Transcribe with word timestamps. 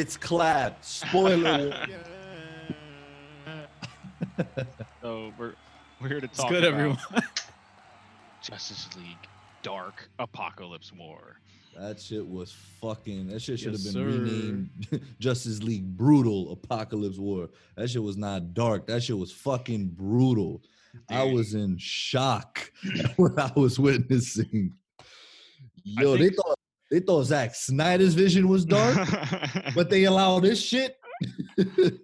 Everybody 0.00 0.04
gets 0.04 0.16
clapped. 0.16 0.84
Spoiler. 0.84 1.86
so 5.02 5.32
we're 5.38 5.54
we're 6.00 6.08
here 6.08 6.20
to 6.20 6.26
It's 6.26 6.38
talk 6.38 6.48
good, 6.48 6.64
about 6.64 6.78
everyone. 6.80 6.98
Justice 8.42 8.88
League 8.96 9.28
Dark 9.62 10.08
Apocalypse 10.18 10.90
War. 10.92 11.36
that 11.78 12.00
shit 12.00 12.26
was 12.26 12.52
fucking. 12.80 13.28
That 13.28 13.40
shit 13.42 13.58
should 13.60 13.72
Yes, 13.72 13.84
have 13.84 13.92
sir. 13.92 14.04
been 14.04 14.24
renamed 14.24 14.70
Justice 15.20 15.62
League 15.62 15.84
Brutal 15.96 16.52
Apocalypse 16.52 17.18
War. 17.18 17.50
That 17.76 17.90
shit 17.90 18.02
was 18.02 18.16
not 18.16 18.54
dark. 18.54 18.86
That 18.86 19.02
shit 19.02 19.18
was 19.18 19.30
fucking 19.32 19.88
brutal. 19.88 20.62
I 21.10 21.24
was 21.24 21.52
in 21.54 21.76
shock 21.78 22.72
when 23.16 23.38
I 23.38 23.52
was 23.54 23.78
witnessing. 23.78 24.72
Yo, 25.84 26.16
they 26.16 26.30
thought 26.30 26.58
they 26.90 27.00
thought 27.00 27.24
Zack 27.24 27.54
Snyder's 27.54 28.14
vision 28.14 28.48
was 28.48 28.64
dark, 28.64 28.96
but 29.74 29.90
they 29.90 30.04
allow 30.04 30.40
this 30.40 30.60
shit. 30.62 30.96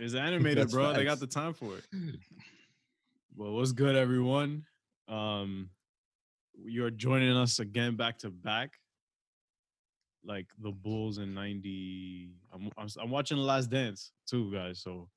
It's 0.00 0.14
animated, 0.14 0.58
That's 0.58 0.72
bro. 0.72 0.92
They 0.92 1.02
got 1.04 1.18
the 1.18 1.26
time 1.26 1.52
for 1.52 1.76
it. 1.76 1.84
Well, 3.36 3.52
what's 3.52 3.72
good, 3.72 3.96
everyone? 3.96 4.64
Um, 5.08 5.70
you're 6.64 6.90
joining 6.90 7.36
us 7.36 7.58
again 7.58 7.96
back 7.96 8.18
to 8.18 8.30
back, 8.30 8.74
like 10.24 10.46
the 10.60 10.70
Bulls 10.70 11.18
in 11.18 11.34
'90. 11.34 12.30
I'm, 12.52 12.70
I'm 12.78 12.86
I'm 13.00 13.10
watching 13.10 13.38
The 13.38 13.42
Last 13.42 13.70
Dance 13.70 14.12
too, 14.28 14.52
guys. 14.52 14.80
So 14.80 15.08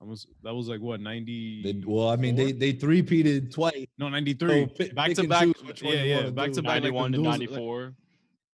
I 0.00 0.04
was 0.04 0.26
that 0.42 0.54
was 0.54 0.68
like 0.68 0.80
what 0.80 1.00
'90. 1.00 1.62
They, 1.62 1.82
well, 1.86 2.08
I 2.08 2.16
mean, 2.16 2.34
they 2.34 2.52
they 2.52 2.72
three 2.72 3.02
peated 3.02 3.52
twice. 3.52 3.86
no 3.98 4.08
'93 4.08 4.66
pick- 4.74 4.94
back 4.94 5.08
pick 5.08 5.16
to 5.18 5.28
back. 5.28 5.46
which 5.64 5.82
Yeah, 5.82 5.90
you 5.90 5.96
yeah, 6.10 6.16
wanna 6.16 6.30
back 6.32 6.48
do. 6.48 6.54
to 6.54 6.62
back. 6.62 6.82
like 6.82 6.82
the 6.84 6.90
91 6.90 7.12
to 7.12 7.18
Bulls- 7.18 7.26
like- 7.28 7.40
94. 7.50 7.94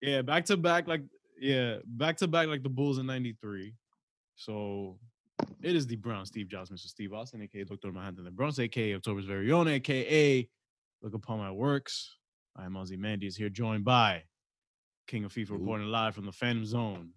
Yeah, 0.03 0.23
back 0.23 0.45
to 0.47 0.57
back, 0.57 0.89
like 0.89 1.03
yeah, 1.41 1.77
back 1.85 2.17
to 2.19 2.27
back, 2.29 2.49
like 2.49 2.63
the 2.65 2.69
Bulls 2.69 2.99
in 2.99 3.07
'93. 3.07 3.75
So 4.35 4.99
it 5.63 5.77
is 5.77 5.87
the 5.87 5.97
Brown 5.97 6.27
Steve 6.27 6.49
Jobs, 6.49 6.71
Mr. 6.71 6.87
Steve 6.89 7.13
Austin, 7.13 7.41
aka 7.43 7.63
Dr. 7.65 7.93
Manhattan, 7.93 8.25
the 8.25 8.31
Browns, 8.31 8.59
aka 8.59 8.95
October's 8.95 9.25
very 9.25 9.53
own, 9.53 9.69
aka 9.69 10.49
Look 11.03 11.15
Upon 11.15 11.39
My 11.39 11.51
Works. 11.53 12.17
I 12.57 12.65
am 12.65 12.73
Ozzy 12.73 12.99
Mandy 12.99 13.27
is 13.27 13.37
here, 13.37 13.51
joined 13.51 13.85
by 13.85 14.25
King 15.07 15.25
of 15.25 15.33
FIFA 15.33 15.51
Ooh. 15.51 15.55
reporting 15.59 15.87
live 15.89 16.15
from 16.15 16.27
the 16.27 16.33
Phantom 16.33 16.65
Zone. 16.65 17.11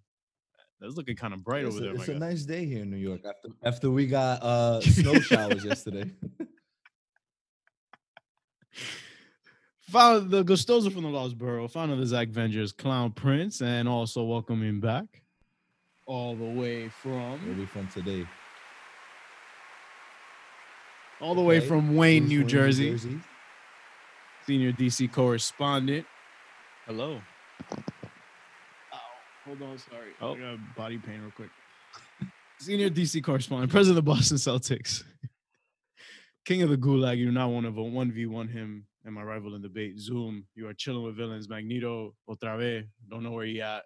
That's 0.82 0.96
looking 0.96 1.16
kind 1.18 1.34
of 1.34 1.44
bright 1.44 1.66
It's, 1.66 1.76
over 1.76 1.84
a, 1.86 1.88
there. 1.88 1.96
it's 1.98 2.08
my 2.08 2.14
a 2.16 2.20
guy. 2.20 2.28
nice 2.30 2.44
day 2.46 2.66
here 2.66 2.84
in 2.84 2.90
New 2.90 2.98
York 2.98 3.22
after 3.26 3.50
after 3.64 3.92
we 3.92 4.08
got 4.08 4.42
uh 4.42 4.80
snow 4.82 5.20
showers 5.20 5.64
yesterday. 5.66 6.10
Founder 9.90 10.20
the 10.28 10.44
Gustoso 10.44 10.92
from 10.94 11.02
the 11.04 11.10
Lost 11.10 11.38
Borough, 11.38 11.68
founder 11.68 11.94
of 11.96 12.00
the 12.00 12.06
Zach 12.06 12.28
Vengers, 12.30 12.76
Clown 12.76 13.12
Prince, 13.12 13.62
and 13.62 13.90
also 13.90 14.24
welcoming 14.24 14.80
back 14.80 15.24
all 16.06 16.36
the 16.36 16.46
way 16.46 16.90
from 16.90 17.14
Where 17.14 17.38
from 17.40 17.60
we 17.60 17.66
from 17.66 17.88
today? 17.88 18.28
all 21.22 21.36
the 21.36 21.42
way 21.42 21.60
from 21.60 21.96
Wayne, 21.96 22.28
New 22.28 22.40
Wayne, 22.40 22.48
Jersey. 22.48 22.98
senior 24.46 24.72
DC 24.72 25.12
correspondent. 25.12 26.06
Hello. 26.86 27.20
Oh, 29.50 29.56
hold 29.56 29.72
on, 29.72 29.78
sorry. 29.78 30.12
Oh. 30.22 30.36
I 30.36 30.56
got 30.56 30.76
body 30.76 30.98
pain 30.98 31.22
real 31.22 31.32
quick. 31.32 31.50
Senior 32.60 32.90
DC 32.90 33.24
correspondent, 33.24 33.72
president 33.72 33.98
of 33.98 34.06
the 34.06 34.12
Boston 34.12 34.38
Celtics, 34.38 35.04
king 36.46 36.62
of 36.62 36.70
the 36.70 36.78
Gulag. 36.78 37.18
You 37.18 37.26
do 37.28 37.32
not 37.32 37.50
want 37.50 37.66
to 37.66 37.72
vote 37.72 37.92
one 37.92 38.12
v 38.12 38.26
one 38.26 38.48
him 38.48 38.86
and 39.06 39.16
my 39.16 39.24
rival 39.24 39.56
in 39.56 39.62
debate. 39.62 40.00
Zoom, 40.00 40.46
you 40.56 40.68
are 40.68 40.74
chilling 40.74 41.04
with 41.04 41.16
villains. 41.16 41.48
Magneto, 41.48 42.14
otra 42.30 42.58
vez. 42.58 42.86
Don't 43.10 43.24
know 43.24 43.32
where 43.32 43.46
he 43.46 43.62
at, 43.62 43.84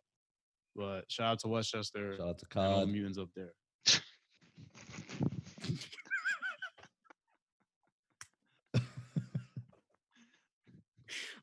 but 0.76 1.04
shout 1.08 1.34
out 1.34 1.40
to 1.42 1.48
Westchester. 1.48 2.18
Shout 2.18 2.28
out 2.28 2.40
to 2.40 2.46
and 2.60 2.74
all 2.74 2.80
the 2.80 2.86
COD. 2.88 2.92
mutants 2.92 3.18
up 3.20 3.30
there. 3.36 3.54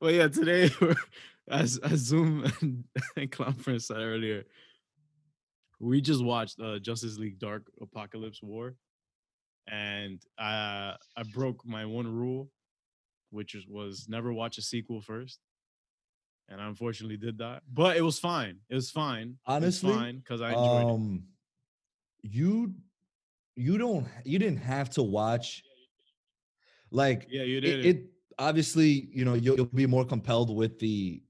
Well, 0.00 0.12
yeah, 0.12 0.28
today 0.28 0.70
we're, 0.80 0.94
as 1.50 1.78
as 1.82 1.98
Zoom 2.00 2.44
and, 2.60 2.84
and 3.16 3.30
Clown 3.30 3.56
said 3.78 3.96
earlier, 3.98 4.44
we 5.78 6.00
just 6.00 6.24
watched 6.24 6.60
uh, 6.60 6.78
Justice 6.78 7.18
League 7.18 7.38
Dark 7.38 7.70
Apocalypse 7.80 8.42
War, 8.42 8.74
and 9.68 10.20
I 10.38 10.94
I 11.16 11.22
broke 11.34 11.66
my 11.66 11.84
one 11.84 12.06
rule, 12.06 12.50
which 13.30 13.56
was 13.68 14.06
never 14.08 14.32
watch 14.32 14.58
a 14.58 14.62
sequel 14.62 15.00
first, 15.00 15.40
and 16.48 16.60
I 16.60 16.68
unfortunately 16.68 17.16
did 17.16 17.38
that. 17.38 17.62
But 17.72 17.96
it 17.96 18.02
was 18.02 18.18
fine. 18.18 18.58
It 18.68 18.74
was 18.74 18.90
fine. 18.90 19.36
Honestly, 19.46 19.92
fine 19.92 20.18
because 20.18 20.40
I 20.40 20.50
enjoyed 20.52 20.88
it. 20.88 20.94
um, 20.94 21.24
you 22.22 22.74
you 23.56 23.78
don't 23.78 24.06
you 24.24 24.38
didn't 24.38 24.58
have 24.58 24.90
to 24.90 25.02
watch 25.02 25.62
like 26.90 27.26
Yeah, 27.30 27.42
you 27.42 27.58
it, 27.58 27.60
did. 27.60 27.84
it 27.86 28.02
obviously 28.38 29.08
you 29.12 29.24
know 29.24 29.34
you'll, 29.34 29.56
you'll 29.56 29.66
be 29.66 29.86
more 29.86 30.04
compelled 30.04 30.54
with 30.54 30.78
the 30.78 31.22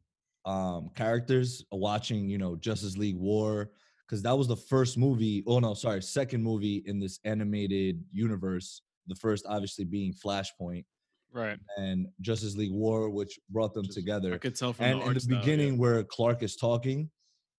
um 0.47 0.91
characters 0.97 1.65
watching 1.71 2.28
you 2.28 2.39
know 2.39 2.56
justice 2.56 2.97
league 2.97 3.17
war 3.17 3.71
because 4.06 4.23
that 4.23 4.37
was 4.37 4.49
the 4.49 4.56
first 4.56 4.97
movie 4.97 5.43
oh 5.47 5.59
no 5.59 5.75
sorry 5.75 6.03
second 6.03 6.43
movie 6.43 6.83
in 6.87 6.99
this 6.99 7.21
animated 7.25 8.03
universe 8.11 8.81
the 9.06 9.15
first 9.15 9.45
obviously 9.49 9.84
being 9.84 10.12
flashpoint 10.15 10.84
Right. 11.33 11.59
and 11.77 12.09
justice 12.23 12.56
league 12.56 12.73
war 12.73 13.09
which 13.11 13.39
brought 13.50 13.73
them 13.75 13.84
Just- 13.84 13.99
together 13.99 14.34
I 14.34 14.39
could 14.39 14.56
tell 14.56 14.73
from 14.73 14.87
and 14.87 15.00
the 15.03 15.06
in 15.06 15.15
the 15.15 15.21
style, 15.21 15.34
yeah. 15.34 15.41
beginning 15.41 15.79
where 15.79 16.03
clark 16.05 16.43
is 16.43 16.56
talking 16.56 17.11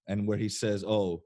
and 0.08 0.28
where 0.28 0.38
he 0.38 0.50
says 0.50 0.84
oh 0.86 1.22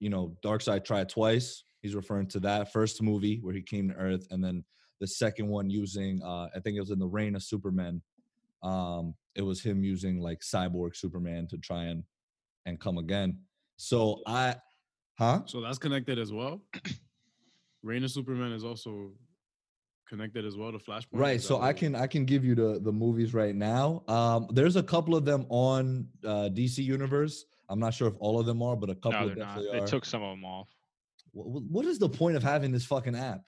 you 0.00 0.10
know 0.10 0.36
darkseid 0.44 0.84
tried 0.84 1.08
twice 1.08 1.64
he's 1.80 1.94
referring 1.96 2.26
to 2.28 2.40
that 2.40 2.70
first 2.72 3.02
movie 3.02 3.38
where 3.42 3.54
he 3.54 3.62
came 3.62 3.88
to 3.88 3.94
earth 3.96 4.26
and 4.30 4.44
then 4.44 4.62
the 5.00 5.06
second 5.08 5.48
one 5.48 5.70
using 5.70 6.20
uh 6.22 6.48
i 6.54 6.60
think 6.60 6.76
it 6.76 6.80
was 6.80 6.90
in 6.90 6.98
the 7.00 7.06
reign 7.06 7.34
of 7.34 7.42
superman 7.42 8.00
um 8.62 9.14
it 9.34 9.42
was 9.42 9.62
him 9.62 9.84
using 9.84 10.20
like 10.20 10.40
cyborg 10.40 10.96
superman 10.96 11.46
to 11.46 11.56
try 11.58 11.84
and 11.84 12.02
and 12.66 12.80
come 12.80 12.98
again 12.98 13.38
so 13.76 14.20
i 14.26 14.54
huh 15.18 15.40
So 15.46 15.60
that's 15.60 15.78
connected 15.78 16.18
as 16.18 16.32
well. 16.32 16.60
Reign 17.82 18.02
of 18.04 18.10
Superman 18.10 18.52
is 18.52 18.64
also 18.64 19.12
connected 20.08 20.44
as 20.44 20.56
well 20.56 20.72
to 20.72 20.78
Flashpoint. 20.78 21.06
right 21.12 21.40
so 21.40 21.60
i 21.60 21.72
can 21.72 21.94
i 21.94 22.06
can 22.06 22.24
give 22.24 22.42
you 22.44 22.54
the 22.54 22.80
the 22.82 22.90
movies 22.90 23.34
right 23.34 23.54
now 23.54 24.02
um 24.08 24.48
there's 24.52 24.76
a 24.76 24.82
couple 24.82 25.14
of 25.14 25.24
them 25.26 25.44
on 25.50 26.08
uh 26.24 26.48
dc 26.50 26.78
universe 26.78 27.44
i'm 27.68 27.78
not 27.78 27.92
sure 27.92 28.08
if 28.08 28.14
all 28.18 28.40
of 28.40 28.46
them 28.46 28.62
are 28.62 28.74
but 28.74 28.88
a 28.88 28.94
couple 28.94 29.20
No, 29.20 29.26
they're 29.28 29.36
not. 29.36 29.60
They 29.70 29.80
took 29.80 30.04
some 30.06 30.22
of 30.22 30.30
them 30.30 30.44
off. 30.46 30.68
Wh- 31.34 31.48
wh- 31.52 31.70
what 31.70 31.84
is 31.84 31.98
the 31.98 32.08
point 32.08 32.36
of 32.36 32.42
having 32.42 32.72
this 32.72 32.86
fucking 32.86 33.14
app 33.14 33.42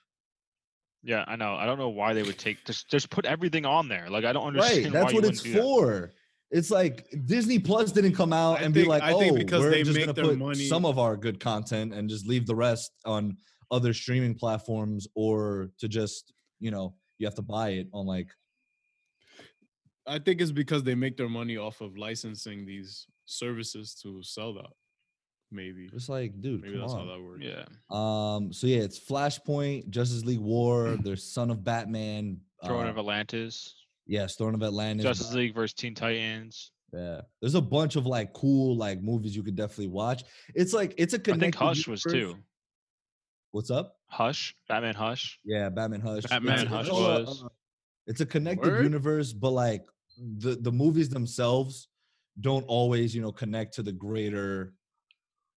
Yeah, 1.02 1.24
I 1.26 1.36
know. 1.36 1.54
I 1.54 1.64
don't 1.66 1.78
know 1.78 1.88
why 1.88 2.12
they 2.12 2.22
would 2.22 2.38
take 2.38 2.64
just 2.64 2.88
just 2.90 3.08
put 3.10 3.24
everything 3.24 3.64
on 3.64 3.88
there. 3.88 4.08
Like 4.10 4.24
I 4.24 4.32
don't 4.32 4.46
understand. 4.48 4.84
right 4.84 4.92
that's 4.92 5.12
you 5.12 5.16
what 5.16 5.24
wouldn't 5.24 5.32
it's 5.34 5.42
do 5.42 5.52
that. 5.54 5.62
for 5.62 6.12
it's 6.52 6.70
like 6.70 7.06
disney 7.26 7.58
plus 7.60 7.92
didn't 7.92 8.14
come 8.14 8.32
out 8.32 8.58
I 8.60 8.64
and 8.64 8.74
think- 8.74 8.84
be 8.86 8.88
like 8.88 9.02
I 9.02 9.12
oh 9.12 9.20
think 9.20 9.38
because 9.38 9.60
we're 9.62 9.70
they 9.70 9.82
just 9.84 9.96
make 9.96 10.06
gonna 10.06 10.12
their 10.14 10.24
put 10.24 10.38
money- 10.38 10.66
some 10.66 10.84
of 10.84 10.98
our 10.98 11.16
good 11.16 11.38
content 11.40 11.94
and 11.94 12.08
just 12.10 12.26
leave 12.26 12.44
the 12.46 12.54
rest 12.56 12.90
on 13.04 13.36
other 13.70 13.94
streaming 13.94 14.34
platforms 14.34 15.06
or 15.14 15.70
to 15.78 15.88
just 15.88 16.32
you 16.58 16.70
know 16.72 16.94
you 17.18 17.26
have 17.26 17.36
to 17.36 17.42
buy 17.42 17.70
it 17.70 17.86
on 17.92 18.04
like 18.04 18.28
I 20.06 20.18
think 20.18 20.40
it's 20.40 20.50
because 20.50 20.82
they 20.82 20.94
make 20.96 21.16
their 21.16 21.28
money 21.28 21.56
off 21.56 21.80
of 21.80 21.96
licensing 21.96 22.66
these 22.66 23.06
services 23.26 23.94
to 24.02 24.22
sell 24.24 24.54
that. 24.54 24.70
Maybe. 25.52 25.88
it's 25.92 26.08
like 26.08 26.40
dude 26.40 26.62
Maybe 26.62 26.74
come 26.74 26.80
that's 26.82 26.92
on. 26.92 27.06
how 27.08 27.14
that 27.14 27.22
works. 27.22 27.42
Yeah. 27.42 27.64
um 27.90 28.52
so 28.52 28.66
yeah 28.66 28.78
it's 28.82 28.98
flashpoint 29.00 29.90
justice 29.90 30.24
league 30.24 30.38
war 30.40 30.96
there's 31.02 31.24
son 31.32 31.50
of 31.50 31.64
batman 31.64 32.38
Throne 32.64 32.86
uh, 32.86 32.90
of 32.90 32.98
Atlantis. 32.98 33.74
yes 34.06 34.36
throne 34.36 34.54
of 34.54 34.62
atlantis 34.62 35.02
Justice 35.04 35.32
League 35.34 35.54
versus 35.54 35.74
Teen 35.74 35.94
Titans. 35.94 36.72
Yeah, 36.92 37.20
there's 37.40 37.54
a 37.54 37.60
bunch 37.60 37.94
of 37.96 38.04
like 38.06 38.32
cool 38.32 38.76
like 38.76 39.00
movies 39.00 39.34
you 39.36 39.44
could 39.44 39.54
definitely 39.54 39.86
watch. 39.86 40.24
It's 40.56 40.72
like 40.72 40.92
it's 40.98 41.14
a 41.14 41.18
I 41.18 41.20
connected. 41.20 41.40
think 41.40 41.54
Hush 41.54 41.86
was 41.86 42.04
universe. 42.04 42.32
too. 42.34 42.38
What's 43.52 43.70
up? 43.70 43.96
Hush. 44.08 44.56
Batman 44.68 44.94
Hush. 44.96 45.38
Yeah, 45.44 45.68
Batman 45.68 46.00
Hush. 46.00 46.24
Batman 46.24 46.54
It's- 46.60 46.68
Hush 46.72 46.86
it's 46.88 46.96
a- 46.96 47.00
was. 47.00 47.42
uh, 47.44 47.48
it's 48.08 48.20
a 48.20 48.26
connected 48.26 48.72
Word? 48.72 48.82
universe, 48.84 49.32
but 49.32 49.50
like 49.50 49.84
the 50.38 50.56
the 50.56 50.72
movies 50.72 51.08
themselves 51.08 51.86
don't 52.40 52.64
always 52.66 53.14
you 53.14 53.22
know 53.22 53.30
connect 53.32 53.74
to 53.74 53.82
the 53.84 53.92
greater 53.92 54.74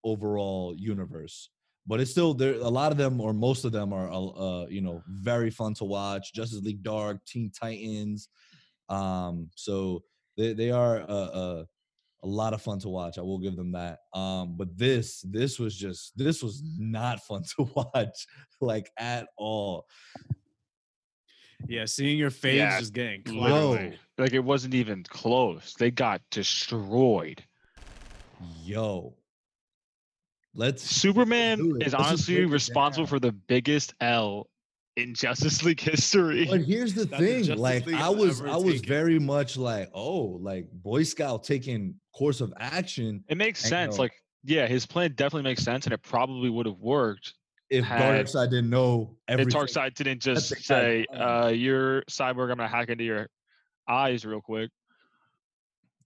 overall 0.03 0.75
universe. 0.77 1.49
But 1.85 1.99
it's 1.99 2.11
still 2.11 2.33
there. 2.33 2.53
A 2.55 2.69
lot 2.69 2.91
of 2.93 2.97
them, 2.97 3.19
or 3.19 3.33
most 3.33 3.65
of 3.65 3.73
them, 3.73 3.91
are 3.91 4.09
uh, 4.09 4.25
uh, 4.25 4.65
you 4.69 4.81
know 4.81 5.03
very 5.07 5.49
fun 5.49 5.73
to 5.75 5.83
watch. 5.83 6.33
Justice 6.33 6.61
League 6.61 6.81
Dark, 6.83 7.25
Teen 7.25 7.51
Titans. 7.51 8.29
Um, 8.87 9.49
so 9.55 10.03
they 10.37 10.53
they 10.53 10.71
are 10.71 11.01
uh, 11.01 11.05
uh, 11.41 11.63
a 12.23 12.27
lot 12.27 12.53
of 12.53 12.61
fun 12.61 12.79
to 12.79 12.89
watch. 12.89 13.17
I 13.17 13.21
will 13.21 13.39
give 13.39 13.57
them 13.57 13.73
that. 13.73 13.99
Um, 14.13 14.55
but 14.57 14.77
this 14.77 15.21
this 15.29 15.59
was 15.59 15.75
just 15.75 16.17
this 16.17 16.41
was 16.41 16.63
not 16.77 17.19
fun 17.21 17.43
to 17.57 17.63
watch 17.75 18.27
like 18.61 18.89
at 18.97 19.27
all. 19.37 19.85
Yeah, 21.67 21.85
seeing 21.85 22.17
your 22.17 22.29
face 22.29 22.57
Yeah, 22.57 22.79
just 22.79 22.93
getting 22.93 23.21
Bro. 23.23 23.33
clapped. 23.35 23.53
Literally. 23.53 23.99
Like 24.17 24.33
it 24.33 24.43
wasn't 24.43 24.73
even 24.73 25.03
close. 25.03 25.73
They 25.77 25.91
got 25.91 26.21
destroyed. 26.31 27.43
yo, 28.63 29.15
let's 30.55 30.83
Superman 30.83 31.57
do 31.59 31.75
it. 31.75 31.87
is 31.87 31.93
Let's 31.93 32.03
just 32.03 32.09
honestly 32.09 32.35
break 32.41 32.51
responsible 32.53 33.05
down. 33.05 33.09
for 33.09 33.19
the 33.19 33.31
biggest 33.31 33.93
L 34.01 34.47
in 34.95 35.13
Justice 35.15 35.63
League 35.63 35.79
history. 35.79 36.45
But 36.45 36.61
here's 36.61 36.93
the 36.93 37.05
That 37.05 37.19
the 37.19 37.43
thing, 37.43 37.57
like 37.57 37.85
League 37.85 37.95
I 37.95 38.09
was, 38.09 38.41
I 38.41 38.55
was 38.57 38.75
taken. 38.75 38.87
very 38.89 39.19
much 39.19 39.57
like, 39.57 39.89
oh, 39.93 40.37
like 40.41 40.69
Boy 40.71 41.03
Scout 41.03 41.43
taking 41.43 41.95
course 42.15 42.41
of 42.41 42.53
action. 42.57 43.23
It 43.27 43.37
makes 43.37 43.65
I 43.65 43.69
sense. 43.69 43.95
know. 43.97 44.03
Like, 44.03 44.13
yeah, 44.43 44.67
his 44.67 44.85
plan 44.85 45.13
definitely 45.15 45.49
makes 45.49 45.63
sense, 45.63 45.85
and 45.85 45.93
it 45.93 46.03
probably 46.03 46.49
would 46.49 46.65
have 46.65 46.77
worked 46.77 47.33
If 47.69 47.85
Had- 47.85 48.25
Darkseid 48.27 48.49
didn't 48.51 48.69
know 48.69 49.15
if 49.27 49.33
everything. 49.39 49.53
Darkseid 49.61 49.95
didn't 49.95 50.21
just 50.21 50.49
they 50.51 50.55
say, 50.57 51.05
uh, 51.13 51.47
"You're 51.47 52.03
cyborg. 52.03 52.51
I'm 52.51 52.57
gonna 52.57 52.67
hack 52.67 52.89
into 52.89 53.03
your 53.05 53.29
eyes 53.87 54.25
real 54.25 54.41
quick." 54.41 54.69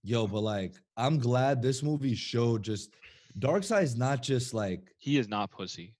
Yo, 0.04 0.26
but 0.26 0.40
like, 0.40 0.74
I'm 0.96 1.18
glad 1.18 1.60
this 1.60 1.82
movie 1.82 2.14
showed 2.14 2.62
just 2.62 2.90
Darkseid's 3.38 3.96
not 3.96 4.22
just 4.22 4.54
like 4.54 4.80
He 4.98 5.18
is 5.18 5.28
not 5.28 5.50
pussy. 5.50 5.94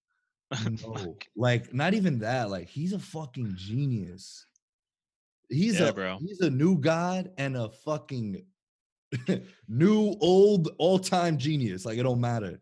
no, 0.83 1.17
like 1.37 1.75
not 1.75 1.95
even 1.95 2.21
that. 2.21 2.51
Like 2.51 2.69
he's 2.69 2.93
a 2.93 2.99
fucking 2.99 3.55
genius. 3.57 4.47
He's 5.49 5.79
Yeah, 5.81 5.89
a 5.89 5.93
bro. 5.93 6.19
he's 6.21 6.41
a 6.41 6.51
new 6.51 6.79
god 6.79 7.31
and 7.39 7.57
a 7.57 7.69
fucking 7.71 8.45
new 9.69 10.17
old 10.21 10.71
all 10.79 10.99
time 10.99 11.39
genius. 11.39 11.85
Like 11.85 11.99
it 11.99 12.03
don't 12.03 12.21
matter. 12.21 12.61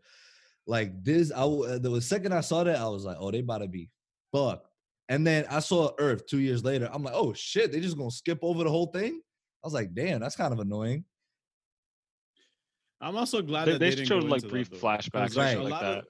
Like 0.67 1.05
this, 1.05 1.31
I 1.31 1.43
uh, 1.43 1.79
the 1.79 2.01
second 2.01 2.33
I 2.33 2.41
saw 2.41 2.65
that, 2.65 2.77
I 2.77 2.89
was 2.89 3.05
like, 3.05 3.17
oh, 3.21 3.31
they 3.31 3.39
about 3.39 3.59
to 3.59 3.69
be 3.69 3.89
fuck. 4.33 4.65
And 5.09 5.25
then 5.25 5.47
I 5.49 5.61
saw 5.61 5.93
Earth 5.99 6.27
two 6.27 6.39
years 6.41 6.65
later. 6.65 6.91
I'm 6.93 7.05
like, 7.05 7.15
oh 7.15 7.33
shit, 7.33 7.71
they 7.71 7.79
just 7.81 7.97
gonna 7.97 8.11
skip 8.11 8.41
over 8.43 8.65
the 8.65 8.71
whole 8.71 8.89
thing. 8.89 9.21
I 9.63 9.67
was 9.67 9.75
like, 9.75 9.95
damn, 9.95 10.21
that's 10.21 10.37
kind 10.37 10.53
of 10.53 10.59
annoying. 10.59 11.05
I'm 13.01 13.17
also 13.17 13.43
glad 13.43 13.67
They, 13.67 13.73
that 13.73 13.79
they 13.81 13.91
they, 13.91 13.97
didn't 13.97 14.09
showed 14.09 14.23
go 14.23 14.29
like 14.29 14.43
into 14.43 14.53
brief 14.53 14.71
that, 14.71 14.81
flashbacks 14.81 15.37
Right. 15.37 15.51
shit 15.53 15.59
a 15.61 15.63
like 15.63 15.81
that. 15.81 15.99
of- 15.99 16.05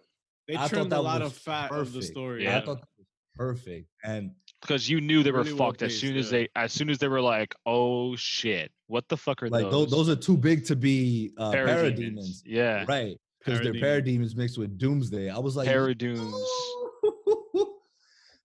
They 0.49 0.55
I 0.55 0.59
thought 0.61 0.71
trimmed 0.71 0.93
a 0.93 1.01
lot 1.01 1.23
of 1.23 1.33
fat 1.35 1.73
of 1.73 1.93
the 1.93 2.03
story. 2.03 2.45
Yeah. 2.45 2.59
I 2.59 2.61
thought 2.65 2.81
that 2.81 2.89
was 2.99 3.07
perfect. 3.35 3.89
And 4.05 4.31
Because 4.63 4.89
you 4.89 5.01
knew 5.01 5.23
they 5.23 5.33
were 5.33 5.39
Really 5.43 5.53
well 5.55 5.69
fucked 5.71 5.83
as 5.83 5.91
paced, 5.93 6.01
soon 6.01 6.17
as 6.17 6.27
yeah. 6.33 6.39
they 6.39 6.49
as 6.55 6.73
soon 6.73 6.89
as 6.91 6.99
they 6.99 7.09
were 7.09 7.21
like, 7.21 7.55
"Oh 7.67 8.15
shit, 8.17 8.71
what 8.87 9.09
the 9.09 9.17
fuck 9.17 9.43
are 9.43 9.49
like 9.51 9.65
those?" 9.65 9.91
those, 9.91 10.07
those 10.07 10.09
are 10.09 10.21
too 10.21 10.37
big 10.37 10.65
to 10.67 10.77
be 10.77 11.33
uh, 11.39 11.51
parademons. 11.53 11.99
parademons. 11.99 12.43
Yeah, 12.47 12.85
Right. 12.89 13.17
Because 13.45 13.61
they're 13.61 13.73
Parademons. 13.75 14.07
parademons 14.21 14.37
mixed 14.37 14.59
with 14.59 14.77
doomsday. 14.79 15.29
I 15.31 15.39
was 15.39 15.55
like, 15.57 15.69
Paradoons. 15.69 16.33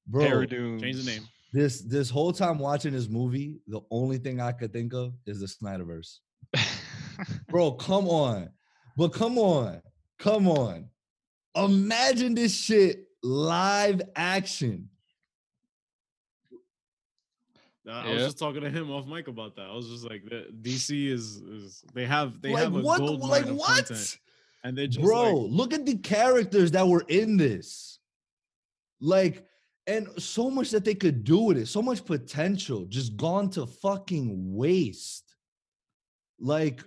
bro, 0.07 0.25
Paradoons. 0.27 0.81
Change 0.81 0.97
the 1.03 1.11
name. 1.11 1.23
this 1.53 1.81
this 1.81 2.09
whole 2.09 2.31
time 2.33 2.57
watching 2.59 2.93
this 2.93 3.07
movie, 3.09 3.59
the 3.67 3.81
only 3.91 4.17
thing 4.17 4.39
I 4.41 4.51
could 4.51 4.73
think 4.73 4.93
of 4.93 5.13
is 5.25 5.39
the 5.39 5.47
Snyderverse. 5.47 6.17
Bro, 7.49 7.73
come 7.73 8.07
on. 8.07 8.49
But 8.97 9.13
come 9.13 9.37
on. 9.37 9.81
Come 10.19 10.47
on. 10.47 10.89
Imagine 11.55 12.35
this 12.35 12.55
shit 12.55 13.07
live 13.23 14.01
action. 14.15 14.89
Uh, 17.87 17.91
I 17.91 18.13
was 18.13 18.23
just 18.23 18.39
talking 18.39 18.61
to 18.61 18.69
him 18.69 18.91
off 18.91 19.07
mic 19.07 19.27
about 19.27 19.55
that. 19.55 19.63
I 19.63 19.73
was 19.73 19.89
just 19.89 20.03
like, 20.03 20.23
the, 20.23 20.45
DC 20.61 21.07
is 21.07 21.37
is 21.37 21.83
they 21.93 22.05
have 22.05 22.41
they 22.41 22.53
like 22.53 22.63
have 22.63 22.75
a 22.75 22.79
what? 22.79 22.99
gold 22.99 23.21
Like 23.21 23.45
mine 23.45 23.51
of 23.51 23.57
what? 23.57 23.87
content, 23.87 24.19
and 24.63 24.77
they 24.77 24.87
just 24.87 25.01
Bro, 25.01 25.33
like, 25.33 25.51
look 25.51 25.73
at 25.73 25.85
the 25.85 25.97
characters 25.97 26.71
that 26.71 26.87
were 26.87 27.03
in 27.07 27.37
this. 27.37 27.99
Like, 28.99 29.47
and 29.87 30.07
so 30.19 30.51
much 30.51 30.69
that 30.71 30.85
they 30.85 30.93
could 30.93 31.23
do 31.23 31.39
with 31.39 31.57
it, 31.57 31.67
so 31.67 31.81
much 31.81 32.05
potential 32.05 32.85
just 32.85 33.17
gone 33.17 33.49
to 33.51 33.65
fucking 33.65 34.53
waste. 34.55 35.35
Like, 36.39 36.83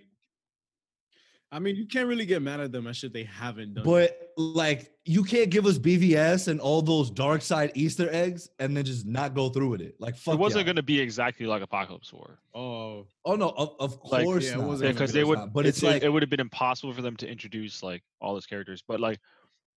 I 1.54 1.60
mean, 1.60 1.76
you 1.76 1.86
can't 1.86 2.08
really 2.08 2.26
get 2.26 2.42
mad 2.42 2.58
at 2.58 2.72
them 2.72 2.88
at 2.88 2.96
shit 2.96 3.12
they 3.12 3.22
haven't 3.22 3.74
done. 3.74 3.84
but 3.84 4.32
like, 4.36 4.90
you 5.04 5.22
can't 5.22 5.50
give 5.50 5.66
us 5.66 5.78
BVS 5.78 6.48
and 6.48 6.60
all 6.60 6.82
those 6.82 7.12
Darkseid 7.12 7.70
Easter 7.76 8.08
eggs 8.12 8.48
and 8.58 8.76
then 8.76 8.84
just 8.84 9.06
not 9.06 9.34
go 9.34 9.48
through 9.50 9.68
with 9.68 9.80
it. 9.80 9.94
Like, 10.00 10.16
fuck 10.16 10.34
it 10.34 10.40
wasn't 10.40 10.62
y'all. 10.62 10.64
going 10.64 10.76
to 10.76 10.82
be 10.82 10.98
exactly 11.00 11.46
like 11.46 11.62
Apocalypse 11.62 12.12
War 12.12 12.40
oh, 12.56 13.06
Oh 13.24 13.36
no, 13.36 13.50
of, 13.50 13.76
of 13.78 13.98
Like, 14.02 14.24
course 14.24 14.46
yeah, 14.46 14.54
it 14.54 14.58
not. 14.58 14.66
wasn't 14.66 14.94
because 14.94 15.12
be 15.12 15.18
they 15.20 15.24
would. 15.24 15.38
not. 15.38 15.52
But 15.52 15.66
it's 15.66 15.80
it, 15.80 15.86
like, 15.86 16.02
it 16.02 16.08
would 16.08 16.22
have 16.22 16.30
been 16.30 16.40
impossible 16.40 16.92
for 16.92 17.02
them 17.02 17.16
to 17.18 17.30
introduce 17.30 17.84
like 17.84 18.02
all 18.20 18.34
those 18.34 18.46
characters. 18.46 18.82
But 18.88 18.98
like, 18.98 19.20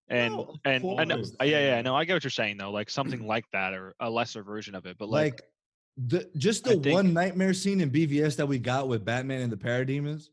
and 0.10 0.34
No, 0.34 0.42
of 0.46 0.56
and 0.66 0.84
I 1.00 1.04
know, 1.04 1.18
course. 1.18 1.36
uh, 1.40 1.44
yeah, 1.44 1.60
yeah, 1.76 1.82
no, 1.84 1.96
I 1.96 2.06
get 2.06 2.14
what 2.14 2.24
you're 2.24 2.32
saying 2.32 2.58
though. 2.58 2.72
Like 2.72 2.90
something 2.90 3.28
like 3.28 3.46
that 3.54 3.74
or 3.74 3.94
a 4.00 4.10
lesser 4.10 4.42
version 4.42 4.74
of 4.74 4.88
it. 4.88 4.98
But 4.98 5.10
like, 5.10 5.34
like 5.34 5.42
the 6.08 6.30
just 6.38 6.68
I 6.68 6.74
the 6.76 6.82
think- 6.82 6.94
one 6.96 7.14
nightmare 7.14 7.54
scene 7.54 7.82
in 7.82 7.92
BVS 7.92 8.36
that 8.38 8.48
we 8.48 8.58
got 8.58 8.88
with 8.88 9.06
Batman 9.06 9.42
and 9.42 9.52
the 9.52 9.58
Parademons. 9.58 10.30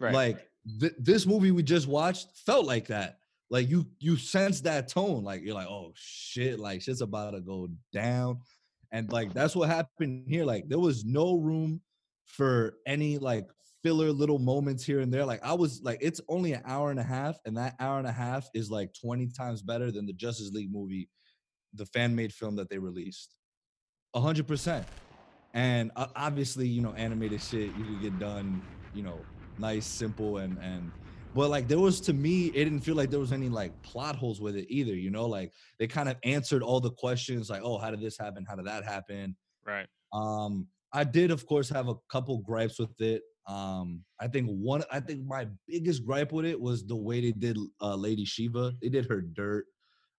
right, 0.00 0.12
like 0.14 0.47
th- 0.80 0.94
this 0.98 1.26
movie 1.26 1.50
we 1.50 1.62
just 1.62 1.86
watched 1.86 2.28
felt 2.46 2.66
like 2.66 2.88
that. 2.88 3.18
Like 3.50 3.68
you 3.68 3.86
you 3.98 4.16
sense 4.16 4.60
that 4.62 4.88
tone 4.88 5.24
like 5.24 5.42
you're 5.42 5.54
like 5.54 5.68
oh 5.68 5.92
shit 5.94 6.58
like 6.58 6.82
shit's 6.82 7.00
about 7.00 7.32
to 7.32 7.40
go 7.40 7.68
down. 7.92 8.40
And 8.92 9.10
like 9.12 9.32
that's 9.34 9.54
what 9.54 9.68
happened 9.68 10.26
here 10.28 10.44
like 10.44 10.68
there 10.68 10.78
was 10.78 11.04
no 11.04 11.36
room 11.36 11.80
for 12.24 12.74
any 12.86 13.18
like 13.18 13.46
filler 13.82 14.12
little 14.12 14.38
moments 14.38 14.84
here 14.84 15.00
and 15.00 15.12
there 15.12 15.24
like 15.24 15.40
i 15.44 15.52
was 15.52 15.80
like 15.82 15.98
it's 16.00 16.20
only 16.28 16.52
an 16.52 16.62
hour 16.66 16.90
and 16.90 16.98
a 16.98 17.02
half 17.02 17.38
and 17.46 17.56
that 17.56 17.74
hour 17.78 17.98
and 17.98 18.08
a 18.08 18.12
half 18.12 18.48
is 18.52 18.70
like 18.70 18.90
20 19.00 19.28
times 19.28 19.62
better 19.62 19.92
than 19.92 20.04
the 20.04 20.12
justice 20.12 20.50
league 20.52 20.72
movie 20.72 21.08
the 21.74 21.86
fan 21.86 22.14
made 22.14 22.32
film 22.32 22.56
that 22.56 22.70
they 22.70 22.78
released. 22.78 23.34
100% 24.16 24.84
and 25.54 25.90
uh, 25.96 26.06
obviously 26.16 26.66
you 26.66 26.80
know 26.80 26.92
animated 26.94 27.40
shit 27.40 27.70
you 27.76 27.84
could 27.84 28.00
get 28.00 28.18
done 28.18 28.60
you 28.94 29.02
know 29.02 29.18
nice 29.58 29.86
simple 29.86 30.38
and 30.38 30.58
and 30.58 30.90
but 31.34 31.50
like 31.50 31.68
there 31.68 31.78
was 31.78 32.00
to 32.00 32.12
me 32.12 32.46
it 32.46 32.64
didn't 32.64 32.80
feel 32.80 32.94
like 32.94 33.10
there 33.10 33.20
was 33.20 33.32
any 33.32 33.48
like 33.48 33.80
plot 33.82 34.16
holes 34.16 34.40
with 34.40 34.56
it 34.56 34.66
either 34.68 34.94
you 34.94 35.10
know 35.10 35.26
like 35.26 35.52
they 35.78 35.86
kind 35.86 36.08
of 36.08 36.16
answered 36.24 36.62
all 36.62 36.80
the 36.80 36.90
questions 36.92 37.50
like 37.50 37.62
oh 37.62 37.78
how 37.78 37.90
did 37.90 38.00
this 38.00 38.18
happen 38.18 38.44
how 38.48 38.54
did 38.54 38.66
that 38.66 38.84
happen 38.84 39.36
right. 39.66 39.86
um 40.12 40.66
i 40.92 41.04
did 41.04 41.30
of 41.30 41.46
course 41.46 41.68
have 41.68 41.88
a 41.88 41.94
couple 42.10 42.38
gripes 42.38 42.78
with 42.78 43.00
it 43.00 43.22
um 43.46 44.02
i 44.20 44.26
think 44.26 44.48
one 44.48 44.82
i 44.90 45.00
think 45.00 45.24
my 45.26 45.46
biggest 45.66 46.04
gripe 46.04 46.32
with 46.32 46.44
it 46.44 46.58
was 46.58 46.86
the 46.86 46.96
way 46.96 47.20
they 47.20 47.32
did 47.32 47.58
uh 47.80 47.94
lady 47.94 48.24
shiva 48.24 48.72
they 48.80 48.88
did 48.88 49.06
her 49.06 49.20
dirt 49.20 49.64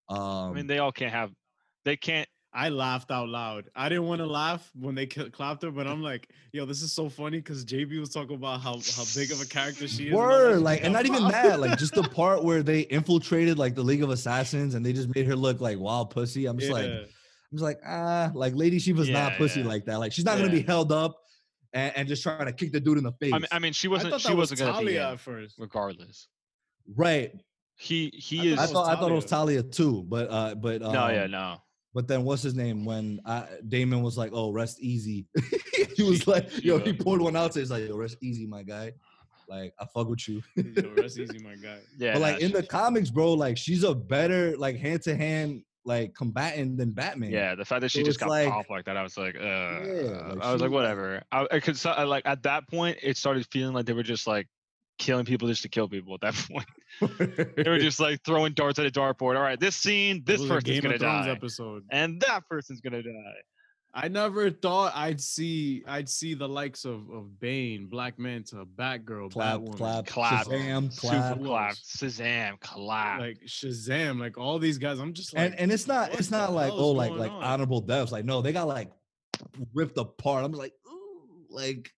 um 0.09 0.51
I 0.51 0.53
mean, 0.53 0.67
they 0.67 0.79
all 0.79 0.91
can't 0.91 1.11
have. 1.11 1.31
They 1.85 1.95
can't. 1.95 2.27
I 2.51 2.69
laughed 2.69 3.11
out 3.11 3.29
loud. 3.29 3.69
I 3.75 3.89
didn't 3.89 4.05
want 4.07 4.19
to 4.19 4.25
laugh 4.41 4.71
when 4.73 4.95
they 4.95 5.05
clapped 5.05 5.61
her, 5.63 5.71
but 5.71 5.85
I'm 5.87 6.01
like, 6.01 6.29
yo, 6.51 6.65
this 6.65 6.81
is 6.81 6.91
so 6.91 7.07
funny 7.09 7.37
because 7.37 7.63
JB 7.63 7.99
was 7.99 8.09
talking 8.09 8.35
about 8.35 8.61
how 8.61 8.73
how 8.95 9.03
big 9.15 9.31
of 9.31 9.41
a 9.41 9.45
character 9.45 9.87
she 9.87 10.05
is. 10.07 10.11
and 10.11 10.13
all 10.15 10.27
Word, 10.27 10.53
shit. 10.55 10.61
like, 10.63 10.83
and 10.83 10.93
not 10.93 11.05
even 11.05 11.27
that, 11.27 11.59
like, 11.59 11.77
just 11.77 11.93
the 11.93 12.03
part 12.15 12.43
where 12.43 12.63
they 12.63 12.81
infiltrated 12.81 13.57
like 13.59 13.75
the 13.75 13.83
League 13.83 14.01
of 14.03 14.09
Assassins 14.09 14.73
and 14.75 14.85
they 14.85 14.93
just 14.93 15.13
made 15.15 15.27
her 15.27 15.35
look 15.35 15.61
like 15.61 15.77
wild 15.79 16.09
pussy. 16.09 16.47
I'm 16.47 16.57
just 16.57 16.71
like, 16.71 16.85
I'm 16.85 17.05
just 17.53 17.63
like, 17.63 17.79
ah, 17.85 18.31
like 18.33 18.53
Lady 18.55 18.79
Shiva's 18.79 19.09
not 19.09 19.33
Yeah, 19.33 19.37
pussy 19.37 19.61
yeah. 19.61 19.67
like 19.67 19.85
that. 19.85 19.99
Like, 19.99 20.11
she's 20.11 20.25
not 20.25 20.37
gonna 20.37 20.49
be 20.49 20.61
held 20.63 20.91
up 20.91 21.17
and, 21.73 21.95
and 21.95 22.07
just 22.07 22.23
trying 22.23 22.45
to 22.45 22.53
kick 22.53 22.71
the 22.71 22.79
dude 22.79 22.97
in 22.97 23.03
the 23.03 23.11
face. 23.13 23.31
I 23.33 23.37
mean, 23.39 23.47
I 23.51 23.59
mean, 23.59 23.73
she 23.73 23.87
wasn't. 23.87 24.11
thought 24.11 24.21
She 24.21 24.29
was 24.33 24.51
wasn't 24.51 24.59
going 24.61 24.73
to 24.73 24.79
be 24.79 24.85
Talia 24.95 25.11
at 25.11 25.19
first. 25.19 25.55
regardless. 25.59 26.27
right? 26.95 27.31
He 27.75 28.09
he 28.13 28.41
I 28.41 28.53
is. 28.53 28.59
I 28.59 28.65
thought 28.65 28.89
I 28.89 28.95
thought 28.99 29.11
it 29.11 29.15
was 29.15 29.25
Talia. 29.25 29.61
Talia 29.61 29.71
too, 29.71 30.03
but 30.07 30.29
uh, 30.29 30.55
but 30.55 30.81
um, 30.81 30.91
no, 30.93 31.07
yeah, 31.09 31.27
no. 31.27 31.61
But 31.93 32.07
then 32.07 32.23
what's 32.23 32.43
his 32.43 32.53
name? 32.55 32.85
When 32.85 33.19
I, 33.25 33.45
Damian 33.67 34.03
was 34.03 34.17
like, 34.17 34.31
"Oh, 34.33 34.51
rest 34.51 34.79
easy," 34.79 35.25
he 35.95 36.03
was 36.09 36.27
like, 36.27 36.63
"Yo," 36.63 36.77
he 36.77 36.91
Shiva. 36.91 37.03
poured 37.03 37.21
one 37.21 37.35
out. 37.35 37.53
So 37.53 37.59
he's 37.61 37.71
like, 37.71 37.87
"Yo, 37.87 37.97
rest 37.97 38.17
easy, 38.21 38.45
my 38.45 38.63
guy." 38.63 38.93
Like, 39.47 39.73
I 39.79 39.85
fuck 39.85 40.07
with 40.07 40.27
you. 40.27 40.43
Yo, 40.55 40.91
rest 40.97 41.17
easy, 41.17 41.39
my 41.39 41.55
guy. 41.55 41.79
Yeah, 41.97 42.13
but 42.13 42.19
no, 42.19 42.25
like 42.25 42.39
in 42.41 42.51
the 42.51 42.61
comics, 42.61 43.09
bro, 43.09 43.33
like 43.33 43.57
she's 43.57 43.83
a 43.83 43.95
better 43.95 44.55
like 44.57 44.77
hand 44.77 45.01
to 45.03 45.15
hand 45.15 45.63
like 45.85 46.13
combatant 46.13 46.77
than 46.77 46.91
Batman. 46.91 47.31
Yeah, 47.31 47.55
the 47.55 47.65
fact 47.65 47.81
that 47.81 47.89
she 47.89 48.01
So 48.01 48.05
just 48.05 48.19
got 48.19 48.29
like- 48.29 48.49
popped 48.49 48.69
like 48.69 48.85
that, 48.85 48.95
I 48.95 49.01
was 49.01 49.17
like, 49.17 49.35
uh, 49.35 49.41
like, 49.41 50.41
I 50.43 50.53
was 50.53 50.61
like, 50.61 50.69
whatever. 50.69 51.23
I, 51.31 51.47
I 51.51 51.59
could 51.59 51.75
so- 51.77 51.89
I, 51.89 52.03
like 52.03 52.21
at 52.27 52.43
that 52.43 52.67
point, 52.69 52.99
it 53.01 53.17
started 53.17 53.47
feeling 53.51 53.73
like 53.73 53.85
they 53.87 53.93
were 53.93 54.03
just 54.03 54.27
like 54.27 54.47
killing 54.99 55.25
people 55.25 55.47
just 55.47 55.63
to 55.63 55.69
kill 55.69 55.87
people. 55.87 56.13
At 56.13 56.21
that 56.21 56.35
point, 56.51 57.55
they 57.55 57.69
were 57.69 57.79
just 57.79 57.99
like 57.99 58.23
throwing 58.23 58.53
darts 58.53 58.77
at 58.77 58.85
a 58.85 58.91
dartboard. 58.91 59.35
All 59.35 59.41
right, 59.41 59.59
this 59.59 59.75
scene, 59.75 60.21
this 60.25 60.45
person's 60.45 60.79
gonna 60.81 60.99
Thrones 60.99 61.25
die, 61.25 61.31
episode. 61.31 61.83
and 61.89 62.21
that 62.21 62.47
person's 62.47 62.81
gonna 62.81 63.01
die. 63.01 63.33
I 63.91 64.07
never 64.07 64.51
thought 64.51 64.93
I'd 64.95 65.19
see 65.19 65.83
I'd 65.87 66.07
see 66.07 66.35
the 66.35 66.47
likes 66.47 66.85
of 66.85 67.09
of 67.09 67.39
Bane, 67.39 67.87
Black 67.87 68.19
Manta, 68.19 68.63
Batgirl, 68.77 69.31
clap, 69.33 69.61
Batwoman, 69.61 69.77
clap, 69.77 70.05
Clap. 70.05 70.45
Shazam, 70.45 70.93
Super 70.93 71.07
clap. 71.07 71.37
Who 71.39 71.45
clap, 71.45 71.69
else? 71.69 71.79
Shazam, 71.97 72.59
clap. 72.59 73.19
like 73.19 73.39
Shazam, 73.47 74.19
like 74.19 74.37
all 74.37 74.59
these 74.59 74.77
guys. 74.77 74.99
I'm 74.99 75.13
just 75.13 75.33
like, 75.33 75.43
and 75.43 75.55
and 75.55 75.71
it's 75.71 75.87
not 75.87 76.13
it's 76.13 76.29
not 76.29 76.53
like 76.53 76.71
oh 76.71 76.91
like 76.91 77.11
like 77.13 77.31
on? 77.31 77.43
honorable 77.43 77.81
deaths. 77.81 78.11
Like 78.11 78.25
no, 78.25 78.43
they 78.43 78.51
got 78.53 78.67
like 78.67 78.91
ripped 79.73 79.97
apart. 79.97 80.45
I'm 80.45 80.51
just 80.51 80.61
like, 80.61 80.73
ooh, 80.87 81.45
like 81.49 81.91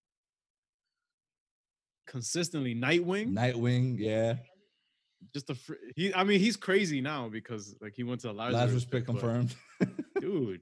consistently 2.12 2.76
Nightwing. 2.76 3.32
Nightwing, 3.34 3.96
yeah. 3.98 4.36
just 5.34 5.50
a 5.50 5.56
fr- 5.56 5.74
he. 5.96 6.14
I 6.14 6.24
mean, 6.26 6.40
he's 6.40 6.58
crazy 6.58 7.00
now 7.02 7.30
because 7.30 7.76
like 7.82 7.94
he 7.96 8.04
went 8.04 8.22
to 8.22 8.32
Lazarus, 8.34 8.54
Lazarus 8.62 8.86
pit, 8.86 8.92
pit 8.92 9.06
but, 9.08 9.14
confirmed. 9.14 9.56
dude. 10.20 10.62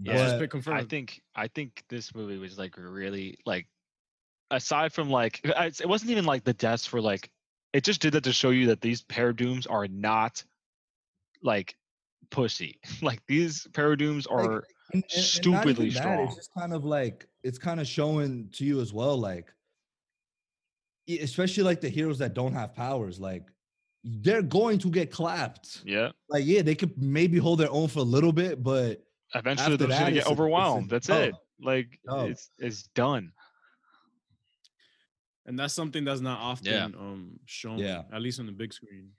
Yeah. 0.00 0.14
Lazarus 0.16 0.40
pit 0.40 0.50
confirmed. 0.50 0.80
I 0.80 0.84
think 0.84 1.20
I 1.34 1.48
think 1.48 1.84
this 1.90 2.14
movie 2.14 2.38
was 2.38 2.58
like 2.58 2.74
really 2.78 3.38
like 3.44 3.66
aside 4.50 4.92
from 4.92 5.10
like 5.10 5.40
it 5.44 5.88
wasn't 5.88 6.10
even 6.10 6.24
like 6.24 6.44
the 6.44 6.54
deaths 6.54 6.90
were 6.92 7.00
like 7.00 7.30
it 7.72 7.84
just 7.84 8.00
did 8.00 8.14
that 8.14 8.24
to 8.24 8.32
show 8.32 8.50
you 8.50 8.68
that 8.68 8.80
these 8.80 9.02
Paradooms 9.02 9.66
are 9.70 9.86
not 9.88 10.42
like 11.42 11.76
pussy. 12.30 12.80
like 13.02 13.20
these 13.28 13.66
Paradooms 13.72 14.30
Like, 14.30 14.46
are 14.46 14.54
and, 14.54 14.54
and- 14.54 14.64
and 14.92 15.02
not 15.02 15.10
stupidly 15.10 15.86
even 15.88 15.94
that, 15.94 16.02
strong. 16.02 16.26
It's 16.28 16.36
just 16.36 16.54
kind 16.56 16.72
of 16.72 16.84
like 16.84 17.26
it's 17.42 17.58
kind 17.58 17.80
of 17.80 17.86
showing 17.86 18.48
to 18.52 18.64
you 18.64 18.80
as 18.80 18.92
well, 18.92 19.18
like 19.18 19.52
especially 21.08 21.62
like 21.64 21.80
the 21.80 21.88
heroes 21.88 22.18
that 22.18 22.34
don't 22.34 22.52
have 22.52 22.74
powers, 22.74 23.18
like 23.20 23.44
they're 24.04 24.42
going 24.42 24.78
to 24.78 24.90
get 24.90 25.10
clapped. 25.10 25.82
yeah. 25.84 26.10
Like, 26.28 26.44
yeah, 26.46 26.62
they 26.62 26.74
could 26.74 26.96
maybe 27.00 27.38
hold 27.38 27.58
their 27.60 27.70
own 27.70 27.88
for 27.88 28.00
a 28.00 28.02
little 28.02 28.32
bit, 28.32 28.62
but 28.62 29.02
Eventually 29.34 29.74
After 29.74 29.76
they're 29.76 29.88
that, 29.88 29.98
gonna 29.98 30.10
get 30.12 30.18
it's 30.18 30.26
a- 30.28 30.30
it's 30.30 30.38
a 30.38 30.42
overwhelmed. 30.42 30.88
That's 30.90 31.08
it. 31.08 31.34
Like 31.60 31.98
Dub. 32.08 32.30
it's 32.30 32.50
it's 32.58 32.84
done. 32.94 33.32
and 35.46 35.58
that's 35.58 35.74
something 35.74 36.04
that's 36.04 36.20
not 36.20 36.38
often 36.38 36.72
Yeah. 36.72 36.84
um 36.84 37.38
shown 37.44 37.78
Yeah. 37.78 38.02
at 38.12 38.20
least 38.22 38.38
on 38.40 38.46
the 38.46 38.52
big 38.52 38.72
screen 38.72 39.10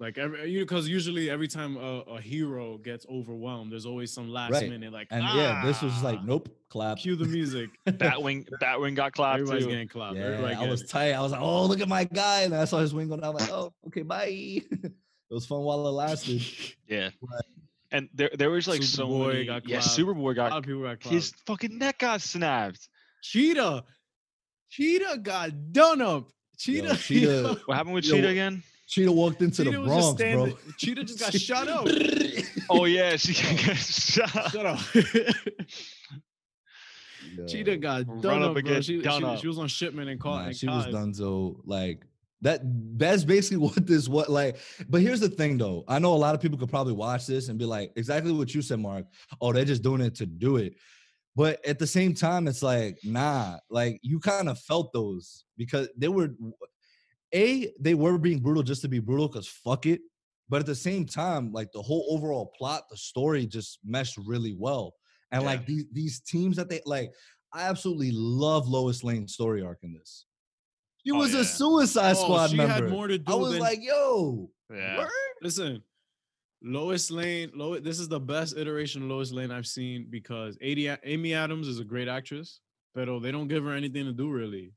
like 0.00 0.16
every 0.18 0.50
you 0.50 0.60
because 0.60 0.88
usually 0.88 1.28
every 1.30 1.46
time 1.46 1.76
a, 1.76 2.00
a 2.16 2.20
hero 2.20 2.78
gets 2.78 3.04
overwhelmed 3.08 3.70
there's 3.70 3.84
always 3.86 4.10
some 4.12 4.28
last 4.32 4.52
Right. 4.52 4.68
minute 4.68 4.92
like 4.92 5.08
and 5.10 5.22
yeah, 5.22 5.62
this 5.64 5.82
was 5.82 6.02
like 6.02 6.18
"Ah." 6.20 6.24
nope, 6.24 6.48
clap. 6.70 6.98
cue 6.98 7.14
the 7.16 7.26
music 7.26 7.68
Batwing 7.86 8.48
Batwing 8.62 8.94
got 8.96 9.12
clapped 9.12 9.40
everybody's 9.40 9.64
too. 9.64 9.70
getting 9.70 9.88
clapped 9.88 10.16
Yeah, 10.16 10.24
Everybody 10.24 10.54
I 10.54 10.66
was 10.68 10.80
getting- 10.82 10.90
tight. 10.92 11.12
I 11.12 11.20
was 11.20 11.32
like, 11.32 11.40
oh, 11.42 11.66
look 11.66 11.80
at 11.80 11.88
my 11.88 12.04
guy. 12.04 12.40
And 12.42 12.54
I 12.54 12.64
saw 12.64 12.78
his 12.78 12.92
wing 12.94 13.08
go 13.08 13.16
down. 13.16 13.30
I'm 13.30 13.34
like, 13.34 13.50
oh, 13.50 13.72
okay, 13.88 14.02
bye. 14.02 14.24
it 14.30 14.92
was 15.30 15.44
fun 15.46 15.60
while 15.60 15.86
it 15.86 15.90
lasted. 15.90 16.42
Yeah. 16.88 17.10
But- 17.20 17.44
And 17.92 18.08
there 18.14 18.30
there 18.38 18.50
was 18.50 18.66
like 18.68 18.82
so 18.82 19.06
Superboy 19.06 19.32
many. 19.32 19.44
got 19.46 19.68
yeah, 19.68 19.80
clapped. 19.80 19.98
Superboy 19.98 20.22
a 20.22 20.26
lot 20.28 20.34
got 20.36 20.52
of 20.58 20.64
people 20.64 20.82
got 20.82 21.00
clapped. 21.00 21.14
his 21.14 21.32
fucking 21.46 21.76
neck 21.78 21.98
got 21.98 22.22
snapped. 22.22 22.88
cheetah 23.22 23.84
cheetah 24.70 25.18
got 25.22 25.50
done 25.72 26.00
up 26.00 26.30
cheetah 26.56 26.96
Cheetah- 26.96 27.60
What 27.66 27.76
happened 27.76 27.94
with 27.94 28.04
Yo, 28.06 28.14
Cheetah 28.16 28.28
again? 28.28 28.62
Cheetah 28.90 29.12
walked 29.12 29.40
into 29.40 29.62
Cheetah 29.62 29.70
the 29.70 29.80
was 29.80 29.94
just 29.94 30.16
Bronx, 30.18 30.34
bro. 30.64 30.72
cheetah 30.76 31.04
just 31.04 31.20
got 31.20 31.32
shut 31.34 31.68
up 31.68 31.86
Oh 32.70 32.84
yeah, 32.86 33.16
she 33.16 33.32
got 33.34 33.76
shot. 33.76 34.50
shut 34.50 34.66
up 34.66 34.80
Yeah. 37.36 37.46
cheetah 37.46 37.76
got 37.76 38.06
Run 38.08 38.20
done 38.22 38.42
up 38.42 38.56
up, 38.56 38.64
bro. 38.64 38.80
She, 38.80 39.00
done 39.02 39.20
she, 39.20 39.26
up. 39.26 39.38
she 39.40 39.46
was 39.46 39.58
on 39.58 39.68
shipment 39.68 40.08
and 40.08 40.18
caught 40.18 40.40
Nah, 40.42 40.46
and 40.48 40.56
she 40.56 40.66
was 40.66 40.86
done 40.86 41.12
so 41.14 41.60
like 41.64 42.04
that 42.40 42.60
that's 42.98 43.24
basically 43.24 43.58
what 43.68 43.86
this 43.86 44.08
what 44.08 44.30
like 44.30 44.56
but 44.88 45.02
here's 45.02 45.20
the 45.20 45.28
thing 45.28 45.58
though 45.58 45.84
i 45.86 45.98
know 45.98 46.14
a 46.14 46.16
lot 46.16 46.34
of 46.34 46.40
people 46.40 46.56
could 46.58 46.70
probably 46.70 46.94
watch 46.94 47.26
this 47.26 47.48
and 47.48 47.58
be 47.58 47.66
like 47.66 47.92
exactly 47.96 48.32
what 48.32 48.54
you 48.54 48.62
said 48.62 48.80
mark 48.80 49.04
oh 49.40 49.52
they're 49.52 49.66
just 49.66 49.82
doing 49.82 50.00
it 50.00 50.14
to 50.14 50.24
do 50.26 50.56
it 50.56 50.74
but 51.36 51.64
at 51.66 51.78
the 51.78 51.86
same 51.86 52.14
time 52.14 52.48
it's 52.48 52.62
like 52.62 52.98
nah 53.04 53.56
like 53.68 54.00
you 54.02 54.18
kind 54.18 54.48
of 54.48 54.58
felt 54.58 54.90
those 54.94 55.44
because 55.58 55.88
they 55.98 56.08
were 56.08 56.30
a 57.34 57.72
they 57.80 57.94
were 57.94 58.18
being 58.18 58.40
brutal 58.40 58.62
just 58.62 58.82
to 58.82 58.88
be 58.88 58.98
brutal 58.98 59.28
because 59.28 59.46
fuck 59.48 59.86
it 59.86 60.00
but 60.48 60.60
at 60.60 60.66
the 60.66 60.74
same 60.74 61.06
time 61.06 61.52
like 61.52 61.70
the 61.72 61.80
whole 61.82 62.06
overall 62.10 62.46
plot 62.58 62.82
the 62.90 62.96
story 62.96 63.46
just 63.46 63.78
meshed 63.84 64.18
really 64.26 64.54
well 64.58 64.94
and 65.32 65.42
Yeah. 65.42 65.48
like 65.48 65.66
these 65.66 65.84
these 65.92 66.20
teams 66.20 66.56
that 66.56 66.68
they 66.68 66.80
like 66.86 67.12
i 67.52 67.62
absolutely 67.68 68.10
love 68.12 68.66
lois 68.68 69.04
lane's 69.04 69.32
story 69.34 69.62
arc 69.62 69.78
in 69.82 69.92
this 69.92 70.26
she 71.04 71.12
Oh, 71.12 71.18
was 71.18 71.32
yeah. 71.34 71.40
a 71.40 71.44
suicide 71.44 72.16
Oh, 72.18 72.22
squad 72.24 72.50
she 72.50 72.56
member 72.56 72.72
had 72.74 72.90
more 72.90 73.06
to 73.06 73.18
do 73.18 73.32
i 73.32 73.36
was 73.36 73.52
than- 73.52 73.60
like 73.60 73.78
yo 73.82 74.50
Yeah. 74.70 74.98
word? 74.98 75.10
Listen, 75.42 75.82
Lois 76.62 77.10
Lane. 77.10 77.50
Lois, 77.54 77.80
this 77.82 77.98
is 77.98 78.06
the 78.08 78.20
best 78.20 78.54
iteration 78.56 79.02
of 79.02 79.08
Lois 79.08 79.32
Lane 79.32 79.50
I've 79.50 79.66
seen 79.66 80.06
because 80.10 80.58
Amy, 80.60 80.88
Amy 81.04 81.32
Adams 81.32 81.66
is 81.66 81.78
a 81.80 81.84
great 81.84 82.08
actress, 82.08 82.60
but 82.94 83.06
they 83.20 83.32
don't 83.32 83.48
give 83.48 83.64
her 83.64 83.72
anything 83.72 84.04
to 84.04 84.12
do 84.12 84.30
really. 84.30 84.74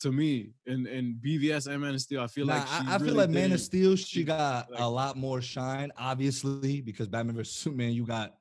To 0.00 0.12
me, 0.12 0.50
And 0.66 0.86
in 0.86 1.18
BVS 1.24 1.66
and 1.72 1.80
Man 1.80 1.94
of 1.94 2.00
Steel, 2.02 2.20
I 2.20 2.26
feel 2.26 2.44
Nah, 2.46 2.56
like 2.58 2.66
she 2.68 2.74
I, 2.86 2.94
I 2.96 2.98
feel 2.98 3.14
like 3.14 3.30
Man 3.30 3.52
of 3.52 3.60
Steel, 3.60 3.96
she 3.96 4.04
she- 4.04 4.24
got 4.24 4.70
like- 4.70 4.80
a 4.80 4.86
lot 4.86 5.16
more 5.16 5.40
shine, 5.40 5.90
obviously, 5.96 6.82
because 6.82 7.08
Batman 7.08 7.34
vs 7.36 7.54
Superman, 7.56 7.92
you 7.92 8.04
got 8.04 8.34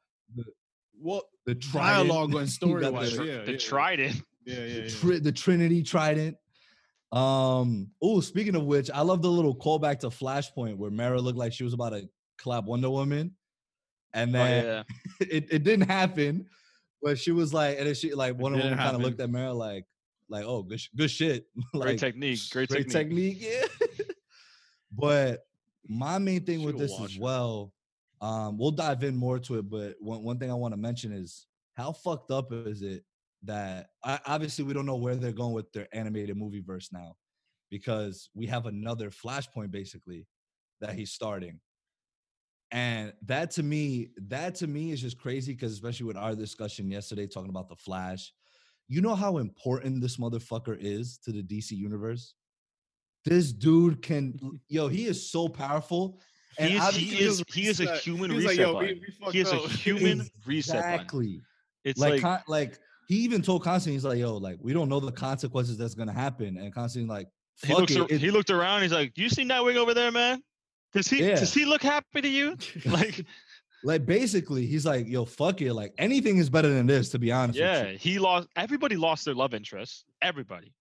What 0.99 1.23
the 1.45 1.55
trident, 1.55 2.09
dialogue 2.09 2.31
and 2.31 2.41
you 2.41 2.47
story 2.47 2.81
got 2.81 2.93
wise? 2.93 3.15
the- 3.15 3.23
Yeah, 3.25 3.43
the 3.43 3.51
yeah, 3.53 3.57
Trident. 3.57 4.21
yeah, 4.45 4.55
yeah, 4.55 4.65
the, 4.65 4.81
yeah. 4.81 4.89
tri- 4.89 5.19
the 5.19 5.31
Trinity 5.31 5.81
Trident. 5.83 6.35
Um. 7.11 7.91
Oh, 8.01 8.19
speaking 8.19 8.55
of 8.55 8.63
which, 8.65 8.89
I 8.91 9.01
love 9.01 9.21
the 9.21 9.29
little 9.31 9.55
callback 9.55 9.99
to 9.99 10.07
Flashpoint 10.07 10.75
where 10.77 10.91
Mara 10.91 11.21
looked 11.21 11.37
like 11.37 11.53
she 11.53 11.63
was 11.63 11.73
about 11.73 11.89
to 11.91 12.09
clap 12.37 12.65
Wonder 12.65 12.89
Woman, 12.89 13.33
and 14.13 14.35
Oh, 14.35 14.39
then 14.39 14.65
yeah. 14.65 14.83
it, 15.31 15.47
it 15.51 15.63
didn't 15.63 15.87
happen. 15.87 16.47
But 17.01 17.17
she 17.19 17.31
was 17.31 17.53
like, 17.53 17.77
and 17.77 17.87
then 17.87 17.93
she 17.95 18.13
like 18.13 18.37
Wonder 18.37 18.57
didn't 18.57 18.71
Woman 18.71 18.83
kind 18.83 18.95
of 18.97 19.01
looked 19.03 19.21
at 19.21 19.29
Mara 19.29 19.53
like, 19.53 19.85
like, 20.29 20.45
oh, 20.45 20.63
good, 20.63 20.79
sh- 20.79 20.89
good 20.95 21.11
shit. 21.11 21.45
Great 21.73 21.99
technique. 21.99 22.39
Great, 22.51 22.69
great 22.69 22.89
technique. 22.89 23.39
technique. 23.39 23.69
Yeah. 23.99 24.05
but 24.91 25.45
my 25.87 26.17
main 26.17 26.43
thing 26.43 26.63
with 26.63 26.77
this 26.77 26.99
as 26.99 27.17
well, 27.17 27.73
um, 28.21 28.57
we'll 28.57 28.71
dive 28.71 29.03
in 29.03 29.15
more 29.15 29.39
to 29.39 29.59
it. 29.59 29.69
But 29.69 29.95
one, 29.99 30.23
one 30.23 30.39
thing 30.39 30.51
I 30.51 30.55
want 30.55 30.73
to 30.73 30.79
mention 30.79 31.11
is 31.11 31.45
how 31.75 31.91
fucked 31.91 32.31
up 32.31 32.51
is 32.51 32.81
it 32.81 33.03
that 33.43 33.87
I, 34.03 34.19
obviously 34.25 34.65
we 34.65 34.73
don't 34.73 34.85
know 34.85 34.95
where 34.95 35.15
they're 35.15 35.31
going 35.31 35.53
with 35.53 35.71
their 35.71 35.87
animated 35.93 36.35
movie 36.37 36.63
verse 36.65 36.89
now, 36.91 37.15
because 37.69 38.29
we 38.33 38.47
have 38.47 38.65
another 38.65 39.11
Flashpoint 39.11 39.71
basically 39.71 40.27
that 40.81 40.95
he's 40.95 41.11
starting. 41.11 41.59
And 42.71 43.13
that 43.25 43.51
to 43.51 43.63
me, 43.63 44.09
that 44.27 44.55
to 44.55 44.67
me 44.67 44.91
is 44.91 45.01
just 45.01 45.19
crazy 45.19 45.53
because 45.53 45.73
especially 45.73 46.07
with 46.07 46.17
our 46.17 46.35
discussion 46.35 46.89
yesterday 46.89 47.27
talking 47.27 47.49
about 47.49 47.69
the 47.69 47.75
Flash, 47.75 48.33
you 48.87 49.01
know 49.01 49.15
how 49.15 49.37
important 49.37 50.01
this 50.01 50.17
motherfucker 50.17 50.77
is 50.79 51.17
to 51.25 51.31
the 51.31 51.41
DC 51.43 51.71
universe. 51.71 52.35
This 53.25 53.51
dude 53.51 54.01
can, 54.01 54.39
yo, 54.69 54.87
he 54.87 55.05
is 55.07 55.29
so 55.31 55.47
powerful. 55.47 56.19
And 56.57 56.69
He 56.71 56.77
is, 56.77 56.95
he 56.95 57.19
is, 57.19 57.43
he 57.53 57.67
is 57.67 57.79
a 57.81 57.95
human 57.97 58.29
He 58.31 58.35
was 58.37 58.45
like, 58.45 58.51
reset 58.57 58.67
"Yo, 58.67 58.73
we- 58.79 58.85
button. 58.85 59.01
we 59.01 59.13
fucked 59.19 59.33
He 59.33 59.39
is 59.41 59.51
a 59.51 59.57
up." 59.57 59.69
human 59.71 60.27
reset 60.45 60.75
button. 60.75 60.91
exactly. 60.93 61.41
It's 61.83 61.99
like, 61.99 62.13
like, 62.13 62.21
Con- 62.21 62.43
like 62.47 62.79
he 63.07 63.17
even 63.17 63.41
told 63.41 63.63
Constantine, 63.63 63.95
he's 63.95 64.05
like, 64.05 64.17
yo, 64.19 64.37
like 64.37 64.57
we 64.61 64.73
don't 64.73 64.89
know 64.89 64.99
the 64.99 65.11
consequences 65.11 65.77
that's 65.77 65.95
gonna 65.95 66.13
happen. 66.13 66.57
And 66.57 66.73
Constantine, 66.73 67.09
like, 67.09 67.27
he 67.61 67.67
fuck 67.69 67.79
looks. 67.81 67.91
it. 67.93 67.99
ar- 68.01 68.07
it- 68.09 68.21
he 68.21 68.31
looked 68.31 68.49
around. 68.51 68.81
He's 68.83 68.91
like, 68.91 69.13
"Do 69.13 69.21
you 69.21 69.29
see 69.29 69.43
Nightwing 69.43 69.75
over 69.75 69.93
there, 69.93 70.11
man? 70.11 70.41
Does 70.93 71.07
he? 71.07 71.23
Yeah. 71.25 71.35
Does 71.39 71.53
he 71.53 71.65
look 71.65 71.81
happy 71.83 72.21
to 72.21 72.27
you? 72.27 72.55
Like, 72.85 73.25
like 73.83 74.05
basically, 74.05 74.65
he's 74.65 74.85
like, 74.85 75.07
yo, 75.07 75.25
fuck 75.25 75.61
it. 75.61 75.73
Like 75.73 75.93
anything 75.97 76.37
is 76.37 76.49
better 76.49 76.69
than 76.69 76.87
this, 76.87 77.09
to 77.09 77.19
be 77.19 77.31
honest. 77.31 77.59
with 77.59 77.67
yeah, 77.67 77.89
you. 77.89 77.97
he 77.97 78.19
lost. 78.19 78.47
Everybody 78.55 78.95
lost 78.95 79.25
their 79.25 79.35
love 79.35 79.53
interest. 79.53 80.05
Everybody, 80.21 80.73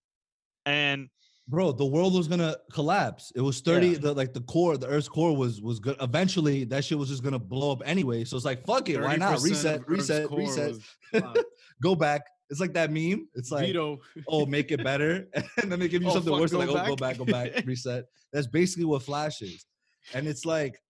and 0.66 1.08
bro 1.46 1.72
the 1.72 1.84
world 1.84 2.14
was 2.14 2.26
gonna 2.26 2.56
collapse 2.72 3.30
it 3.36 3.42
was 3.42 3.60
30 3.60 3.86
Yeah. 3.88 3.98
the 3.98 4.14
like 4.14 4.32
the 4.32 4.40
core 4.40 4.78
the 4.78 4.86
earth's 4.86 5.08
core 5.10 5.36
was 5.36 5.60
was 5.60 5.78
good 5.78 5.94
eventually 6.00 6.64
that 6.64 6.82
shit 6.86 6.96
was 6.96 7.10
just 7.10 7.22
gonna 7.22 7.38
blow 7.38 7.70
up 7.70 7.82
anyway 7.84 8.24
so 8.24 8.34
it's 8.34 8.46
like 8.46 8.64
fuck 8.64 8.88
it 8.88 8.98
why 8.98 9.16
not 9.16 9.42
reset 9.42 9.86
reset 9.86 10.30
reset 10.30 10.70
was 10.70 10.80
clapped. 11.12 11.38
go 11.82 11.94
back 11.94 12.22
it's 12.48 12.60
like 12.60 12.72
that 12.72 12.90
meme 12.90 13.28
it's 13.34 13.50
like 13.50 13.66
Vito. 13.66 14.00
oh 14.26 14.46
make 14.56 14.72
it 14.72 14.82
better 14.82 15.28
and 15.62 15.70
then 15.70 15.78
they 15.78 15.86
give 15.86 16.00
you 16.02 16.08
Oh, 16.08 16.14
something 16.14 16.32
fuck, 16.32 16.40
worse 16.40 16.50
they're 16.50 16.60
like 16.60 16.68
go 16.70 16.78
oh 16.80 16.86
go 16.86 16.96
back 16.96 17.18
back. 17.18 17.18
go 17.18 17.24
back 17.26 17.66
reset 17.66 18.06
that's 18.32 18.46
basically 18.46 18.86
what 18.86 19.02
flash 19.02 19.42
is 19.42 19.66
and 20.14 20.26
it's 20.26 20.46
like 20.46 20.80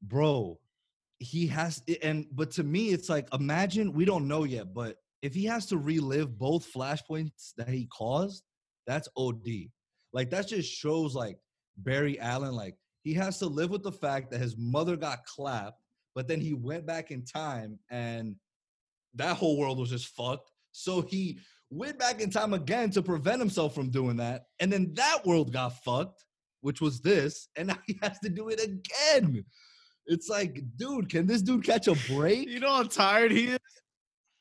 bro 0.00 0.58
he 1.18 1.46
has 1.46 1.82
and 2.02 2.26
but 2.32 2.50
to 2.50 2.62
me 2.62 2.90
it's 2.90 3.08
like 3.08 3.26
imagine 3.32 3.92
we 3.92 4.04
don't 4.04 4.28
know 4.28 4.44
yet 4.44 4.74
but 4.74 4.96
if 5.22 5.34
he 5.34 5.44
has 5.44 5.66
to 5.66 5.78
relive 5.78 6.38
both 6.38 6.70
flashpoints 6.72 7.52
that 7.56 7.68
he 7.68 7.86
caused 7.86 8.42
that's 8.86 9.08
od 9.16 9.46
like 10.12 10.30
that 10.30 10.46
just 10.46 10.70
shows 10.70 11.14
like 11.14 11.38
barry 11.78 12.20
allen 12.20 12.54
like 12.54 12.74
he 13.02 13.14
has 13.14 13.38
to 13.38 13.46
live 13.46 13.70
with 13.70 13.82
the 13.82 13.92
fact 13.92 14.30
that 14.30 14.40
his 14.40 14.56
mother 14.58 14.96
got 14.96 15.24
clapped 15.24 15.80
but 16.16 16.26
then 16.26 16.40
he 16.40 16.54
went 16.54 16.86
back 16.86 17.10
in 17.10 17.24
time 17.24 17.78
and 17.90 18.34
that 19.16 19.36
whole 19.36 19.58
world 19.58 19.78
was 19.78 19.90
just 19.90 20.08
fucked. 20.08 20.50
So 20.72 21.02
he 21.02 21.38
went 21.70 21.98
back 21.98 22.20
in 22.20 22.30
time 22.30 22.54
again 22.54 22.90
to 22.90 23.02
prevent 23.02 23.40
himself 23.40 23.74
from 23.74 23.90
doing 23.90 24.16
that 24.16 24.44
and 24.60 24.72
then 24.72 24.92
that 24.94 25.26
world 25.26 25.52
got 25.52 25.70
fucked 25.82 26.24
which 26.60 26.80
was 26.80 27.00
this 27.00 27.48
and 27.56 27.68
now 27.68 27.78
he 27.86 27.98
has 28.02 28.18
to 28.20 28.28
do 28.28 28.48
it 28.48 28.62
again 28.62 29.44
it's 30.06 30.28
like 30.28 30.62
dude 30.76 31.08
can 31.08 31.26
this 31.26 31.42
dude 31.42 31.64
catch 31.64 31.88
a 31.88 31.94
break 32.14 32.48
You 32.48 32.60
know 32.60 32.72
how 32.72 32.82
tired 32.84 33.32
he 33.32 33.46
is. 33.48 33.58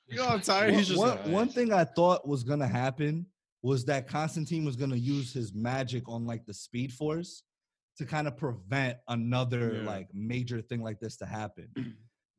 You 0.07 0.17
know 0.17 0.25
how 0.25 0.37
tired 0.37 0.69
one, 0.71 0.77
he's 0.79 0.87
just. 0.87 0.99
one- 0.99 1.09
like, 1.17 1.27
one 1.27 1.49
thing 1.49 1.73
I 1.73 1.83
thought 1.83 2.27
was 2.27 2.43
gonna 2.43 2.67
happen 2.67 3.25
was 3.63 3.85
that 3.85 4.07
Constantine 4.07 4.63
was 4.63 4.75
gonna 4.75 4.95
use 4.95 5.33
his 5.33 5.53
magic 5.53 6.07
on 6.07 6.25
like 6.27 6.45
the 6.45 6.53
Speed 6.53 6.93
Force 6.93 7.41
to 7.97 8.05
kind 8.05 8.27
of 8.27 8.37
prevent 8.37 8.97
another 9.07 9.77
Yeah. 9.77 9.87
like 9.89 10.07
major 10.13 10.61
thing 10.61 10.81
like 10.83 10.99
this 10.99 11.17
to 11.17 11.25
happen. 11.25 11.69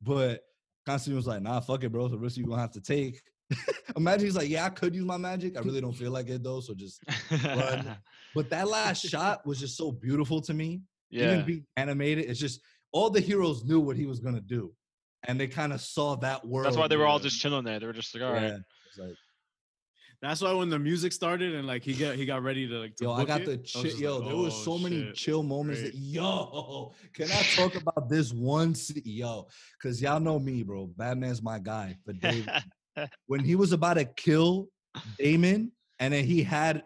But 0.01 0.41
Constantine 0.85 1.17
was 1.17 1.27
like, 1.27 1.41
"Nah, 1.41 1.59
fuck 1.59 1.83
it, 1.83 1.91
bro. 1.91 2.05
It's 2.05 2.13
a 2.13 2.17
risk 2.17 2.37
you're 2.37 2.47
gonna 2.47 2.61
have 2.61 2.71
to 2.73 2.81
take." 2.81 3.19
Imagine 3.97 4.25
he's 4.27 4.35
like, 4.37 4.47
"Yeah, 4.49 4.65
I 4.65 4.69
could 4.69 4.95
use 4.95 5.03
my 5.05 5.17
magic. 5.17 5.57
I 5.57 5.61
really 5.61 5.81
don't 5.81 5.91
feel 5.93 6.11
like 6.11 6.29
it 6.29 6.43
though. 6.43 6.61
So 6.61 6.73
just." 6.73 7.01
But 8.35 8.49
that 8.51 8.67
last 8.67 9.05
shot 9.05 9.45
was 9.45 9.59
just 9.59 9.75
so 9.77 9.91
beautiful 9.91 10.41
to 10.41 10.53
me. 10.53 10.81
yeah, 11.09 11.33
Even 11.33 11.45
being 11.45 11.65
animated, 11.75 12.25
it's 12.29 12.39
just 12.39 12.61
all 12.91 13.09
the 13.09 13.19
heroes 13.19 13.63
knew 13.63 13.79
what 13.79 13.97
he 13.97 14.05
was 14.05 14.19
gonna 14.19 14.41
do, 14.41 14.73
and 15.27 15.39
they 15.39 15.47
kind 15.47 15.73
of 15.73 15.81
saw 15.81 16.15
that 16.17 16.45
world. 16.45 16.65
that's 16.65 16.77
why 16.77 16.87
they 16.87 16.97
were 16.97 17.05
all 17.07 17.19
just 17.19 17.39
chilling 17.39 17.63
there. 17.65 17.79
They 17.79 17.85
were 17.87 17.93
just 17.93 18.13
like, 18.15 18.23
all 18.23 18.33
right. 18.33 18.43
yeah, 18.43 18.57
it's 18.87 18.97
like, 18.97 19.15
That's 20.21 20.41
why 20.41 20.51
when 20.53 20.69
the 20.69 20.79
music 20.79 21.13
started 21.13 21.53
and 21.53 21.67
like 21.67 21.83
he 21.83 21.93
got 21.93 22.15
he 22.15 22.25
got 22.25 22.41
ready 22.43 22.67
to 22.67 22.73
like 22.75 22.95
to 22.97 23.03
Yo, 23.05 23.11
I 23.13 23.25
got 23.25 23.41
it, 23.41 23.45
the 23.45 23.57
chill. 23.57 23.85
Yo, 23.85 24.17
like, 24.17 24.27
there 24.27 24.35
was 24.35 24.53
"Oh, 24.55 24.63
so 24.63 24.77
many 24.79 25.11
chill 25.13 25.43
moments. 25.43 25.81
great." 25.81 25.93
That, 25.93 25.99
yo, 25.99 26.93
can 27.13 27.31
I 27.31 27.43
talk 27.43 27.75
about 27.75 28.09
this 28.09 28.33
one? 28.33 28.73
se- 28.73 29.01
Yo, 29.05 29.47
because 29.77 30.01
y'all 30.01 30.19
know 30.19 30.39
me, 30.39 30.63
bro. 30.63 30.87
Batman's 30.87 31.41
my 31.43 31.59
guy. 31.59 31.97
But 32.05 32.19
Dave, 32.19 32.47
when 33.27 33.41
he 33.41 33.55
was 33.55 33.73
about 33.73 33.95
to 33.95 34.05
kill 34.05 34.69
Damian, 35.19 35.71
and 35.99 36.13
then 36.13 36.23
he 36.23 36.41
had 36.41 36.83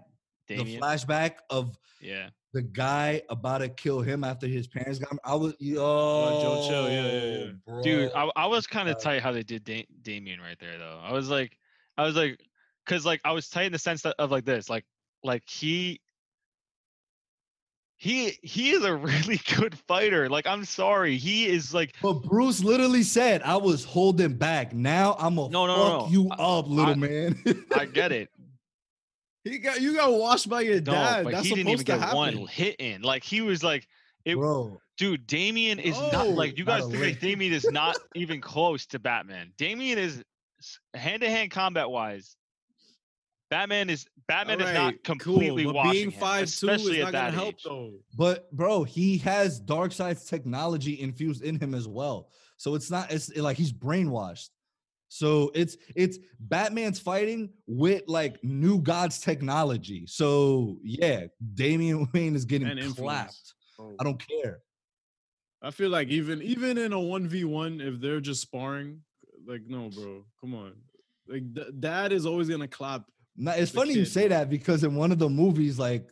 the 0.48 0.65
flashback 0.81 1.36
of 1.50 1.77
Yeah. 2.01 2.29
The 2.53 2.62
guy 2.62 3.22
about 3.29 3.60
to 3.60 3.70
kill 3.70 4.01
him 4.01 4.24
after 4.25 4.46
his 4.46 4.67
parents 4.67 5.00
got 5.00 5.12
him. 5.12 5.20
I 5.24 5.36
was 5.36 5.53
yo, 5.60 5.75
Joe 6.41 6.65
Chill, 6.67 6.91
yeah, 6.91 7.05
yeah, 7.12 7.38
yeah. 7.46 7.46
Oh, 7.46 7.53
bro. 7.74 7.81
Dude, 7.81 8.12
I, 8.13 8.29
I 8.36 8.46
was 8.48 8.67
kind 8.67 8.89
of 8.89 9.00
tight 9.00 9.22
how 9.22 9.31
they 9.31 9.43
did 9.43 9.63
da- 9.63 9.88
Damian 10.01 10.41
right 10.41 10.58
there 10.60 10.77
though. 10.77 11.00
I 11.01 11.13
was 11.13 11.29
like, 11.29 11.58
I 11.98 12.03
was 12.03 12.15
like, 12.17 12.41
cause 12.86 13.05
like 13.05 13.22
I 13.24 13.31
was 13.31 13.48
tight 13.48 13.63
in 13.67 13.72
the 13.72 13.79
sense 13.79 14.01
that 14.01 14.15
of 14.20 14.31
like 14.31 14.43
this, 14.43 14.70
like, 14.70 14.86
like 15.24 15.43
he, 15.48 16.01
he, 17.96 18.31
he 18.41 18.72
is 18.72 18.84
a 18.84 18.96
really 18.98 19.39
good 19.55 19.77
fighter. 19.88 20.27
Like, 20.27 20.46
I'm 20.48 20.65
sorry, 20.65 21.17
he 21.17 21.48
is 21.48 21.74
like, 21.74 21.96
But 22.01 22.24
Bruce 22.24 22.63
literally 22.63 23.03
said, 23.03 23.43
"I 23.43 23.55
was 23.58 23.86
holding 23.86 24.34
back. 24.34 24.74
Now 24.74 25.15
I'm 25.20 25.36
gonna 25.36 25.50
No, 25.51 25.67
no, 25.67 25.75
no, 25.75 26.00
fuck 26.01 26.01
no. 26.01 26.08
you 26.12 26.29
I- 26.31 26.36
up, 26.60 26.67
little 26.67 26.91
I- 26.93 26.96
man." 26.96 27.43
I 27.75 27.86
get 27.86 28.12
it. 28.12 28.29
He 29.43 29.57
got 29.57 29.81
you 29.81 29.95
got 29.95 30.12
washed 30.13 30.50
by 30.50 30.62
your 30.62 30.75
No, 30.81 30.91
dad. 30.93 31.24
but 31.24 31.31
That's 31.31 31.45
he 31.48 31.55
didn't 31.55 31.67
supposed 31.67 31.81
even 31.81 31.86
to 31.86 31.91
get 31.91 32.00
happen. 32.00 32.17
one 32.17 32.48
hit 32.48 32.75
in. 32.79 33.01
Like 33.01 33.24
he 33.24 33.41
was 33.41 33.63
like, 33.63 33.88
it, 34.25 34.36
bro. 34.36 34.79
dude, 34.98 35.25
Damian 35.25 35.79
is 35.79 36.00
not 36.12 36.29
like 36.29 36.57
you 36.57 36.65
guys 36.65 36.86
a 36.86 36.89
think 36.89 37.03
like. 37.03 37.19
Damian 37.19 37.53
is 37.53 37.65
not 37.71 37.98
even 38.15 38.39
close 38.39 38.86
to 38.88 39.00
Batman. 39.00 39.51
Damian 39.57 39.98
is 39.98 40.24
hand 40.93 41.21
to 41.24 41.29
hand 41.29 41.50
combat 41.51 41.89
wise. 41.89 42.36
Batman 43.50 43.89
is 43.89 44.05
Batman 44.27 44.62
is 44.62 44.67
not 44.67 44.77
Alright, 44.77 45.03
completely 45.03 45.63
cool, 45.63 45.74
but 45.74 45.77
watching 45.79 45.91
being 45.91 46.12
him, 46.12 46.19
five 46.19 46.50
two 46.55 46.69
is 46.69 46.88
at 46.88 47.00
not 47.00 47.12
gonna 47.12 47.12
that 47.12 47.33
help 47.33 47.55
age. 47.55 47.63
though. 47.65 47.91
But 48.15 48.50
bro, 48.51 48.83
he 48.83 49.17
has 49.19 49.60
Darkseid's 49.60 50.24
technology 50.25 51.01
infused 51.01 51.43
in 51.43 51.60
him 51.60 51.74
as 51.74 51.88
well. 51.88 52.29
So 52.57 52.75
it's 52.75 52.89
not 52.91 53.12
it's 53.12 53.36
like 53.36 53.57
he's 53.57 53.74
brainwashed. 53.74 54.50
So 55.13 55.51
it's 55.53 55.75
it's 55.93 56.19
Batman's 56.39 56.97
fighting 56.97 57.49
with 57.67 58.03
like 58.07 58.41
new 58.45 58.79
God's 58.79 59.19
technology. 59.19 60.05
So 60.07 60.77
yeah, 60.83 61.25
Damian 61.53 62.07
Wayne 62.13 62.33
is 62.33 62.45
getting 62.45 62.69
And 62.69 62.95
clapped. 62.95 63.53
Oh. 63.77 63.93
I 63.99 64.05
don't 64.05 64.23
care. 64.25 64.59
I 65.61 65.71
feel 65.71 65.89
like 65.89 66.07
even 66.07 66.41
even 66.41 66.77
in 66.77 66.93
a 66.93 66.99
one 66.99 67.27
v 67.27 67.43
one, 67.43 67.81
if 67.81 67.99
they're 67.99 68.21
just 68.21 68.41
sparring, 68.41 69.01
like 69.45 69.63
no, 69.67 69.89
bro, 69.89 70.23
come 70.39 70.55
on. 70.55 70.75
Like 71.27 71.53
d- 71.53 71.71
dad 71.77 72.13
is 72.13 72.25
always 72.25 72.47
gonna 72.47 72.69
clap. 72.69 73.03
Now, 73.35 73.51
it's 73.51 73.71
The 73.71 73.79
funny 73.79 73.93
you 73.95 74.05
say 74.05 74.29
that 74.29 74.49
because 74.49 74.85
in 74.85 74.95
one 74.95 75.11
of 75.11 75.19
the 75.19 75.29
movies, 75.29 75.77
like 75.77 76.07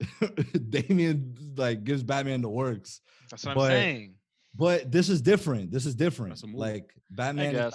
Damian 0.70 1.34
like 1.54 1.84
gives 1.84 2.02
Batman 2.02 2.40
the 2.40 2.48
works. 2.48 3.02
That's 3.30 3.44
what 3.44 3.56
But- 3.56 3.72
I'm 3.72 3.76
saying. 3.76 4.14
But 4.56 4.90
this 4.90 5.10
is 5.10 5.20
different. 5.20 5.70
This 5.70 5.84
is 5.84 5.94
different. 5.94 6.30
That's 6.32 6.42
a 6.44 6.46
movie. 6.46 6.58
Like 6.58 6.94
Batman 7.10 7.54
is 7.54 7.60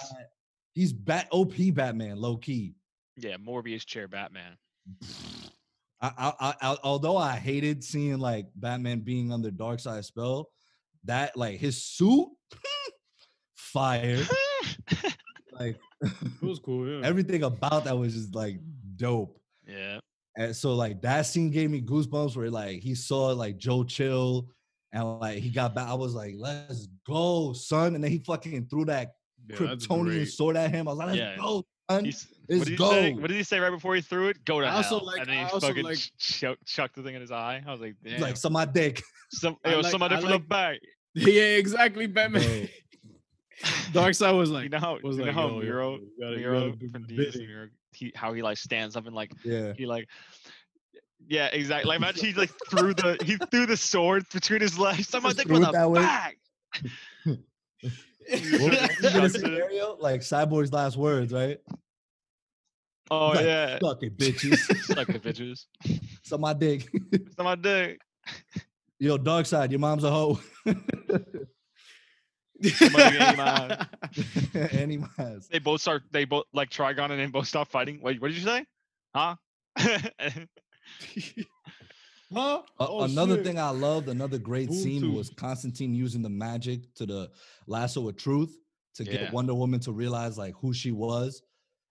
he's 0.74 0.92
bat 0.92 1.28
OP 1.30 1.54
Batman, 1.72 2.16
low 2.20 2.36
key. 2.36 2.74
Yeah, 3.16 3.36
Mobius 3.36 3.84
chair 3.86 4.08
Batman. 4.08 4.56
I, 6.00 6.10
I, 6.18 6.32
I, 6.40 6.54
I, 6.60 6.76
although 6.84 7.16
I 7.16 7.36
hated 7.36 7.82
seeing 7.82 8.18
like 8.18 8.46
Batman 8.56 9.00
being 9.00 9.32
under 9.32 9.50
Darkseid 9.50 10.04
spell, 10.04 10.50
that 11.04 11.34
like 11.36 11.58
his 11.58 11.82
suit, 11.82 12.28
fire, 13.54 14.22
like 15.52 15.78
It 16.02 16.42
was 16.42 16.58
cool, 16.58 16.86
yeah. 16.86 17.06
everything 17.06 17.44
about 17.44 17.84
that 17.84 17.96
was 17.96 18.12
just 18.14 18.34
like 18.34 18.58
dope. 18.96 19.38
yeah. 19.66 19.98
And 20.36 20.54
so 20.54 20.74
like 20.74 21.00
that 21.02 21.26
scene 21.26 21.50
gave 21.50 21.70
me 21.70 21.80
goosebumps 21.80 22.36
where 22.36 22.50
like 22.50 22.80
he 22.80 22.94
saw 22.96 23.28
like 23.28 23.56
Joe 23.56 23.84
Chill 23.84 24.48
and 24.92 25.20
like 25.20 25.38
he 25.38 25.48
got 25.48 25.74
back. 25.76 25.88
I 25.88 25.94
was 25.94 26.12
like, 26.14 26.34
let's 26.36 26.88
go, 27.06 27.52
son. 27.52 27.94
And 27.94 28.02
then 28.02 28.10
he 28.10 28.18
fucking 28.18 28.66
threw 28.66 28.84
that 28.86 29.12
Yeah, 29.48 29.56
Kryptonian 29.56 30.26
sword 30.28 30.56
at 30.56 30.70
him. 30.70 30.88
I 30.88 30.90
was 30.92 30.98
like, 30.98 31.06
let's 31.08 31.18
Yeah. 31.18 31.36
go, 31.36 31.64
son. 31.90 32.04
He's, 32.04 32.26
what, 32.46 32.58
did 32.66 32.68
he 32.68 32.76
say? 32.76 33.12
go. 33.12 33.20
what 33.20 33.28
did 33.28 33.36
he 33.36 33.42
say 33.42 33.58
right 33.58 33.70
before 33.70 33.94
he 33.94 34.00
threw 34.00 34.28
it? 34.28 34.44
Go 34.44 34.60
to 34.60 34.66
I 34.66 34.70
also 34.70 34.98
hell. 34.98 35.06
like- 35.06 35.20
and 35.20 35.28
then 35.28 35.36
he 35.36 35.42
I 35.42 35.48
also 35.48 35.68
fucking 35.68 35.84
like- 35.84 35.98
ch- 35.98 36.12
chuck, 36.18 36.58
chucked 36.66 36.96
the 36.96 37.02
thing 37.02 37.14
in 37.14 37.20
his 37.20 37.30
eye. 37.30 37.62
I 37.66 37.70
was 37.70 37.80
like, 37.80 37.94
damn. 38.04 38.20
like, 38.20 38.36
suck 38.36 38.52
my 38.52 38.64
dick. 38.64 39.02
some, 39.30 39.56
I 39.64 39.70
yo, 39.72 39.80
like- 39.80 39.90
somebody 39.90 40.14
I 40.16 40.20
from 40.20 40.30
like- 40.30 40.42
the 40.42 40.48
back. 40.48 40.78
yeah, 41.14 41.42
exactly. 41.56 42.06
Batman. 42.06 42.68
Darkseid 43.92 44.36
was 44.36 44.50
like, 44.50 44.64
you 44.64 44.68
know 44.70 44.78
how, 44.78 44.98
was 45.02 45.16
you 45.16 45.22
know 45.22 45.26
like, 45.26 45.34
how 45.34 45.46
yo, 45.48 45.54
yo, 45.54 45.60
Miro, 45.60 45.98
gotta- 46.20 46.32
you 46.32 46.38
Miro 46.38 46.72
from 46.92 47.04
DC, 47.04 47.16
bidding. 47.16 47.46
Miro, 47.46 47.68
he, 47.92 48.12
how 48.16 48.32
he 48.32 48.42
like 48.42 48.58
stands 48.58 48.96
up 48.96 49.06
and 49.06 49.14
like 49.14 49.30
Yeah. 49.44 49.72
he 49.76 49.86
like 49.86 50.08
yeah 51.28 51.46
exactly 51.46 51.88
like 51.88 51.96
imagine 52.00 52.24
he 52.26 52.32
like 52.34 52.50
threw 52.68 52.92
the 52.92 53.16
he 53.24 53.36
threw 53.50 53.64
the 53.66 53.76
sword 53.76 54.24
between 54.32 54.60
his 54.60 54.76
legs 54.78 55.08
someone 55.08 55.30
Just 55.30 55.38
dick 55.38 55.46
threw 55.46 55.60
with 55.60 55.68
it 55.68 55.70
a 55.70 55.72
that 55.72 57.38
way. 58.30 58.70
back 58.70 58.98
the 59.00 59.28
scenario? 59.28 59.96
Like 60.00 60.20
Cyborg's 60.22 60.72
last 60.72 60.96
words, 60.96 61.32
right? 61.32 61.58
oh 63.10 63.28
Like, 63.28 63.44
yeah 63.44 63.78
Suck 63.82 64.02
it, 64.02 64.16
bitches. 64.16 64.56
suck 64.94 65.06
the 65.08 65.18
bitches 65.20 65.66
Suck 66.22 66.40
my 66.40 66.54
dick. 66.54 66.88
on 67.38 67.44
my 67.44 67.54
dick 67.54 68.00
Yo, 68.98 69.18
Darkseid, 69.18 69.70
your 69.70 69.80
mom's 69.80 70.04
a 70.04 70.10
hoe. 70.10 70.40
Somebody 72.62 73.18
get 73.18 73.34
him 73.34 73.40
out. 73.40 73.86
Any 74.72 74.96
miles. 75.18 75.48
they 75.48 75.58
both 75.58 75.82
start 75.82 76.04
they 76.12 76.24
both 76.24 76.44
like 76.54 76.70
trigon 76.70 77.10
and 77.10 77.20
then 77.20 77.30
both 77.30 77.46
stop 77.46 77.68
fighting 77.70 78.00
wait 78.00 78.20
what 78.22 78.28
did 78.28 78.36
you 78.38 78.44
say 78.44 78.64
huh 79.14 79.34
huh? 82.34 82.62
Oh, 82.78 83.04
another 83.04 83.36
shit. 83.36 83.44
thing 83.44 83.58
I 83.58 83.70
loved, 83.70 84.08
another 84.08 84.38
great 84.38 84.68
Boom 84.68 84.76
scene 84.76 85.14
was 85.14 85.30
Constantine 85.30 85.94
using 85.94 86.22
the 86.22 86.30
magic 86.30 86.94
to 86.96 87.06
the 87.06 87.30
lasso 87.66 88.08
of 88.08 88.16
truth 88.16 88.56
to 88.94 89.04
Yeah. 89.04 89.12
get 89.12 89.32
Wonder 89.32 89.54
Woman 89.54 89.80
to 89.80 89.92
realize 89.92 90.36
like 90.38 90.54
who 90.56 90.72
she 90.72 90.92
was. 90.92 91.42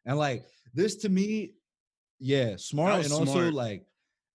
And 0.06 0.18
like 0.18 0.46
this 0.74 0.96
to 0.98 1.10
me, 1.10 1.54
yeah, 2.20 2.56
smart 2.58 3.04
and 3.06 3.14
also 3.14 3.52
like 3.52 3.86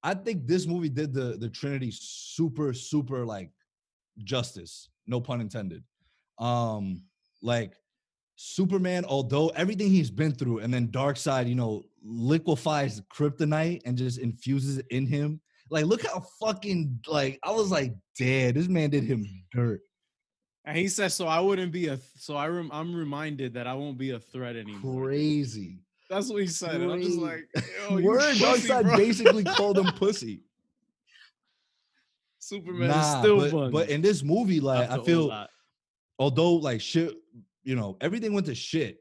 I 0.03 0.14
think 0.14 0.47
this 0.47 0.66
movie 0.66 0.88
did 0.88 1.12
the 1.12 1.37
the 1.38 1.49
Trinity 1.49 1.90
super 1.92 2.73
super 2.73 3.25
like 3.27 3.51
justice, 4.25 4.88
no 5.07 5.21
pun 5.21 5.40
intended. 5.40 5.85
Um 6.38 7.03
like 7.42 7.75
Superman, 8.37 9.05
although 9.05 9.49
everything 9.49 9.88
he's 9.90 10.12
been 10.12 10.33
through, 10.33 10.61
and 10.61 10.73
then 10.73 10.88
Darkseid, 10.88 11.49
you 11.49 11.57
know, 11.57 11.87
liquefies 12.05 13.01
kryptonite 13.12 13.83
and 13.85 13.99
just 13.99 14.18
infuses 14.18 14.79
it 14.79 14.87
in 14.90 15.07
him. 15.07 15.40
Like, 15.70 15.85
look 15.87 16.07
how 16.07 16.20
fucking 16.40 17.00
like 17.07 17.38
I 17.42 17.50
was 17.50 17.70
like, 17.70 17.94
damn, 18.18 18.54
this 18.54 18.68
man 18.68 18.90
did 18.90 19.04
him 19.04 19.26
dirt. 19.52 19.81
And 20.64 20.76
he 20.76 20.88
says, 20.88 21.14
"So 21.14 21.26
I 21.26 21.40
wouldn't 21.40 21.72
be 21.72 21.88
a. 21.88 21.98
So 22.16 22.37
I 22.37 22.46
rem, 22.48 22.68
I'm 22.72 22.94
reminded 22.94 23.54
that 23.54 23.66
I 23.66 23.74
won't 23.74 23.96
be 23.96 24.11
a 24.11 24.20
threat 24.20 24.54
anymore." 24.57 25.04
Crazy. 25.07 25.78
That's 26.11 26.28
what 26.31 26.40
he 26.42 26.46
said. 26.46 26.81
And 26.81 26.90
I'm 26.90 27.02
just 27.02 27.18
like, 27.18 27.48
Word, 27.90 28.20
Dark 28.38 28.54
pussy, 28.57 28.66
Side 28.68 28.87
bro. 28.87 28.96
basically 28.96 29.44
called 29.57 29.78
him 29.78 29.92
pussy. 29.92 30.42
Superman 32.38 32.90
is 32.90 32.96
Nah, 32.96 33.20
still 33.20 33.50
but, 33.50 33.72
but 33.72 33.88
in 33.90 34.00
this 34.00 34.22
movie, 34.22 34.61
like, 34.61 34.90
I 34.90 35.02
feel 35.02 35.46
although 36.18 36.54
like 36.54 36.81
shit, 36.81 37.14
you 37.62 37.76
know, 37.76 37.96
everything 38.00 38.33
went 38.33 38.46
to 38.46 38.54
shit, 38.54 38.98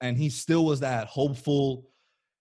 and 0.00 0.16
he 0.16 0.30
still 0.30 0.64
was 0.64 0.80
that 0.80 1.08
hopeful. 1.08 1.88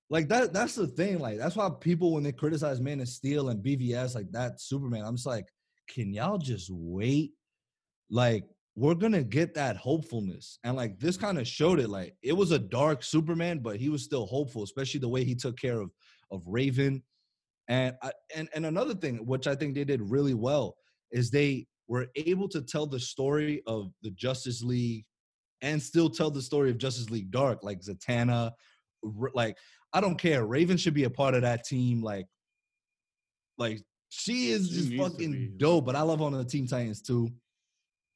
Like 0.10 0.28
that, 0.30 0.54
that's 0.54 0.76
the 0.76 0.88
thing. 0.88 1.20
Like, 1.20 1.38
that's 1.38 1.56
why 1.56 1.70
people 1.80 2.14
when 2.14 2.24
they 2.24 2.32
criticize 2.32 2.80
Man 2.80 3.02
of 3.02 3.08
Steel 3.08 3.50
and 3.50 3.64
BVS, 3.64 4.16
like 4.16 4.32
that 4.32 4.62
Superman, 4.62 5.04
I'm 5.06 5.16
just 5.16 5.26
like, 5.26 5.48
can 5.88 6.14
y'all 6.14 6.38
just 6.38 6.70
wait? 6.72 7.32
Like, 8.10 8.46
we're 8.76 8.94
gonna 8.94 9.24
get 9.24 9.54
that 9.56 9.78
hopefulness. 9.78 10.60
And 10.64 10.76
like 10.76 11.00
this 11.00 11.18
kind 11.18 11.40
of 11.40 11.48
showed 11.48 11.80
it. 11.80 11.90
Like 11.90 12.16
it 12.22 12.34
was 12.34 12.52
a 12.52 12.60
dark 12.60 13.04
Superman, 13.04 13.60
but 13.60 13.78
he 13.78 13.90
was 13.90 14.04
still 14.04 14.26
hopeful, 14.26 14.64
especially 14.64 15.00
the 15.00 15.10
way 15.10 15.24
he 15.24 15.36
took 15.36 15.58
care 15.58 15.80
of 15.80 15.92
of 16.32 16.44
Raven. 16.46 17.02
And 17.68 17.96
I, 18.04 18.12
and 18.36 18.50
and 18.54 18.66
another 18.66 18.94
thing, 18.94 19.26
which 19.26 19.48
I 19.48 19.56
think 19.56 19.76
they 19.76 19.86
did 19.86 20.02
really 20.12 20.34
well, 20.34 20.76
is 21.12 21.32
they 21.32 21.68
were 21.88 22.08
able 22.16 22.50
to 22.50 22.62
tell 22.62 22.86
the 22.86 23.00
story 23.00 23.62
of 23.66 23.92
the 24.02 24.12
Justice 24.12 24.62
League 24.62 25.06
and 25.62 25.82
still 25.82 26.10
tell 26.10 26.30
the 26.30 26.42
story 26.42 26.70
of 26.70 26.78
Justice 26.78 27.10
League 27.10 27.32
Dark, 27.32 27.64
like 27.64 27.80
Zatanna. 27.82 28.52
Like, 29.34 29.56
I 29.96 30.02
don't 30.02 30.18
care. 30.18 30.46
Raven 30.46 30.78
should 30.78 30.94
be 30.94 31.06
a 31.06 31.10
part 31.10 31.34
of 31.34 31.42
that 31.42 31.64
team. 31.64 32.02
Like, 32.04 32.28
like 33.58 33.82
she 34.10 34.50
is 34.50 34.70
She 34.70 34.76
just 34.76 34.96
fucking 34.96 35.54
dope. 35.58 35.86
But 35.86 35.96
I 35.96 36.02
love 36.02 36.22
on 36.22 36.34
the 36.34 36.46
Teen 36.46 36.68
Titans 36.68 37.02
too. 37.02 37.30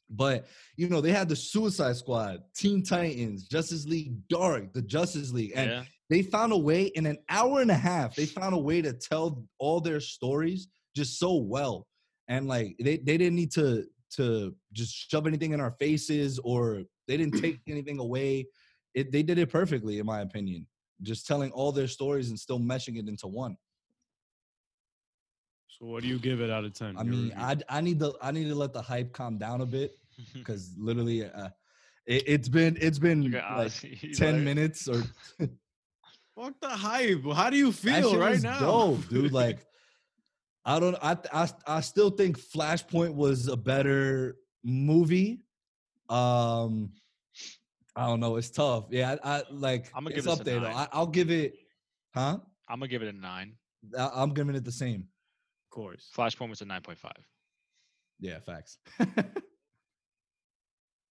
But 0.10 0.48
you 0.76 0.90
know, 0.90 1.02
they 1.02 1.12
had 1.12 1.30
the 1.30 1.36
Suicide 1.36 1.96
Squad, 1.96 2.42
Teen 2.56 2.84
Titans, 2.84 3.48
Justice 3.48 3.86
League 3.86 4.14
Dark, 4.28 4.74
the 4.74 4.82
Justice 4.82 5.32
League, 5.32 5.54
and 5.56 5.70
yeah 5.72 5.84
they 6.10 6.24
found 6.24 6.52
a 6.52 6.58
way 6.58 6.84
in 6.96 7.06
an 7.06 7.18
hour 7.30 7.62
and 7.62 7.72
a 7.72 7.76
half 7.76 8.16
they 8.16 8.26
found 8.26 8.54
a 8.54 8.58
way 8.58 8.82
to 8.82 8.94
tell 8.94 9.44
all 9.60 9.80
their 9.80 10.00
stories 10.00 10.68
just 10.96 11.20
so 11.20 11.36
well 11.36 11.88
and 12.28 12.48
like 12.48 12.76
they, 12.80 12.98
they 12.98 13.18
didn't 13.18 13.36
need 13.36 13.52
to 13.52 13.86
to 14.12 14.56
just 14.74 15.10
shove 15.10 15.28
anything 15.28 15.54
in 15.54 15.62
our 15.62 15.76
faces 15.80 16.40
or 16.44 16.82
they 17.08 17.16
didn't 17.16 17.40
take 17.40 17.60
anything 17.68 18.00
away 18.00 18.46
it, 18.96 19.12
they 19.12 19.24
did 19.24 19.38
it 19.38 19.52
perfectly 19.52 20.00
in 20.00 20.06
my 20.06 20.22
opinion 20.22 20.66
just 21.02 21.28
telling 21.28 21.52
all 21.52 21.72
their 21.72 21.88
stories 21.88 22.30
and 22.30 22.40
still 22.40 22.60
meshing 22.60 22.98
it 22.98 23.08
into 23.08 23.28
one. 23.28 23.58
So 25.68 25.86
what 25.86 26.04
do 26.04 26.10
you 26.10 26.20
give 26.20 26.42
it 26.42 26.50
out 26.50 26.66
of 26.66 26.74
ten? 26.74 26.98
I 26.98 27.04
mean. 27.04 27.34
I 27.38 27.56
I 27.70 27.82
need 27.82 28.00
to 28.00 28.14
I 28.22 28.32
need 28.32 28.50
to 28.50 28.56
let 28.56 28.74
the 28.74 28.82
hype 28.82 29.14
calm 29.14 29.38
down 29.38 29.62
a 29.62 29.66
bit 29.66 29.98
because 30.34 30.74
literally, 30.78 31.26
uh, 31.26 31.50
it, 32.06 32.24
it's 32.28 32.50
been 32.50 32.78
it's 32.82 33.00
been 33.00 33.32
like 33.32 33.72
ten 34.16 34.36
like- 34.36 34.44
minutes 34.44 34.88
or 34.88 35.04
fuck 36.36 36.54
the 36.62 36.70
hype. 36.70 37.24
How 37.34 37.50
do 37.50 37.58
you 37.58 37.72
feel 37.72 38.18
right 38.18 38.42
now, 38.42 38.60
dope, 38.60 39.08
dude. 39.10 39.32
Like, 39.32 39.60
I 40.66 40.80
don't. 40.80 40.98
I, 41.02 41.18
I 41.32 41.50
I 41.66 41.82
still 41.82 42.10
think 42.10 42.38
Flashpoint 42.38 43.14
was 43.14 43.48
a 43.48 43.56
better 43.58 44.36
movie. 44.64 45.44
Um, 46.10 46.92
I 48.00 48.08
don't 48.08 48.20
know. 48.20 48.38
It's 48.38 48.50
tough. 48.50 48.86
Yeah, 48.90 49.16
I, 49.24 49.38
I 49.38 49.44
like. 49.52 49.92
I'ma 49.94 50.08
it's 50.10 50.16
give 50.16 50.26
this 50.26 50.40
up 50.40 50.46
there 50.46 50.60
though. 50.60 50.68
I, 50.68 50.88
I'll 50.92 51.08
give 51.08 51.30
it. 51.32 51.54
Huh? 52.14 52.40
I'm 52.68 52.80
gonna 52.80 52.88
give 52.88 53.02
it 53.02 53.14
a 53.14 53.18
nine. 53.18 53.54
I, 53.98 54.10
I'm 54.14 54.34
giving 54.34 54.56
it 54.56 54.64
the 54.64 54.72
same. 54.72 55.02
of 55.02 55.70
course. 55.72 56.10
Flashpoint 56.16 56.50
was 56.50 56.62
a 56.62 56.66
nine 56.66 56.82
point 56.82 56.98
five. 56.98 57.26
Yeah, 58.20 58.40
facts. 58.40 58.78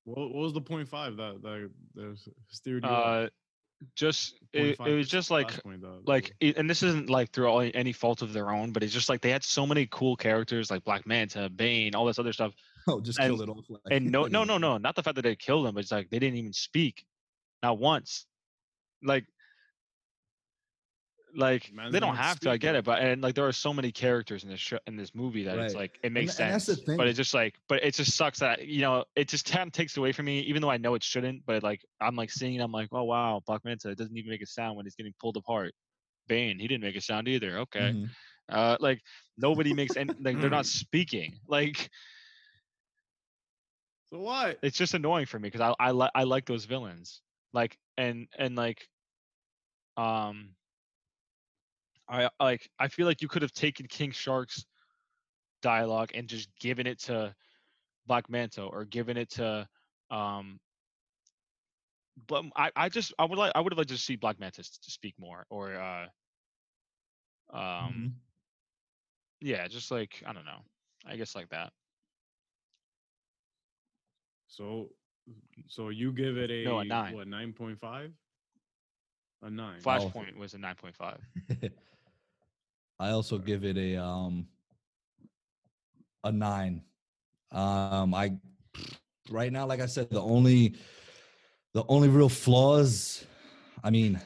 What, 0.08 0.32
what 0.32 0.42
was 0.42 0.54
the 0.54 0.60
point 0.62 0.88
five 0.88 1.16
that 1.16 1.42
that 1.42 1.70
that 1.94 2.18
steered 2.48 2.84
you? 2.84 2.90
Uh, 2.90 3.28
just 3.94 4.40
it, 4.52 4.76
it 4.80 4.94
was 4.94 5.06
just 5.06 5.30
like 5.30 5.52
like 6.06 6.34
it, 6.40 6.56
and 6.56 6.68
this 6.68 6.82
isn't 6.82 7.10
like 7.10 7.30
through 7.30 7.46
all, 7.46 7.70
any 7.74 7.92
fault 7.92 8.22
of 8.22 8.32
their 8.32 8.50
own 8.50 8.72
but 8.72 8.82
it's 8.82 8.92
just 8.92 9.08
like 9.08 9.20
they 9.20 9.30
had 9.30 9.44
so 9.44 9.64
many 9.64 9.86
cool 9.86 10.16
characters 10.16 10.68
like 10.68 10.82
black 10.82 11.06
manta 11.06 11.48
bane 11.48 11.94
all 11.94 12.04
this 12.04 12.18
other 12.18 12.32
stuff 12.32 12.52
oh, 12.88 13.00
just 13.00 13.18
and- 13.18 13.32
kill 13.34 13.42
it 13.42 13.48
off. 13.48 13.64
Like, 13.68 13.82
and 13.90 14.10
no 14.10 14.26
no 14.26 14.44
no 14.50 14.58
no 14.58 14.78
not 14.78 14.96
the 14.96 15.02
fact 15.02 15.16
that 15.16 15.22
they 15.22 15.36
killed 15.36 15.66
them 15.66 15.74
but 15.74 15.80
it's 15.80 15.92
like 15.92 16.10
they 16.10 16.18
didn't 16.18 16.38
even 16.38 16.52
speak 16.52 17.04
not 17.62 17.78
once 17.78 18.26
like 19.02 19.24
like 21.36 21.70
Man's 21.72 21.92
they 21.92 22.00
don't 22.00 22.16
have 22.16 22.40
to 22.40 22.50
i 22.50 22.56
get 22.56 22.74
it 22.74 22.84
but 22.84 23.00
and 23.00 23.22
like 23.22 23.34
there 23.34 23.46
are 23.46 23.52
so 23.52 23.72
many 23.74 23.92
characters 23.92 24.44
in 24.44 24.50
this 24.50 24.60
show 24.60 24.78
in 24.86 24.96
this 24.96 25.14
movie 25.14 25.44
that 25.44 25.58
it's 25.58 25.74
like 25.74 25.98
it 26.02 26.10
makes 26.10 26.38
and 26.40 26.60
sense 26.62 26.78
the 26.84 26.96
but 26.96 27.06
it's 27.06 27.18
just 27.18 27.34
like 27.34 27.54
but 27.68 27.82
it 27.84 27.94
just 27.94 28.16
sucks 28.16 28.38
that 28.38 28.66
you 28.66 28.80
know 28.80 29.04
it 29.14 29.28
just 29.28 29.44
kind 29.44 29.66
of 29.66 29.72
takes 29.72 29.96
away 29.98 30.10
from 30.10 30.24
me 30.24 30.40
even 30.40 30.62
though 30.62 30.70
i 30.70 30.78
know 30.78 30.94
it 30.94 31.02
shouldn't 31.02 31.44
but 31.44 31.62
like 31.62 31.82
i'm 32.00 32.16
like 32.16 32.30
seeing 32.30 32.54
it 32.54 32.60
i'm 32.60 32.72
like 32.72 32.88
oh 32.92 33.04
wow 33.04 33.42
black 33.46 33.62
manta 33.64 33.94
doesn't 33.94 34.16
even 34.16 34.30
make 34.30 34.40
a 34.42 34.46
sound 34.46 34.76
when 34.76 34.86
he's 34.86 34.94
getting 34.94 35.12
pulled 35.20 35.36
apart 35.36 35.74
bane 36.28 36.58
he 36.58 36.66
didn't 36.66 36.82
make 36.82 36.96
a 36.96 37.00
sound 37.00 37.28
either 37.28 37.58
okay 37.58 37.92
Mhm. 37.94 38.08
uh 38.48 38.76
like 38.80 39.02
nobody 39.36 39.74
makes 39.74 39.96
any 39.96 40.14
like 40.20 40.40
they're 40.40 40.48
not 40.50 40.66
speaking 40.66 41.38
like 41.46 41.90
so 44.12 44.18
what? 44.20 44.60
it's 44.62 44.76
just 44.76 44.94
annoying 44.94 45.26
for 45.26 45.38
me 45.38 45.48
because 45.48 45.60
I 45.60 45.74
I 45.78 45.90
like 45.90 46.10
I 46.14 46.24
like 46.24 46.46
those 46.46 46.64
villains 46.64 47.20
like 47.52 47.78
and 47.96 48.28
and 48.38 48.56
like 48.56 48.88
um 49.96 50.54
I 52.08 52.28
like 52.40 52.68
I 52.78 52.88
feel 52.88 53.06
like 53.06 53.22
you 53.22 53.28
could 53.28 53.42
have 53.42 53.52
taken 53.52 53.86
King 53.86 54.10
Shark's 54.10 54.64
dialogue 55.62 56.10
and 56.14 56.28
just 56.28 56.48
given 56.60 56.86
it 56.86 57.00
to 57.00 57.34
Black 58.06 58.28
Manta 58.28 58.62
or 58.64 58.84
given 58.84 59.16
it 59.16 59.30
to 59.30 59.68
um 60.10 60.60
but 62.26 62.44
I 62.56 62.70
I 62.76 62.88
just 62.88 63.12
I 63.18 63.24
would 63.24 63.38
like 63.38 63.52
I 63.54 63.60
would 63.60 63.72
have 63.72 63.78
liked 63.78 63.90
to 63.90 63.98
see 63.98 64.16
Black 64.16 64.38
Manta 64.38 64.62
to 64.62 64.90
speak 64.90 65.14
more 65.18 65.46
or 65.50 65.74
uh 65.74 66.06
um 67.52 68.08
Mhm. 68.08 68.20
yeah 69.40 69.66
just 69.68 69.90
like 69.90 70.22
I 70.26 70.32
don't 70.32 70.44
know 70.44 70.60
I 71.06 71.16
guess 71.16 71.34
like 71.34 71.48
that 71.50 71.72
So 74.48 74.90
so 75.68 75.90
you 75.90 76.12
give 76.12 76.36
it 76.38 76.50
a, 76.50 76.64
No, 76.64 76.78
a 76.80 76.84
nine. 76.84 77.14
what 77.14 77.28
nine 77.28 77.52
point 77.52 77.78
five? 77.78 78.12
A 79.42 79.50
nine. 79.50 79.80
Flashpoint 79.80 80.36
was 80.36 80.54
a 80.54 80.58
9.5 80.58 81.18
I 82.98 83.10
also 83.10 83.38
give 83.38 83.64
it 83.64 83.76
a 83.76 83.96
um 84.02 84.48
a 86.24 86.32
nine. 86.32 86.82
Um 87.52 88.14
I 88.14 88.32
right 89.30 89.52
now, 89.52 89.66
like 89.66 89.80
I 89.80 89.86
said, 89.86 90.10
the 90.10 90.20
only 90.20 90.74
the 91.74 91.84
only 91.88 92.08
real 92.08 92.28
flaws, 92.28 93.24
I 93.84 93.90
mean, 93.90 94.20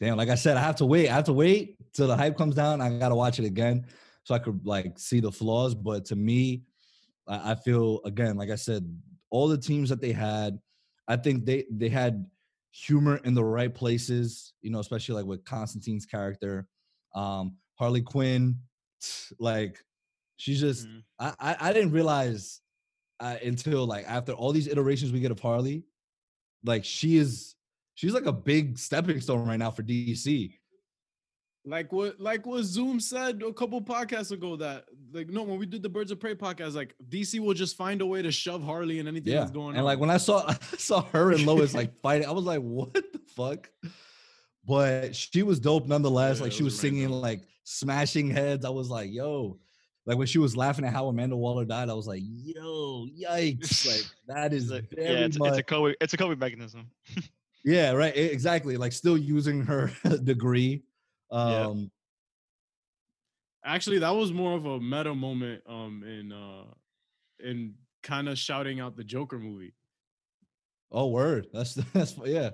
damn, 0.00 0.18
like 0.18 0.28
I 0.28 0.34
said, 0.34 0.56
I 0.56 0.60
have 0.60 0.76
to 0.76 0.84
wait. 0.84 1.08
I 1.08 1.14
have 1.14 1.24
to 1.24 1.32
wait 1.32 1.76
till 1.94 2.08
the 2.08 2.16
hype 2.16 2.36
comes 2.36 2.54
down. 2.54 2.80
I 2.82 2.98
gotta 2.98 3.14
watch 3.14 3.38
it 3.38 3.46
again 3.46 3.86
so 4.24 4.34
I 4.34 4.38
could 4.40 4.66
like 4.66 4.98
see 4.98 5.20
the 5.20 5.32
flaws. 5.32 5.74
But 5.74 6.04
to 6.06 6.16
me, 6.16 6.64
I, 7.26 7.52
I 7.52 7.54
feel 7.54 8.00
again, 8.04 8.36
like 8.36 8.50
I 8.50 8.56
said, 8.56 8.84
all 9.30 9.48
the 9.48 9.58
teams 9.58 9.88
that 9.90 10.00
they 10.00 10.12
had, 10.12 10.60
I 11.08 11.16
think 11.16 11.44
they 11.46 11.66
they 11.70 11.88
had 11.88 12.26
humor 12.72 13.18
in 13.24 13.34
the 13.34 13.44
right 13.44 13.74
places, 13.74 14.54
you 14.62 14.70
know, 14.70 14.80
especially 14.80 15.16
like 15.16 15.26
with 15.26 15.44
Constantine's 15.44 16.06
character. 16.06 16.68
Um, 17.14 17.56
Harley 17.78 18.02
Quinn, 18.02 18.60
like 19.38 19.78
she's 20.36 20.60
just 20.60 20.88
Mhm. 20.88 21.04
I, 21.18 21.34
I 21.40 21.56
I 21.70 21.72
didn't 21.72 21.92
realize 21.92 22.60
uh, 23.20 23.38
until 23.44 23.86
like 23.86 24.06
after 24.08 24.32
all 24.32 24.52
these 24.52 24.68
iterations 24.68 25.12
we 25.12 25.20
get 25.20 25.32
of 25.32 25.40
Harley, 25.40 25.84
like 26.64 26.84
she 26.84 27.16
is 27.16 27.56
she's 27.94 28.14
like 28.14 28.26
a 28.26 28.32
big 28.32 28.78
stepping 28.78 29.20
stone 29.20 29.46
right 29.46 29.58
now 29.58 29.70
for 29.70 29.82
DC. 29.82 30.59
Like 31.66 31.92
what 31.92 32.18
like 32.18 32.46
what 32.46 32.64
Zoom 32.64 33.00
said 33.00 33.42
a 33.42 33.52
couple 33.52 33.80
podcasts 33.82 34.32
ago 34.32 34.56
that 34.56 34.86
like 35.12 35.28
no 35.28 35.42
when 35.42 35.58
we 35.58 35.66
did 35.66 35.82
the 35.82 35.90
Birds 35.90 36.10
of 36.10 36.18
Prey 36.18 36.34
podcast 36.34 36.74
like 36.74 36.94
DC 37.10 37.38
will 37.38 37.52
just 37.52 37.76
find 37.76 38.00
a 38.00 38.06
way 38.06 38.22
to 38.22 38.32
shove 38.32 38.62
Harley 38.64 38.98
and 38.98 39.06
anything 39.06 39.32
Yeah, 39.34 39.40
that's 39.40 39.50
going 39.50 39.70
and 39.70 39.80
on. 39.80 39.84
like 39.84 39.98
when 39.98 40.08
I 40.08 40.16
saw 40.16 40.46
I 40.48 40.54
saw 40.78 41.02
her 41.12 41.32
and 41.32 41.44
Lois 41.44 41.74
like 41.74 42.00
fighting, 42.00 42.26
I 42.26 42.30
was 42.30 42.44
like, 42.44 42.60
what 42.60 42.94
the 42.94 43.20
fuck? 43.36 43.68
But 44.66 45.14
she 45.14 45.42
was 45.42 45.60
dope 45.60 45.86
nonetheless. 45.86 46.38
Yeah, 46.38 46.44
like 46.44 46.52
she 46.52 46.62
was 46.62 46.72
was 46.72 46.80
singing 46.80 47.08
dope. 47.08 47.22
like 47.22 47.42
smashing 47.64 48.30
heads. 48.30 48.64
I 48.64 48.70
was 48.70 48.88
like, 48.88 49.10
yo. 49.12 49.58
Like 50.06 50.16
when 50.16 50.26
she 50.26 50.38
was 50.38 50.56
laughing 50.56 50.86
at 50.86 50.92
how 50.94 51.08
Amanda 51.08 51.36
Waller 51.36 51.66
died, 51.66 51.90
I 51.90 51.92
was 51.94 52.06
like, 52.06 52.22
yo, 52.24 53.06
yikes. 53.06 53.86
Like 53.86 54.06
that 54.28 54.52
is 54.54 54.70
very 54.70 54.86
yeah, 54.96 55.26
it's, 55.26 55.38
much 55.38 55.50
it's 55.50 55.58
a 55.58 55.62
coping 55.62 55.94
it's 56.00 56.14
a 56.14 56.16
coping 56.16 56.38
mechanism. 56.38 56.86
Yeah, 57.62 57.92
right. 57.92 58.16
Exactly. 58.16 58.78
Like 58.78 58.92
still 58.92 59.18
using 59.18 59.60
her 59.66 59.90
degree. 60.24 60.82
Yeah. 61.32 61.66
Um 61.66 61.90
actually 63.64 63.98
that 63.98 64.10
was 64.14 64.32
more 64.32 64.54
of 64.54 64.64
a 64.66 64.80
meta 64.80 65.14
moment 65.14 65.62
um 65.68 66.02
in 66.04 66.32
uh 66.32 66.64
in 67.38 67.74
kind 68.02 68.28
of 68.28 68.38
shouting 68.38 68.80
out 68.80 68.96
the 68.96 69.04
Joker 69.04 69.38
movie. 69.38 69.74
oh 70.90 71.08
word. 71.08 71.46
That's 71.52 71.74
that's 71.92 72.16
yeah. 72.24 72.50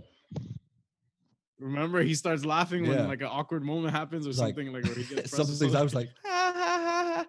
Remember 1.58 2.02
he 2.02 2.14
starts 2.14 2.44
laughing 2.44 2.84
Yeah. 2.84 2.96
when 2.96 3.08
like 3.08 3.20
an 3.22 3.28
awkward 3.30 3.64
moment 3.64 3.94
happens 3.94 4.26
or 4.26 4.30
It's 4.30 4.38
something 4.38 4.72
like 4.72 4.84
where 4.84 4.94
he 4.94 5.04
gets 5.14 5.30
Some 5.30 5.46
things 5.46 5.74
I 5.74 5.82
was 5.82 5.94
like, 5.94 6.10
ha, 6.24 6.52
ha, 6.54 7.24
ha, 7.24 7.26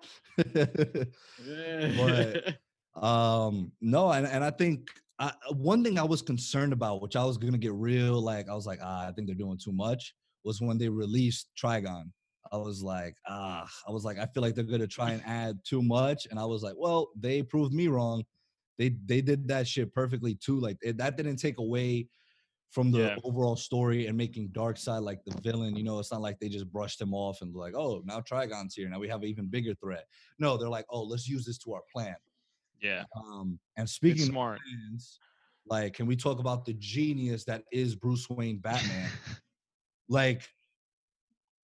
ha. 0.58 1.06
yeah. 1.46 2.52
um 2.96 3.72
no, 3.80 4.12
and, 4.12 4.26
and 4.28 4.44
I 4.44 4.50
think 4.52 4.90
I, 5.20 5.32
one 5.52 5.84
thing 5.84 5.98
I 5.98 6.04
was 6.04 6.22
concerned 6.22 6.74
about, 6.74 7.02
which 7.02 7.16
I 7.16 7.24
was 7.24 7.38
gonna 7.38 7.58
get 7.58 7.74
real, 7.74 8.20
like 8.22 8.50
I 8.50 8.54
was 8.54 8.66
like, 8.68 8.80
ah, 8.84 9.08
I 9.08 9.12
think 9.14 9.28
they're 9.28 9.36
doing 9.36 9.58
too 9.58 9.72
much, 9.72 10.14
was 10.48 10.62
when 10.62 10.78
they 10.80 10.90
released 10.90 11.50
Trigon. 11.62 12.06
I 12.52 12.58
was 12.58 12.82
like, 12.82 13.16
ah, 13.28 13.70
I 13.88 13.92
was 13.92 14.06
like, 14.06 14.18
I 14.18 14.26
feel 14.28 14.42
like 14.42 14.56
they're 14.56 14.64
gonna 14.64 14.88
try 14.88 15.12
and 15.12 15.22
add 15.26 15.60
too 15.66 15.82
much, 15.84 16.28
and 16.32 16.40
I 16.40 16.46
was 16.46 16.64
like, 16.64 16.76
well, 16.78 17.10
they 17.16 17.44
proved 17.44 17.74
me 17.74 17.88
wrong. 17.90 18.24
They 18.78 18.90
they 19.06 19.22
did 19.22 19.48
that 19.50 19.68
shit 19.68 19.94
perfectly 19.94 20.36
too. 20.36 20.60
Like 20.60 20.78
it, 20.82 20.98
that 20.98 21.18
didn't 21.18 21.38
take 21.38 21.58
away 21.60 22.10
from 22.72 22.92
the 22.92 23.00
Yeah. 23.00 23.18
overall 23.24 23.56
story 23.56 24.08
and 24.08 24.18
making 24.18 24.50
Darkseid 24.50 25.02
like 25.02 25.22
the 25.26 25.40
villain. 25.42 25.76
You 25.76 25.84
know, 25.84 26.00
it's 26.00 26.12
not 26.12 26.22
like 26.22 26.40
they 26.40 26.50
just 26.50 26.72
brushed 26.72 27.02
him 27.02 27.14
off 27.14 27.42
and 27.42 27.54
like, 27.56 27.76
oh, 27.76 28.02
now 28.06 28.22
Trigon's 28.22 28.76
here. 28.76 28.90
Now 28.90 29.00
we 29.00 29.08
have 29.10 29.22
an 29.24 29.30
even 29.30 29.48
bigger 29.50 29.74
threat. 29.76 30.06
No, 30.40 30.58
they're 30.58 30.70
like, 30.70 30.86
oh, 30.90 31.04
let's 31.04 31.28
use 31.28 31.46
this 31.46 31.58
to 31.60 31.74
our 31.74 31.84
plan. 31.94 32.16
Yeah, 32.82 33.06
Um, 33.16 33.60
and 33.78 33.90
speaking 33.90 34.22
it's 34.22 34.28
of 34.30 34.30
smart. 34.34 34.60
plans, 34.62 35.20
like, 35.66 35.94
can 35.96 36.06
we 36.06 36.16
talk 36.16 36.40
about 36.40 36.66
the 36.66 36.74
genius 36.74 37.44
that 37.46 37.64
is 37.72 37.96
Bruce 37.96 38.30
Wayne 38.30 38.60
Batman? 38.60 39.10
like, 40.10 40.42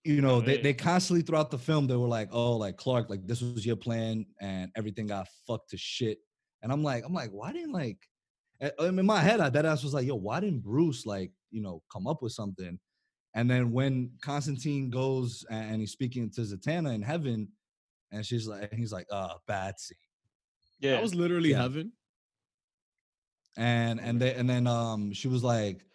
you 0.04 0.22
know, 0.22 0.42
they, 0.42 0.58
they 0.58 0.74
constantly 0.74 1.22
throughout 1.24 1.50
the 1.50 1.58
film 1.58 1.88
they 1.88 1.96
were 1.96 2.08
like, 2.08 2.30
oh, 2.32 2.58
like 2.58 2.76
Clark, 2.78 3.10
like 3.10 3.26
this 3.26 3.42
was 3.42 3.66
your 3.66 3.76
plan, 3.78 4.26
and 4.42 4.72
everything 4.76 5.08
got 5.08 5.28
fucked 5.48 5.70
to 5.70 5.78
shit. 5.78 6.18
And 6.62 6.72
I'm 6.72 6.84
like, 6.84 7.04
I'm 7.06 7.14
like, 7.14 7.32
why 7.32 7.52
didn't 7.54 7.72
like 7.74 7.98
I- 8.62 8.72
I 8.80 8.84
mean, 8.90 9.00
in 9.00 9.06
my 9.06 9.20
head, 9.20 9.40
I 9.40 9.50
that 9.50 9.66
ass 9.66 9.84
was 9.84 9.94
like, 9.94 10.06
yo, 10.06 10.16
why 10.16 10.40
didn't 10.40 10.64
Bruce 10.64 11.06
like, 11.06 11.32
you 11.52 11.62
know, 11.62 11.82
come 11.92 12.08
up 12.08 12.22
with 12.22 12.32
something? 12.34 12.80
And 13.34 13.50
then 13.50 13.72
when 13.72 14.12
Constantine 14.22 14.90
goes 14.90 15.44
and 15.50 15.82
he's 15.82 15.92
speaking 15.92 16.30
to 16.32 16.42
Zatanna 16.42 16.94
in 16.94 17.02
heaven, 17.02 17.48
and 18.12 18.26
she's 18.26 18.48
like, 18.48 18.70
and 18.72 18.80
he's 18.80 18.94
like, 18.94 19.08
uh, 19.12 19.36
Batsy. 19.50 19.94
yeah, 20.80 20.92
That 20.92 21.02
was 21.02 21.16
literally 21.16 21.50
Yeah. 21.52 21.62
heaven. 21.64 21.94
and 23.58 24.00
and 24.00 24.20
they 24.20 24.34
and 24.34 24.50
then 24.50 24.66
um 24.68 25.14
she 25.14 25.28
was 25.28 25.44
like 25.44 25.86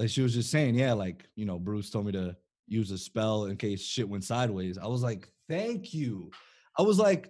like 0.00 0.08
she 0.08 0.22
was 0.22 0.34
just 0.34 0.50
saying 0.50 0.74
yeah 0.74 0.92
like 0.94 1.28
you 1.36 1.44
know 1.44 1.58
bruce 1.58 1.90
told 1.90 2.06
me 2.06 2.12
to 2.12 2.34
use 2.66 2.90
a 2.90 2.98
spell 2.98 3.44
in 3.46 3.56
case 3.56 3.82
shit 3.82 4.08
went 4.08 4.24
sideways 4.24 4.78
i 4.78 4.86
was 4.86 5.02
like 5.02 5.28
thank 5.48 5.92
you 5.94 6.30
i 6.78 6.82
was 6.82 6.98
like 6.98 7.28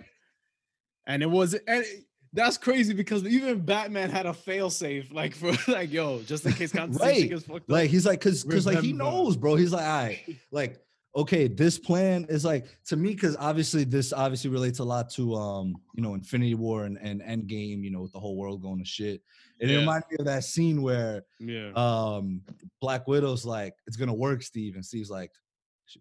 And 1.07 1.23
it 1.23 1.31
was 1.31 1.55
and 1.55 1.85
it- 1.85 2.05
That's 2.33 2.57
crazy 2.59 2.95
because 2.95 3.25
even 3.25 3.61
Batman 3.65 4.09
had 4.11 4.25
a 4.27 4.33
fail 4.33 4.71
safe, 4.71 5.11
like 5.13 5.35
for 5.35 5.51
like, 5.73 5.91
yo, 5.91 6.23
just 6.23 6.47
in 6.47 6.53
case 6.53 6.71
Constantine 6.81 7.23
Right. 7.23 7.29
gets 7.29 7.45
fucked 7.45 7.67
up. 7.69 7.77
Like 7.77 7.91
he's 7.91 8.07
like, 8.07 8.21
cause 8.21 8.45
cause 8.45 8.67
like 8.67 8.79
he 8.79 8.93
knows, 8.93 9.37
bro. 9.37 9.57
He's 9.57 9.73
like, 9.73 9.85
all 9.85 10.05
right, 10.05 10.21
like, 10.53 10.79
okay, 11.16 11.49
this 11.49 11.79
plan 11.79 12.25
is 12.29 12.44
like 12.44 12.66
to 12.87 12.96
me, 12.96 13.14
because 13.14 13.37
obviously 13.38 13.85
this 13.85 14.12
obviously 14.12 14.51
relates 14.51 14.79
a 14.79 14.85
lot 14.85 15.11
to 15.11 15.35
um, 15.35 15.75
you 15.94 16.03
know, 16.03 16.14
Infinity 16.14 16.55
War 16.55 16.85
and, 16.85 16.99
and 16.99 17.20
Endgame, 17.23 17.83
you 17.83 17.90
know, 17.90 18.03
with 18.03 18.12
the 18.12 18.20
whole 18.20 18.37
world 18.37 18.62
going 18.62 18.79
to 18.79 18.85
shit. 18.85 19.20
And 19.61 19.70
it 19.70 19.75
Yeah. 19.75 19.81
reminded 19.81 20.07
me 20.11 20.16
of 20.20 20.27
that 20.27 20.44
scene 20.44 20.83
where 20.83 21.25
yeah. 21.38 21.73
um 21.75 22.42
Black 22.81 23.07
Widow's 23.09 23.44
like, 23.44 23.75
it's 23.87 23.96
gonna 23.96 24.14
work, 24.14 24.42
Steve. 24.42 24.75
And 24.77 24.85
Steve's 24.85 25.11
like, 25.11 25.33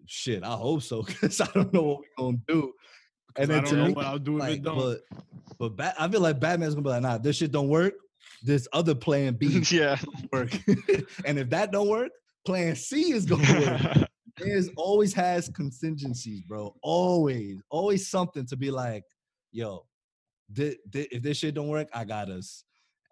shit, 0.05 0.43
I 0.43 0.53
hope 0.53 0.83
so, 0.83 1.01
because 1.07 1.41
I 1.41 1.47
don't 1.53 1.73
know 1.73 1.81
what 1.83 1.99
we're 1.99 2.23
gonna 2.25 2.37
do. 2.47 2.71
And 3.35 3.51
I 3.51 3.55
then 3.55 3.63
don't 3.63 3.71
to 3.73 3.77
know 3.77 3.87
me, 3.87 3.93
what 3.93 4.05
I'll 4.05 4.19
do 4.19 4.35
if 4.37 4.41
like, 4.41 4.57
it 4.57 4.63
don't. 4.63 4.77
but 4.77 5.01
but 5.57 5.75
Bat- 5.75 5.95
I 5.99 6.07
feel 6.07 6.21
like 6.21 6.39
Batman's 6.39 6.73
gonna 6.75 6.83
be 6.83 6.89
like, 6.89 7.01
nah, 7.01 7.17
this 7.17 7.37
shit 7.37 7.51
don't 7.51 7.67
work. 7.69 7.93
This 8.43 8.67
other 8.73 8.95
plan 8.95 9.33
B 9.33 9.61
yeah. 9.71 9.97
work. 10.31 10.51
and 11.25 11.37
if 11.39 11.49
that 11.49 11.71
don't 11.71 11.89
work, 11.89 12.11
plan 12.45 12.75
C 12.75 13.11
is 13.11 13.25
gonna 13.25 13.43
work. 13.97 14.08
There's 14.39 14.69
always 14.75 15.13
has 15.13 15.49
contingencies, 15.49 16.41
bro. 16.41 16.75
Always, 16.81 17.61
always 17.69 18.07
something 18.07 18.45
to 18.47 18.57
be 18.57 18.71
like, 18.71 19.03
yo, 19.51 19.85
thi- 20.53 20.77
thi- 20.91 21.07
if 21.11 21.21
this 21.23 21.37
shit 21.37 21.55
don't 21.55 21.67
work, 21.67 21.87
I 21.93 22.05
got 22.05 22.29
us. 22.29 22.63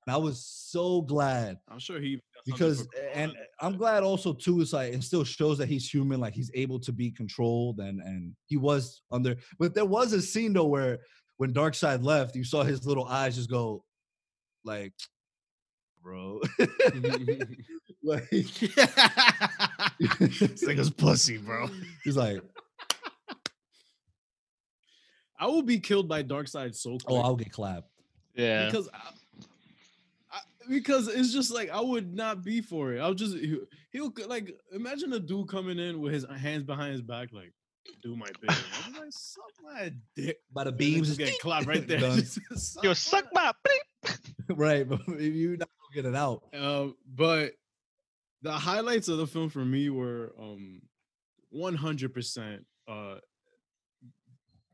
And 0.05 0.13
I 0.13 0.17
was 0.17 0.45
so 0.45 1.01
glad 1.01 1.57
I'm 1.67 1.79
sure 1.79 1.99
he 1.99 2.21
because, 2.45 2.87
and 3.13 3.33
I'm 3.59 3.75
glad 3.75 4.03
also 4.03 4.31
too. 4.31 4.61
It's 4.61 4.71
like 4.71 4.93
it 4.93 5.03
still 5.03 5.25
shows 5.25 5.57
that 5.57 5.67
he's 5.67 5.89
human, 5.89 6.21
like 6.21 6.33
he's 6.33 6.49
able 6.53 6.79
to 6.79 6.93
be 6.93 7.11
controlled, 7.11 7.79
and 7.79 7.99
and 7.99 8.33
he 8.45 8.55
was 8.55 9.01
under. 9.11 9.35
But 9.59 9.75
there 9.75 9.85
was 9.85 10.13
a 10.13 10.21
scene 10.21 10.53
though 10.53 10.65
where 10.65 10.99
when 11.35 11.53
Darkseid 11.53 12.03
left, 12.03 12.37
you 12.37 12.45
saw 12.45 12.63
his 12.63 12.85
little 12.85 13.05
eyes 13.05 13.35
just 13.35 13.49
go, 13.49 13.83
like, 14.63 14.93
bro, 16.01 16.39
like. 18.03 18.29
this 18.29 18.51
nigga's 20.63 20.89
pussy, 20.89 21.38
bro. 21.38 21.69
He's 22.03 22.17
like, 22.17 22.41
I 25.39 25.47
will 25.47 25.62
be 25.62 25.79
killed 25.79 26.07
by 26.07 26.23
Darkseid 26.23 26.75
so 26.75 26.91
quick. 26.91 27.03
oh, 27.07 27.17
I'll 27.17 27.36
get 27.36 27.51
clapped. 27.51 27.89
Yeah. 28.36 28.65
because 28.65 28.89
I, 28.93 28.99
I, 30.31 30.39
because 30.69 31.07
it's 31.07 31.33
just 31.33 31.53
like 31.53 31.69
I 31.69 31.81
would 31.81 32.13
not 32.15 32.43
be 32.43 32.62
for 32.62 32.93
it. 32.93 32.99
I'll 32.99 33.13
just 33.13 33.36
he, 33.36 33.60
he'll 33.91 34.13
like 34.27 34.55
imagine 34.71 35.13
a 35.13 35.19
dude 35.19 35.49
coming 35.49 35.79
in 35.79 35.99
with 36.01 36.13
his 36.13 36.25
hands 36.39 36.63
behind 36.63 36.93
his 36.93 37.01
back, 37.01 37.29
like 37.33 37.53
do 38.03 38.15
my 38.15 38.27
thing. 38.27 38.49
I'm 38.86 38.93
like, 38.93 39.12
suck 39.12 39.43
my 39.63 39.91
dick. 40.15 40.38
By 40.53 40.65
the 40.65 40.71
beams, 40.71 41.07
just 41.07 41.19
just 41.19 41.31
get 41.31 41.39
clapped 41.39 41.67
right 41.67 41.81
there. 41.88 41.99
Done. 41.99 42.19
Just 42.19 42.77
Yo, 42.83 42.89
my 42.89 42.93
suck 42.93 43.25
my 43.33 43.51
bleep. 43.65 44.17
right, 44.49 44.88
but 44.88 45.01
if 45.07 45.33
you 45.33 45.57
not 45.57 45.69
gonna 45.69 46.03
get 46.03 46.05
it 46.05 46.15
out, 46.15 46.43
Uh, 46.53 46.88
but 47.15 47.53
the 48.41 48.52
highlights 48.52 49.08
of 49.08 49.17
the 49.17 49.28
film 49.28 49.50
for 49.50 49.65
me 49.65 49.89
were 49.89 50.34
um 50.39 50.82
100% 51.56 52.60
uh 52.88 53.15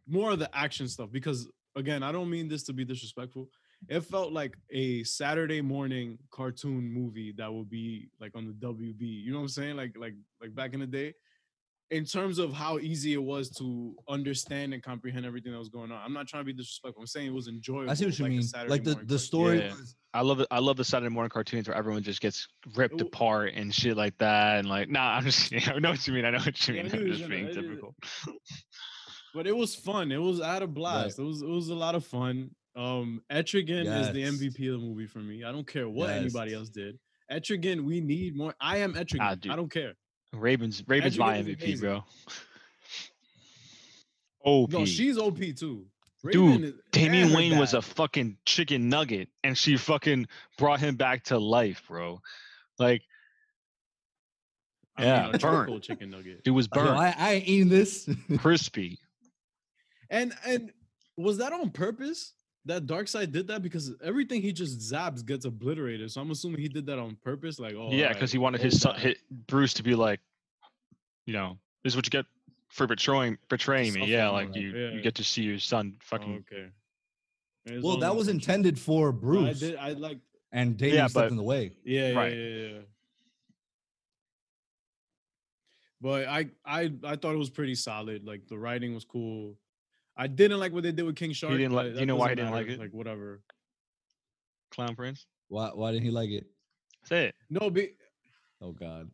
more 0.07 0.31
of 0.31 0.39
the 0.39 0.49
action 0.55 0.87
stuff 0.87 1.11
because 1.11 1.47
again, 1.75 2.03
I 2.03 2.11
don't 2.11 2.29
mean 2.29 2.47
this 2.47 2.63
to 2.63 2.73
be 2.73 2.85
disrespectful. 2.85 3.49
It 3.89 4.01
felt 4.01 4.31
like 4.31 4.55
a 4.71 5.03
Saturday 5.03 5.61
morning 5.61 6.17
cartoon 6.31 6.91
movie 6.91 7.33
that 7.37 7.51
would 7.51 7.69
be 7.69 8.09
like 8.19 8.31
on 8.35 8.47
the 8.47 8.53
WB. 8.53 9.01
You 9.01 9.31
know 9.31 9.39
what 9.39 9.43
I'm 9.43 9.49
saying? 9.49 9.75
Like 9.75 9.95
like 9.97 10.13
like 10.41 10.55
back 10.55 10.73
in 10.73 10.79
the 10.79 10.87
day. 10.87 11.13
In 11.93 12.05
terms 12.05 12.39
of 12.39 12.51
how 12.53 12.79
easy 12.79 13.13
it 13.13 13.21
was 13.23 13.49
to 13.57 13.93
understand 14.09 14.73
and 14.73 14.81
comprehend 14.81 15.25
everything 15.25 15.51
that 15.51 15.59
was 15.59 15.69
going 15.69 15.91
on. 15.91 16.01
I'm 16.03 16.11
not 16.13 16.27
trying 16.27 16.41
to 16.41 16.45
be 16.45 16.53
disrespectful. 16.53 17.01
I'm 17.01 17.07
saying 17.07 17.27
it 17.27 17.33
was 17.33 17.47
enjoyable. 17.47 17.91
I 17.91 17.93
see 17.93 18.05
what 18.05 18.17
you 18.17 18.23
like 18.25 18.31
mean. 18.31 18.41
Saturday 18.41 18.69
Like 18.71 18.83
the 18.83 18.91
morning 18.93 19.07
the 19.07 19.19
story 19.19 19.59
Yeah. 19.59 19.69
was 19.71 19.95
I 20.15 20.21
love 20.21 20.39
it. 20.39 20.47
I 20.51 20.59
love 20.59 20.77
the 20.77 20.83
Saturday 20.85 21.09
morning 21.13 21.29
cartoons 21.29 21.67
where 21.67 21.77
everyone 21.77 22.03
just 22.03 22.19
gets 22.21 22.47
ripped 22.75 23.01
Ooh. 23.01 23.05
apart 23.05 23.53
and 23.55 23.73
shit 23.73 23.95
like 23.97 24.17
that. 24.19 24.59
And 24.59 24.67
like, 24.69 24.89
nah, 24.89 25.13
I'm 25.17 25.23
just. 25.23 25.53
I 25.67 25.77
know 25.79 25.91
what 25.91 26.05
you 26.07 26.13
mean. 26.13 26.25
I 26.25 26.31
know 26.31 26.39
what 26.39 26.67
you 26.67 26.73
mean. 26.73 26.87
knew 26.87 26.99
I'm 26.99 27.07
just 27.07 27.21
gonna- 27.21 27.35
being 27.35 27.47
I 27.47 27.51
typical. 27.51 27.95
but 29.33 29.47
it 29.47 29.55
was 29.55 29.75
fun. 29.75 30.11
It 30.11 30.17
was 30.21 30.41
I 30.41 30.53
had 30.53 30.63
a 30.63 30.67
blast. 30.67 31.19
It 31.19 31.23
was 31.23 31.41
it 31.41 31.47
was 31.47 31.69
a 31.69 31.75
lot 31.75 31.95
of 31.95 32.05
fun. 32.05 32.49
Um, 32.75 33.21
Etrigan 33.31 33.85
is 34.01 34.11
the 34.13 34.23
MVP 34.23 34.73
of 34.73 34.81
the 34.81 34.87
movie 34.87 35.05
for 35.05 35.19
me. 35.19 35.43
I 35.43 35.51
don't 35.51 35.67
care 35.67 35.87
what 35.87 36.09
Yes. 36.09 36.21
anybody 36.21 36.53
else 36.55 36.69
did. 36.69 36.97
Etrigan, 37.31 37.81
we 37.81 38.01
need 38.01 38.35
more. 38.35 38.53
I 38.59 38.77
am 38.77 38.93
Etrigan. 38.95 39.17
Ah. 39.21 39.35
I 39.51 39.55
don't 39.55 39.71
care. 39.71 39.93
Ravens. 40.33 40.83
Ravens 40.87 41.17
my 41.17 41.37
MVP, 41.37 41.63
amazing. 41.63 41.79
bro. 41.79 42.03
OP. 44.43 44.71
No, 44.71 44.85
she's 44.85 45.17
OP 45.17 45.37
too. 45.55 45.85
Dude, 46.31 46.35
Raven 46.35 46.63
is- 46.63 46.73
Damian 46.91 47.33
Wayne 47.33 47.57
was 47.57 47.73
a 47.73 47.81
fucking 47.81 48.37
chicken 48.45 48.89
nugget, 48.89 49.29
and 49.43 49.57
she 49.57 49.77
fucking 49.77 50.27
brought 50.57 50.79
him 50.79 50.95
back 50.95 51.23
to 51.25 51.37
life, 51.37 51.83
bro. 51.87 52.21
Like, 52.79 53.01
I 54.95 55.01
mean, 55.01 55.09
yeah, 55.09 55.29
a 55.33 55.37
burnt. 55.37 55.83
chicken 55.83 56.09
nugget. 56.11 56.41
it 56.45 56.51
was 56.51 56.67
Yo, 56.73 56.81
burnt, 56.83 56.97
I, 56.97 57.15
I 57.17 57.31
ain't 57.33 57.47
eating 57.47 57.69
this. 57.69 58.07
crispy. 58.37 58.99
And 60.09 60.33
and 60.45 60.71
was 61.17 61.37
that 61.39 61.51
on 61.51 61.69
purpose? 61.71 62.33
That 62.65 62.85
Darkseid 62.85 63.31
did 63.33 63.47
that 63.47 63.61
because 63.61 63.91
everything 64.01 64.41
he 64.41 64.53
just 64.53 64.79
zaps 64.79 65.25
gets 65.25 65.43
obliterated. 65.45 66.09
So 66.11 66.21
I'm 66.21 66.31
assuming 66.31 66.61
he 66.61 66.69
did 66.69 66.85
that 66.85 66.97
on 66.97 67.17
purpose. 67.23 67.59
Like, 67.59 67.73
oh, 67.73 67.89
yeah, 67.91 68.03
alright, 68.03 68.15
because 68.15 68.31
he 68.31 68.37
wanted 68.37 68.61
his 68.61 68.79
son, 68.79 68.93
that. 68.95 69.01
his, 69.01 69.15
Bruce 69.47 69.73
to 69.75 69.83
be 69.83 69.95
like, 69.95 70.21
you 71.25 71.33
know, 71.33 71.57
this 71.83 71.91
is 71.91 71.97
what 71.97 72.05
you 72.05 72.09
get 72.09 72.25
for 72.69 72.87
betraying 72.87 73.37
betraying 73.49 73.91
me. 73.93 74.05
Yeah, 74.05 74.29
Suffering, 74.29 74.47
like 74.47 74.55
you 74.55 74.69
yeah. 74.69 74.89
you 74.91 75.01
get 75.01 75.15
to 75.15 75.23
see 75.25 75.41
your 75.43 75.59
son 75.59 75.93
Oh, 75.95 75.99
fucking. 76.05 76.45
okay. 76.51 76.67
It's 77.65 77.83
well, 77.83 77.97
that 77.97 78.15
was 78.15 78.27
those- 78.27 78.35
intended 78.35 78.79
for 78.79 79.11
But 79.11 79.21
Bruce, 79.21 79.61
I 79.63 79.65
did. 79.67 79.75
I 79.77 79.89
like. 79.93 80.19
and 80.53 80.77
Damian 80.77 80.95
Yeah, 80.97 81.07
stepped 81.07 81.23
but- 81.25 81.31
in 81.31 81.37
the 81.37 81.43
way. 81.43 81.71
Yeah, 81.83 82.09
yeah, 82.11 82.17
Right. 82.17 82.33
yeah, 82.33 82.45
yeah. 82.69 82.79
But 86.01 86.27
I, 86.27 86.47
I, 86.65 86.91
I 87.05 87.15
thought 87.15 87.33
it 87.33 87.37
was 87.37 87.49
pretty 87.49 87.75
solid. 87.75 88.25
Like 88.25 88.47
the 88.47 88.57
writing 88.57 88.93
was 88.93 89.05
cool. 89.05 89.55
I 90.15 90.27
didn't 90.27 90.59
like 90.59 90.71
what 90.73 90.83
they 90.83 90.91
did 90.91 91.03
with 91.05 91.15
King 91.15 91.33
Shark. 91.33 91.53
didn't 91.53 91.71
like- 91.73 91.85
but 91.85 91.89
do 91.89 91.93
that 91.95 91.99
you 92.01 92.05
know 92.05 92.15
why 92.15 92.29
he 92.29 92.35
doesn't 92.35 92.53
didn't 92.53 92.67
like 92.67 92.75
it? 92.75 92.79
Like 92.79 92.91
whatever. 92.93 93.41
Clown 94.71 94.95
Prince. 94.95 95.25
Why 95.47 95.69
why 95.69 95.91
didn't 95.91 96.03
he 96.05 96.11
like 96.11 96.29
it? 96.29 96.45
Say 97.05 97.25
it. 97.27 97.35
No, 97.49 97.69
be, 97.69 97.91
Oh 98.61 98.71
God. 98.71 99.09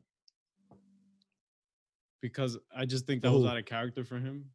because 2.22 2.58
I 2.76 2.86
just 2.86 3.06
think 3.08 3.22
that 3.24 3.32
was 3.32 3.44
Who? 3.44 3.48
out 3.48 3.58
of 3.58 3.66
character 3.66 4.04
for 4.04 4.18
him. 4.20 4.46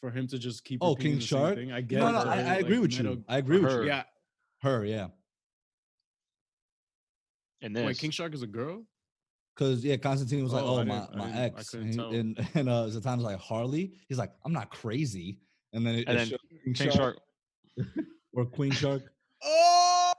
For 0.00 0.10
him 0.10 0.26
to 0.28 0.38
just 0.38 0.64
keep. 0.64 0.78
Oh, 0.82 0.94
King 0.94 1.16
the 1.16 1.20
same 1.20 1.26
Shark? 1.26 1.54
Thing. 1.56 1.72
I 1.72 1.82
get 1.82 1.98
No, 2.00 2.08
it, 2.08 2.12
no, 2.12 2.18
but 2.24 2.28
I, 2.28 2.36
it 2.40 2.44
was, 2.44 2.64
agree 2.64 2.74
like, 2.76 2.82
with 2.82 2.92
you. 2.98 3.02
meta- 3.04 3.22
I 3.28 3.36
agree 3.38 3.58
with 3.58 3.72
her. 3.72 3.80
you. 3.82 3.88
Yeah. 3.88 4.02
Her, 4.62 4.84
yeah. 4.86 5.08
And 7.62 7.76
this. 7.76 7.84
Wait, 7.84 7.98
King 7.98 8.10
Shark 8.10 8.32
is 8.34 8.42
a 8.42 8.46
girl. 8.46 8.82
Cause 9.56 9.84
yeah, 9.84 9.96
Constantine 9.96 10.42
was 10.42 10.52
like, 10.54 10.62
Oh, 10.64 10.78
"Oh, 10.78 10.84
my 10.84 11.06
my 11.14 11.30
ex," 11.38 11.70
couldn't 11.70 11.86
and, 11.86 11.92
he- 11.92 11.98
tell. 11.98 12.10
and 12.12 12.48
and 12.54 12.68
uh, 12.68 12.86
Zatan's 12.88 13.22
like 13.22 13.38
Harley. 13.38 13.92
He's 14.08 14.18
like, 14.18 14.32
"I'm 14.44 14.52
not 14.52 14.70
crazy," 14.70 15.38
and 15.74 15.86
then 15.86 15.96
it, 15.96 16.08
And 16.08 16.18
it 16.18 16.30
then 16.30 16.38
King, 16.64 16.74
King 16.74 16.90
Shark, 16.90 17.18
Shark. 17.76 17.88
or 18.32 18.46
Queen 18.46 18.70
Shark. 18.72 19.02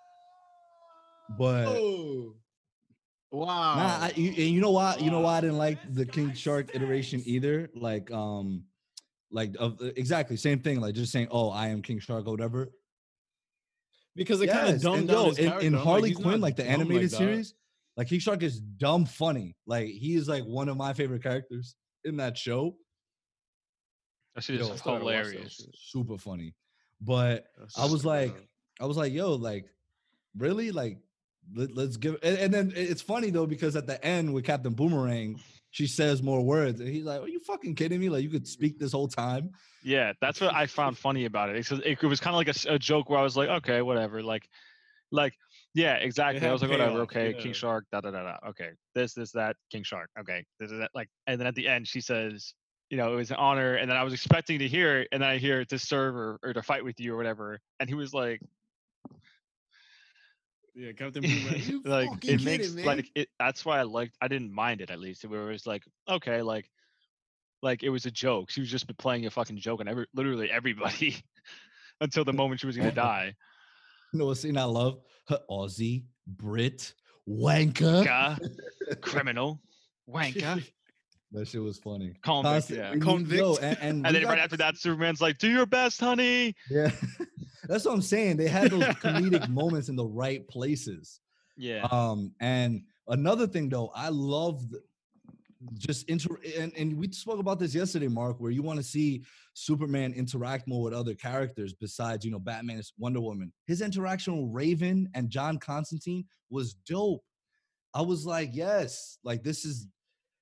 Oh. 1.34 1.38
But 1.38 2.36
Wow. 3.32 3.46
nah, 3.76 4.06
I, 4.08 4.12
you, 4.16 4.28
and 4.30 4.38
you 4.54 4.60
know 4.60 4.72
why? 4.72 4.98
You 5.00 5.10
know 5.10 5.22
why 5.22 5.38
I 5.38 5.42
didn't 5.42 5.58
like 5.58 5.78
the 5.94 6.06
King 6.06 6.34
Shark 6.34 6.76
iteration 6.76 7.22
either. 7.26 7.70
Like, 7.74 8.12
um, 8.12 8.66
like 9.32 9.56
of 9.58 9.80
exactly 9.96 10.36
same 10.36 10.60
thing. 10.60 10.82
Like 10.82 10.94
just 10.96 11.14
saying, 11.14 11.30
"Oh, 11.32 11.50
I 11.50 11.68
am 11.68 11.82
King 11.82 12.00
Shark" 12.00 12.28
or 12.28 12.32
whatever. 12.32 12.72
because 14.16 14.42
it 14.42 14.48
kind 14.48 14.68
of 14.68 14.74
Yes, 14.74 14.82
dumbed 14.82 15.00
and 15.00 15.08
down 15.08 15.18
yo, 15.24 15.30
his 15.30 15.38
in, 15.40 15.46
character. 15.48 15.68
in 15.68 15.74
I'm 15.74 15.80
like, 15.80 15.88
Harley 15.88 16.14
Quinn, 16.14 16.42
like 16.42 16.56
the 16.58 16.66
animated 16.66 17.12
that. 17.12 17.16
series, 17.16 17.54
like 18.02 18.08
King 18.08 18.20
Shark 18.20 18.42
is 18.42 18.60
dumb 18.60 19.06
funny. 19.06 19.56
Like 19.68 19.90
he 19.90 20.16
is 20.16 20.28
like 20.28 20.42
one 20.44 20.70
of 20.70 20.76
my 20.76 20.92
favorite 20.92 21.22
characters 21.22 21.76
in 22.04 22.18
that 22.18 22.36
show. 22.36 22.76
That 24.34 24.44
shit 24.44 24.60
is 24.60 24.72
I 24.72 24.76
still 24.76 24.94
gotta 24.94 25.06
watch 25.06 25.14
that 25.14 25.26
hilarious. 25.34 25.68
Super 25.76 26.18
funny. 26.18 26.56
But 27.00 27.46
That's 27.60 27.78
I 27.78 27.86
was 27.86 28.04
like, 28.04 28.34
dumb. 28.34 28.44
I 28.80 28.86
was 28.88 28.98
like, 28.98 29.14
yo, 29.14 29.36
like, 29.36 29.66
really? 30.36 30.72
Like, 30.72 30.98
let, 31.54 31.78
us 31.78 31.96
give 31.96 32.18
and, 32.24 32.40
and 32.40 32.52
then 32.52 32.74
it's 32.76 33.04
funny 33.04 33.30
though, 33.30 33.46
because 33.46 33.76
at 33.76 33.86
the 33.86 34.04
end 34.04 34.34
with 34.34 34.46
Captain 34.46 34.74
Boomerang, 34.74 35.40
she 35.70 35.86
says 35.86 36.24
more 36.24 36.42
words. 36.42 36.80
And 36.80 36.90
he's 36.90 37.06
like, 37.06 37.22
Are 37.22 37.28
you 37.28 37.40
fucking 37.42 37.76
kidding 37.76 38.00
me? 38.00 38.10
Like, 38.10 38.24
you 38.24 38.32
could 38.32 38.48
speak 38.48 38.80
this 38.80 38.94
whole 38.94 39.10
time. 39.10 39.52
Yeah, 39.84 40.14
that's 40.22 40.42
what 40.42 40.56
I 40.56 40.66
found 40.66 40.98
funny 40.98 41.26
about 41.26 41.50
it. 41.52 41.56
It's 41.56 41.70
'cause 41.70 41.82
it, 41.86 42.00
it 42.02 42.08
was 42.08 42.20
kind 42.20 42.34
of 42.34 42.38
like 42.38 42.66
a 42.66 42.80
joke 42.80 43.12
where 43.12 43.20
I 43.20 43.24
was 43.24 43.38
like, 43.38 43.50
okay, 43.50 43.84
whatever. 43.84 44.24
Like, 44.24 44.50
like, 45.12 45.34
yeah, 45.74 45.96
exactly. 45.96 46.46
I 46.48 46.52
was 46.52 46.62
like, 46.62 46.72
whatever. 46.72 47.02
Okay. 47.02 47.34
King 47.34 47.54
Shark. 47.54 47.86
Da 47.92 48.02
da 48.02 48.12
da 48.12 48.24
da. 48.24 48.50
Okay, 48.50 48.72
this 48.96 49.14
this 49.14 49.32
that 49.32 49.56
King 49.72 49.84
Shark. 49.84 50.10
Okay, 50.20 50.46
this 50.60 50.72
is 50.72 50.80
that. 50.80 50.92
Like, 50.94 51.10
and 51.28 51.40
then 51.40 51.48
at 51.48 51.56
the 51.56 51.68
end 51.68 51.88
she 51.88 52.02
says, 52.02 52.54
you 52.90 52.98
know, 52.98 53.14
it 53.14 53.16
was 53.16 53.32
an 53.32 53.38
honor. 53.38 53.76
And 53.76 53.90
then 53.90 53.98
I 53.98 54.04
was 54.04 54.14
expecting 54.14 54.60
to 54.60 54.68
hear, 54.68 55.02
it, 55.02 55.08
and 55.12 55.22
then 55.22 55.30
I 55.30 55.38
hear 55.38 55.64
to 55.66 55.80
serve 55.80 56.16
or, 56.16 56.40
or 56.44 56.54
to 56.54 56.62
fight 56.62 56.84
with 56.84 57.00
you 57.00 57.14
or 57.14 57.18
whatever. 57.18 57.60
And 57.80 57.88
he 57.88 57.96
was 57.96 58.14
like, 58.14 58.42
yeah, 60.76 60.92
Captain 60.92 61.22
Boomerang. 61.22 61.82
Like 61.86 62.10
it 62.26 62.44
makes 62.44 62.72
man? 62.72 62.86
like 62.86 63.10
it. 63.16 63.30
That's 63.40 63.66
why 63.66 63.80
I 63.80 63.84
liked. 63.84 64.16
I 64.22 64.28
didn't 64.28 64.54
mind 64.54 64.82
it 64.82 64.92
at 64.92 65.00
least. 65.00 65.24
It 65.24 65.30
was 65.30 65.66
like, 65.66 65.84
okay, 66.10 66.42
like, 66.42 66.70
like 67.62 67.84
it 67.84 67.90
was 67.90 68.06
a 68.06 68.12
joke. 68.12 68.50
She 68.50 68.60
was 68.60 68.70
just 68.70 68.86
playing 68.98 69.26
a 69.26 69.32
fucking 69.32 69.58
joke 69.58 69.80
on 69.80 69.88
every 69.88 70.08
literally 70.14 70.50
everybody. 70.52 71.16
until 72.02 72.26
the 72.26 72.34
moment 72.34 72.60
she 72.60 72.68
was 72.68 72.76
gonna 72.76 72.92
die. 72.92 73.34
You 74.12 74.20
know 74.20 74.26
what 74.26 74.38
scene 74.38 74.58
I 74.58 74.66
love? 74.66 75.00
Her 75.28 75.40
Aussie, 75.50 76.04
Brit, 76.28 76.94
wanker. 77.28 78.40
Criminal, 79.02 79.62
wanker. 80.10 80.64
That 81.34 81.48
shit 81.48 81.62
was 81.62 81.78
funny. 81.78 82.14
Convict, 82.24 82.72
yeah. 82.72 82.94
Convict. 82.98 83.64
and, 83.64 83.78
and, 83.80 84.06
And 84.06 84.16
then 84.16 84.26
right 84.26 84.38
after 84.38 84.58
that, 84.58 84.78
Superman's 84.78 85.22
like, 85.22 85.38
"Do 85.38 85.50
your 85.50 85.66
best, 85.66 86.00
honey." 86.00 86.54
Yeah, 86.70 86.92
that's 87.70 87.86
what 87.86 87.94
I'm 87.94 88.02
saying. 88.02 88.36
They 88.36 88.50
had 88.50 88.72
those 88.72 88.84
comedic 88.84 89.48
moments 89.48 89.88
in 89.88 89.96
the 89.96 90.06
right 90.06 90.46
places. 90.50 91.22
Yeah. 91.56 91.88
Um, 91.90 92.34
and 92.42 92.84
another 93.08 93.48
thing 93.48 93.70
though, 93.70 93.92
I 93.96 94.10
love 94.10 94.62
just 95.78 96.10
inter 96.10 96.38
and, 96.58 96.74
and 96.76 96.98
we 96.98 97.12
spoke 97.12 97.40
about 97.40 97.60
this 97.60 97.76
yesterday, 97.76 98.08
Mark, 98.08 98.40
where 98.40 98.52
you 98.52 98.64
want 98.64 98.78
to 98.78 98.84
see 98.84 99.24
Superman 99.54 100.14
interact 100.14 100.68
more 100.68 100.84
with 100.84 100.94
other 100.94 101.14
characters 101.14 101.74
besides, 101.74 102.26
you 102.26 102.32
know, 102.32 102.40
Batman 102.40 102.78
and 102.78 102.86
Wonder 102.98 103.22
Woman. 103.22 103.52
His 103.68 103.82
interaction 103.82 104.42
with 104.42 104.56
Raven 104.56 105.10
and 105.14 105.30
John 105.30 105.60
Constantine 105.60 106.26
was 106.50 106.74
dope. 106.74 107.24
I 107.94 108.02
was 108.02 108.26
like, 108.26 108.52
yes, 108.54 109.18
like 109.24 109.44
this 109.44 109.66
is, 109.66 109.88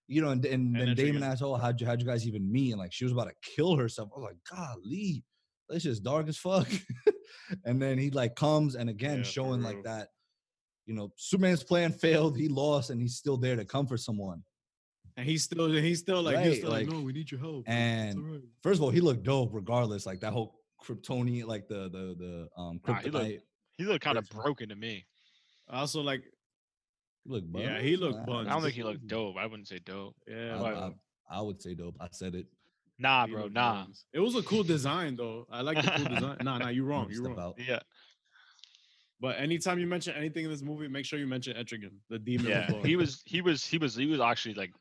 you 0.07 0.21
know, 0.21 0.29
and, 0.29 0.43
and 0.45 0.75
then 0.75 0.87
then 0.87 0.95
Damian 0.95 1.23
asked, 1.23 1.41
Oh, 1.41 1.55
how'd 1.55 1.81
you 1.81 1.87
how'd 1.87 1.99
you 1.99 2.07
guys 2.07 2.27
even 2.27 2.51
meet? 2.51 2.71
And 2.71 2.79
like 2.79 2.93
she 2.93 3.03
was 3.03 3.13
about 3.13 3.27
to 3.27 3.55
kill 3.55 3.75
herself. 3.75 4.09
I 4.15 4.19
was 4.19 4.29
like, 4.31 4.57
golly, 4.57 5.23
that's 5.67 5.83
just 5.83 6.03
dark 6.03 6.27
as 6.27 6.37
fuck. 6.37 6.67
and 7.65 7.81
then 7.81 7.97
he 7.97 8.09
like 8.11 8.35
comes 8.35 8.75
and 8.75 8.89
again 8.89 9.17
Yeah, 9.17 9.23
showing 9.23 9.61
like 9.61 9.83
that, 9.83 10.09
you 10.85 10.95
know, 10.95 11.11
Superman's 11.17 11.63
plan 11.63 11.91
failed, 11.91 12.37
he 12.37 12.47
lost, 12.47 12.89
and 12.89 13.01
he's 13.01 13.15
still 13.17 13.37
there 13.37 13.55
to 13.55 13.65
comfort 13.65 13.99
someone. 13.99 14.43
And 15.19 15.27
he's 15.27 15.43
still 15.43 15.69
he's 15.69 15.99
still 15.99 16.21
like 16.23 16.39
he's 16.45 16.59
still 16.59 16.69
like, 16.69 16.87
like, 16.87 16.95
no, 16.95 17.01
we 17.01 17.11
need 17.11 17.29
your 17.29 17.41
help. 17.41 17.65
And 17.67 18.17
alright." 18.17 18.41
first 18.63 18.77
of 18.79 18.83
all, 18.83 18.89
he 18.89 19.01
looked 19.01 19.23
dope 19.23 19.49
regardless. 19.51 20.05
Like 20.05 20.21
that 20.21 20.31
whole 20.31 20.55
Kryptonian, 20.81 21.45
like 21.45 21.67
the 21.67 21.89
the 21.89 22.15
the 22.17 22.47
um 22.61 22.79
Nah, 22.87 23.01
he 23.01 23.09
looked- 23.09 23.43
He 23.77 23.83
looked 23.83 24.03
kind 24.03 24.17
of 24.17 24.29
broken 24.29 24.69
to 24.69 24.75
me. 24.75 25.05
Also 25.69 25.99
like 26.01 26.23
He 27.25 27.31
looked 27.33 27.47
Yeah, 27.53 27.81
he 27.81 27.97
looked 27.97 28.25
buns. 28.25 28.27
buns. 28.27 28.47
I 28.47 28.51
don't 28.53 28.61
think 28.61 28.75
he 28.75 28.83
looked 28.83 29.05
dope. 29.07 29.35
I 29.37 29.45
wouldn't 29.45 29.67
say 29.67 29.79
dope. 29.79 30.15
yeah, 30.25 30.55
I, 30.57 30.61
Why- 30.61 30.73
I, 30.73 30.91
I 31.29 31.41
would 31.41 31.61
say 31.61 31.73
dope. 31.75 31.97
I 31.99 32.07
said 32.11 32.33
it. 32.35 32.47
Nah, 32.97 33.27
bro. 33.27 33.49
Nah. 33.49 33.83
buns. 33.83 34.05
It 34.13 34.19
was 34.21 34.35
a 34.35 34.41
cool 34.43 34.63
design 34.63 35.17
though. 35.17 35.47
I 35.51 35.61
like 35.61 35.83
the 35.83 35.91
cool 35.91 36.05
design. 36.15 36.37
Nah, 36.43 36.57
nah, 36.59 36.69
you're 36.69 36.85
wrong. 36.85 37.07
You're 37.11 37.23
wrong. 37.23 37.39
out. 37.39 37.55
Yeah. 37.57 37.79
But 39.21 39.37
anytime 39.37 39.79
you 39.79 39.87
mention 39.87 40.15
anything 40.15 40.45
in 40.45 40.51
this 40.51 40.61
movie, 40.61 40.87
make 40.87 41.05
sure 41.05 41.19
you 41.19 41.27
mention 41.27 41.57
Etrigan, 41.57 41.91
the 42.09 42.19
demon. 42.19 42.47
Yeah. 42.47 42.71
He 42.83 42.95
was. 42.95 43.21
He 43.25 43.41
was. 43.41 43.65
He 43.65 43.77
was. 43.77 43.93
He 43.95 44.05
was 44.05 44.21
actually 44.21 44.53
like. 44.55 44.71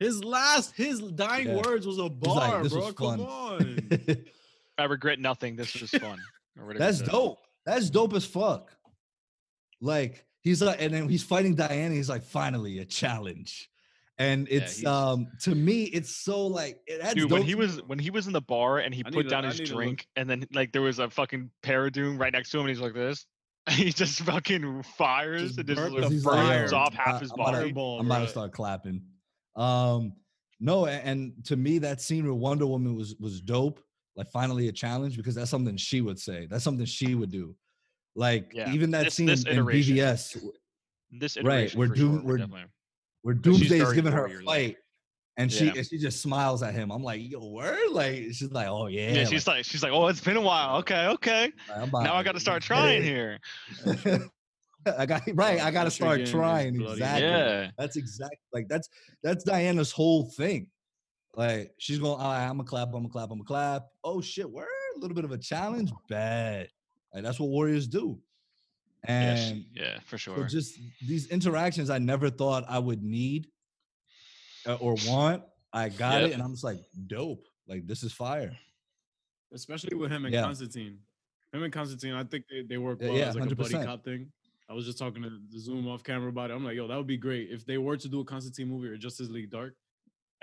His 0.00 0.22
last 0.22 0.76
his 0.76 1.00
dying 1.00 1.48
Yeah. 1.48 1.56
words 1.56 1.86
was 1.86 1.98
a 1.98 2.08
bar, 2.08 2.62
like, 2.62 2.70
bro. 2.70 2.92
Come 2.92 3.18
fun. 3.18 3.20
on. 3.20 4.16
I 4.78 4.84
regret 4.84 5.18
nothing. 5.18 5.56
This 5.56 5.74
was 5.80 5.90
fun. 5.90 6.18
or 6.58 6.66
whatever 6.66 6.72
he 6.72 6.78
That's 6.78 7.00
dope. 7.02 7.38
That's 7.66 7.90
dope 7.90 8.14
as 8.14 8.24
fuck. 8.24 8.70
Like 9.80 10.24
he's 10.42 10.62
like, 10.62 10.80
and 10.80 10.92
then 10.92 11.08
he's 11.08 11.22
fighting 11.22 11.54
Diana. 11.54 11.94
He's 11.94 12.08
like, 12.08 12.24
finally 12.24 12.78
a 12.78 12.84
challenge, 12.84 13.68
and 14.18 14.48
it's 14.50 14.76
he's- 14.78 14.86
um 14.86 15.28
to 15.42 15.54
me, 15.54 15.84
it's 15.84 16.14
so 16.14 16.46
like 16.46 16.80
it, 16.86 17.00
that's 17.02 17.14
Dude, 17.14 17.30
when 17.30 17.42
he 17.42 17.54
was 17.54 17.78
when 17.86 17.98
he 17.98 18.10
was 18.10 18.26
in 18.26 18.32
the 18.32 18.40
bar 18.40 18.78
and 18.78 18.94
he 18.94 19.00
I 19.04 19.10
put 19.10 19.14
need 19.16 19.22
to- 19.24 19.28
down 19.28 19.44
his 19.44 19.58
need 19.60 19.66
to 19.66 19.74
look- 19.74 19.82
drink, 19.84 20.06
and 20.16 20.28
then 20.28 20.46
like 20.52 20.72
there 20.72 20.82
was 20.82 20.98
a 20.98 21.10
fucking 21.10 21.50
Parademon 21.62 22.18
right 22.18 22.32
next 22.32 22.50
to 22.50 22.58
him, 22.58 22.66
and 22.66 22.70
he's 22.70 22.80
like 22.80 22.94
this. 22.94 23.26
he 23.70 23.92
just 23.92 24.20
fucking 24.20 24.82
fires 24.96 25.42
Just 25.42 25.58
and 25.58 25.68
just 25.68 25.78
burnt 25.80 25.92
like, 25.94 26.02
the 26.04 26.08
He's 26.08 26.24
like, 26.24 26.36
burns 26.46 26.72
off 26.72 26.94
half 26.94 27.20
his 27.20 27.30
I'm 27.32 27.40
about 27.40 27.50
to- 27.62 27.72
body. 27.74 27.98
I'm 28.00 28.06
about 28.06 28.20
to 28.20 28.28
start 28.28 28.52
clapping. 28.52 29.02
Um, 29.58 30.12
no, 30.60 30.86
a- 30.86 30.90
and 30.90 31.32
to 31.44 31.56
me, 31.56 31.78
that 31.78 32.00
scene 32.00 32.24
with 32.26 32.34
Wonder 32.40 32.66
Woman 32.66 32.94
was 32.96 33.14
was 33.20 33.40
dope. 33.40 33.80
Like 34.16 34.30
finally 34.32 34.68
a 34.68 34.72
challenge 34.72 35.16
because 35.16 35.34
that's 35.34 35.50
something 35.50 35.76
she 35.76 36.00
would 36.00 36.18
say. 36.18 36.46
That's 36.50 36.64
something 36.64 36.86
she 36.86 37.14
would 37.14 37.30
do. 37.30 37.54
Like 38.16 38.50
Yeah, 38.54 38.72
even 38.72 38.90
that 38.92 39.04
this- 39.04 39.14
scene 39.14 39.26
this 39.26 39.44
in. 39.44 39.64
BVS 39.64 40.36
This 41.12 41.36
Right, 41.42 41.72
we're 41.76 41.86
doom- 41.86 42.16
sure, 42.18 42.24
we're- 42.24 42.38
definitely. 42.38 42.64
where 43.22 43.34
Doomsday 43.34 43.78
is 43.80 43.92
giving 43.92 44.12
her 44.12 44.26
a 44.26 44.42
fight, 44.42 44.76
and 45.36 45.52
she 45.52 45.66
Yeah. 45.66 45.72
and 45.76 45.86
she 45.86 45.98
just 45.98 46.20
smiles 46.20 46.62
at 46.64 46.74
him. 46.74 46.90
I'm 46.90 47.02
like, 47.04 47.20
yo, 47.30 47.46
word? 47.48 47.90
Like 47.92 48.14
she's 48.32 48.50
like, 48.50 48.66
oh 48.66 48.88
yeah. 48.88 49.12
Yeah, 49.12 49.24
she's 49.24 49.46
like, 49.46 49.64
she's 49.64 49.82
like, 49.84 49.92
oh, 49.92 50.08
it's 50.08 50.20
been 50.20 50.36
a 50.36 50.40
while. 50.40 50.78
Okay, 50.78 51.06
okay. 51.06 51.52
like, 51.68 51.92
Now 51.92 52.14
I 52.16 52.22
got 52.24 52.32
to 52.32 52.40
start 52.40 52.62
trying 52.62 53.02
here. 53.04 53.38
I 54.86 55.06
got 55.06 55.22
right. 55.34 55.60
I 55.60 55.70
got 55.70 55.84
to 55.84 55.90
start 55.90 56.24
trying. 56.26 56.80
Exactly. 56.80 57.28
Yeah. 57.28 57.70
That's 57.78 57.96
exactly 57.96 58.38
Like 58.52 58.68
that's 58.68 58.88
that's 59.22 59.44
Diana's 59.44 59.92
whole 59.92 60.30
thing. 60.30 60.68
Like 61.34 61.72
she's 61.78 61.98
going, 61.98 62.20
all 62.20 62.32
right, 62.32 62.44
I'm 62.46 62.56
gonna 62.56 62.64
clap, 62.64 62.88
I'm 62.88 62.92
gonna 62.94 63.08
clap, 63.08 63.30
I'm 63.30 63.38
gonna 63.38 63.44
clap. 63.44 63.86
Oh 64.02 64.20
shit, 64.20 64.50
we're 64.50 64.64
a 64.64 64.98
little 64.98 65.14
bit 65.14 65.24
of 65.24 65.30
a 65.32 65.38
challenge, 65.38 65.90
bad. 66.08 66.68
Like 67.14 67.22
that's 67.22 67.38
what 67.38 67.48
warriors 67.50 67.86
do. 67.86 68.20
Yeah, 69.08 69.14
And 69.30 69.38
she- 69.38 69.68
yeah, 69.74 70.00
for 70.04 70.18
sure. 70.18 70.34
so 70.36 70.40
sure. 70.42 70.48
just 70.48 70.78
these 71.06 71.28
interactions, 71.28 71.90
I 71.90 71.98
never 71.98 72.28
thought 72.30 72.64
I 72.68 72.78
would 72.78 73.02
need 73.02 73.46
uh, 74.66 74.74
or 74.76 74.96
want. 75.06 75.42
I 75.72 75.90
got 75.90 76.22
Yep. 76.22 76.30
it, 76.30 76.34
and 76.34 76.42
I'm 76.42 76.52
just 76.52 76.64
like, 76.64 76.78
dope. 77.06 77.44
Like 77.68 77.86
this 77.86 78.02
is 78.02 78.12
fire. 78.12 78.56
especially 79.52 79.96
with 79.96 80.10
him 80.10 80.24
and 80.24 80.34
Yeah. 80.34 80.42
Constantine. 80.42 80.98
Him 81.52 81.62
and 81.62 81.72
Constantine, 81.72 82.14
I 82.14 82.24
think 82.24 82.44
they, 82.50 82.62
they 82.62 82.78
work 82.78 83.00
well 83.00 83.12
yeah, 83.12 83.28
as 83.28 83.36
like 83.36 83.50
a 83.50 83.54
buddy 83.54 83.74
cop 83.74 84.04
thing. 84.04 84.30
I 84.68 84.74
was 84.74 84.84
just 84.84 84.98
talking 84.98 85.22
to 85.22 85.30
the 85.50 85.58
Zoom 85.58 85.88
off 85.88 86.02
camera 86.04 86.28
about 86.28 86.50
it. 86.50 86.54
I'm 86.54 86.64
like, 86.64 86.76
yo, 86.76 86.86
that 86.88 86.96
would 86.96 87.06
be 87.06 87.16
great 87.16 87.48
if 87.50 87.64
they 87.64 87.78
were 87.78 87.96
to 87.96 88.08
do 88.08 88.20
a 88.20 88.24
Constantine 88.24 88.68
movie 88.68 88.88
or 88.88 88.96
Justice 88.96 89.28
League 89.30 89.50
Dark. 89.50 89.74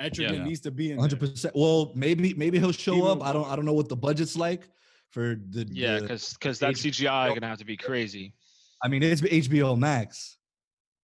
Etrigan 0.01 0.37
Yeah. 0.37 0.43
needs 0.43 0.59
to 0.61 0.71
be 0.71 0.91
in. 0.91 0.97
100. 0.97 1.19
percent 1.19 1.55
Well, 1.55 1.91
maybe 1.95 2.33
maybe 2.33 2.59
he'll 2.59 2.71
show 2.71 2.93
Female 2.95 3.07
up. 3.11 3.23
I 3.23 3.31
don't 3.31 3.47
I 3.49 3.55
don't 3.55 3.65
know 3.65 3.73
what 3.73 3.87
the 3.87 3.95
budget's 3.95 4.35
like 4.35 4.67
for 5.11 5.35
the 5.51 5.65
yeah, 5.71 5.99
because 5.99 6.33
because 6.33 6.59
that 6.59 6.71
H- 6.71 6.77
CGI 6.83 7.29
gonna 7.33 7.47
have 7.47 7.59
to 7.59 7.65
be 7.65 7.77
crazy. 7.77 8.33
I 8.83 8.87
mean, 8.89 9.03
it's 9.03 9.21
HBO 9.21 9.77
Max, 9.77 10.37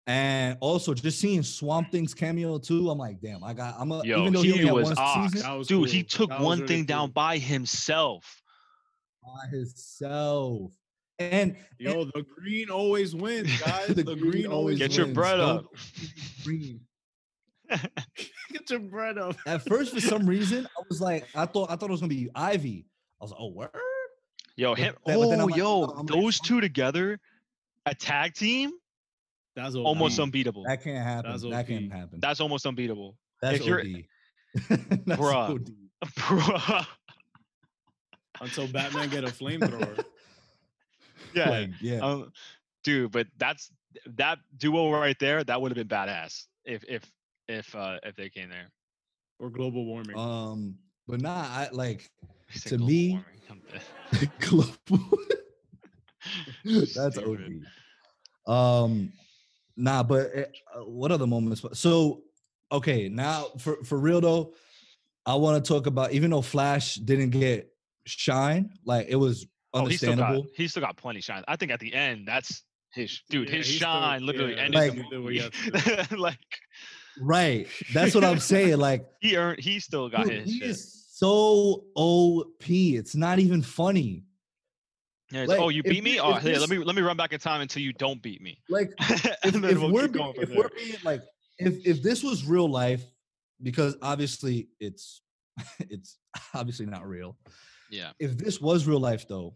and 0.07 0.57
also 0.59 0.93
just 0.93 1.19
seeing 1.19 1.41
Swamp 1.41 1.89
Thing's 1.91 2.13
cameo 2.13 2.57
too. 2.57 2.89
I'm 2.89 2.97
like, 2.97 3.21
damn, 3.21 3.43
I 3.45 3.53
got. 3.53 3.75
I'm 3.79 3.91
a, 3.93 4.03
Yo, 4.03 4.19
even 4.21 4.33
though 4.33 4.41
he 4.41 4.51
only 4.53 4.65
had 4.65 4.73
was 4.73 4.83
one 4.89 4.95
ox. 4.97 5.31
season 5.33 5.57
was 5.57 5.67
Dude, 5.67 5.89
he 5.89 6.03
took 6.03 6.29
one 6.39 6.57
really 6.59 6.67
thing 6.67 6.83
down 6.85 7.11
by 7.11 7.37
himself. 7.37 8.41
by 9.23 9.47
himself, 9.55 10.73
and 11.31 11.55
Yo, 11.77 12.05
the 12.05 12.23
green 12.37 12.69
always 12.69 13.15
wins, 13.15 13.59
guys. 13.61 13.87
The 13.95 13.95
the, 14.03 14.15
green 14.15 14.31
green, 14.31 14.45
always 14.47 14.75
always 14.75 14.79
Get 14.79 14.97
your 14.97 15.07
bread 15.07 15.39
up. 15.39 15.65
green. 16.43 16.81
Get 18.51 18.69
your 18.69 18.79
bread 18.79 19.17
up. 19.17 19.35
At 19.45 19.63
first, 19.67 19.93
for 19.93 20.01
some 20.01 20.25
reason, 20.25 20.67
I 20.77 20.83
was 20.89 20.99
like, 21.01 21.25
I 21.35 21.45
thought 21.45 21.71
I 21.71 21.75
thought 21.75 21.89
it 21.89 21.91
was 21.91 22.01
gonna 22.01 22.09
be 22.09 22.29
Ivy. 22.35 22.85
I 23.19 23.23
was 23.23 23.31
like, 23.31 23.39
oh, 23.39 23.47
word. 23.49 23.69
Yo, 24.57 24.71
But 24.71 24.79
him. 24.79 24.95
but 25.05 25.15
oh, 25.15 25.23
oh, 25.23 25.31
I'm 25.31 25.39
like, 25.49 25.55
yo, 25.55 25.83
I'm 25.83 26.05
like, 26.05 26.07
those 26.07 26.39
two 26.39 26.59
together, 26.59 27.19
a 27.85 27.95
tag 27.95 28.33
team, 28.33 28.71
That's 29.55 29.75
almost 29.75 30.19
unbeatable. 30.19 30.63
That 30.67 30.83
can't 30.83 31.03
happen. 31.03 31.31
That's 31.31 31.43
That 31.43 31.67
can't 31.67 31.91
happen. 31.91 32.19
That's 32.19 32.39
almost 32.41 32.65
unbeatable. 32.65 33.17
That's 33.41 33.59
if 33.59 33.65
you're- 33.65 34.05
OD. 34.59 34.69
That's 35.05 35.21
Bruh. 35.21 35.49
OD. 35.55 35.71
Bruh. 36.05 36.85
until 38.41 38.67
Batman 38.67 39.09
get 39.09 39.23
a 39.23 39.27
flamethrower. 39.27 40.03
Yeah, 41.33 41.49
Like, 41.49 41.69
yeah. 41.81 41.99
um, 41.99 42.31
dude. 42.83 43.11
But 43.11 43.27
that's 43.37 43.71
that 44.17 44.39
duo 44.57 44.91
right 44.91 45.17
there. 45.19 45.43
That 45.43 45.61
would 45.61 45.75
have 45.75 45.87
been 45.87 45.97
badass 45.97 46.45
if 46.65 46.83
if 46.87 47.03
if 47.47 47.75
uh 47.75 47.97
if 48.03 48.15
they 48.15 48.29
came 48.29 48.49
there. 48.49 48.69
or 49.39 49.49
global 49.49 49.85
warming. 49.85 50.17
Um, 50.17 50.75
but 51.07 51.21
nah, 51.21 51.43
I 51.47 51.69
like 51.71 52.09
He 52.49 52.59
To 52.69 52.77
me- 52.77 53.11
warming. 53.11 53.25
I'm 53.49 53.61
dead. 53.71 54.31
global. 54.39 55.09
That's 56.65 57.17
Stupid. 57.17 57.63
OD. 58.47 58.53
Um, 58.53 59.11
nah, 59.75 60.03
but 60.03 60.29
eh, 60.33 60.45
uh, 60.75 60.79
what 60.85 61.11
other 61.11 61.27
moments? 61.27 61.63
So, 61.73 62.23
okay, 62.71 63.09
now 63.09 63.45
for 63.57 63.83
for 63.83 63.97
real 63.97 64.21
though, 64.21 64.53
I 65.25 65.35
want 65.35 65.63
to 65.63 65.67
talk 65.67 65.87
about 65.87 66.11
even 66.13 66.31
though 66.31 66.41
Flash 66.41 66.95
didn't 66.95 67.31
get 67.31 67.71
shine, 68.05 68.71
like 68.85 69.07
it 69.09 69.15
was 69.15 69.47
Oh, 69.73 69.85
he 69.85 69.95
still 69.97 70.15
got 70.15 70.19
understandable. 70.23 70.47
he 70.55 70.67
still 70.67 70.81
got 70.81 70.97
plenty 70.97 71.19
of 71.19 71.23
shine. 71.23 71.43
I 71.47 71.55
think 71.55 71.71
at 71.71 71.79
the 71.79 71.93
end, 71.93 72.27
that's 72.27 72.63
his 72.93 73.21
dude. 73.29 73.49
Yeah, 73.49 73.55
his 73.57 73.67
he 73.67 73.75
still- 73.77 73.87
shine 73.87 74.25
literally 74.25 74.55
yeah, 74.55 74.61
ended 74.63 74.75
Like- 74.75 74.91
the 74.91 75.03
he 75.03 75.09
did 75.09 75.23
what 75.23 75.33
he 75.33 75.99
movie. 76.09 76.15
like 76.21 76.37
right. 77.19 77.67
That's 77.93 78.13
what 78.15 78.23
I'm 78.23 78.39
saying. 78.39 78.77
Like, 78.77 79.05
he 79.21 79.37
earned. 79.37 79.59
He 79.59 79.79
still 79.79 80.09
got 80.09 80.25
dude, 80.25 80.41
his. 80.41 80.51
he 80.51 80.59
shit. 80.59 80.69
is 80.69 81.05
so 81.13 81.83
OP. 81.95 82.63
It's 82.69 83.15
not 83.15 83.39
even 83.39 83.61
funny. 83.61 84.23
Yeah, 85.31 85.45
like, 85.45 85.59
oh, 85.61 85.69
you 85.69 85.81
if 85.85 85.89
beat 85.89 86.03
me. 86.03 86.13
thi- 86.13 86.19
Oh, 86.19 86.35
if 86.35 86.43
hey, 86.43 86.57
let 86.57 86.69
me 86.69 86.77
let 86.79 86.93
me 86.95 87.01
run 87.01 87.15
back 87.15 87.31
in 87.31 87.39
time 87.39 87.61
until 87.61 87.81
you 87.81 87.93
don't 87.93 88.21
beat 88.21 88.41
me. 88.41 88.59
Like, 88.69 88.91
and 88.99 89.55
if, 89.55 89.63
if 89.63 89.79
we'll 89.79 89.91
we're 89.91 90.01
keep 90.03 90.13
being, 90.13 90.25
going 90.33 90.35
if 90.41 90.49
we're 90.55 90.69
being 90.75 90.95
like 91.05 91.21
if 91.57 91.85
if 91.85 92.03
this 92.03 92.21
was 92.23 92.43
real 92.45 92.67
life 92.69 93.03
because 93.63 93.95
obviously 94.01 94.67
it's 94.81 95.21
it's 95.79 96.17
obviously 96.53 96.85
not 96.85 97.07
real 97.07 97.37
Yeah. 97.91 98.11
if 98.19 98.37
this 98.37 98.59
was 98.59 98.87
real 98.87 98.99
life 98.99 99.27
though 99.27 99.55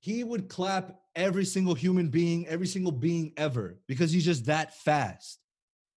he 0.00 0.24
would 0.24 0.48
clap 0.48 1.00
every 1.14 1.44
single 1.44 1.74
human 1.74 2.08
being 2.08 2.46
every 2.48 2.66
single 2.66 2.92
being 2.92 3.32
ever 3.36 3.78
because 3.86 4.10
he's 4.12 4.24
just 4.24 4.46
that 4.46 4.74
fast 4.78 5.38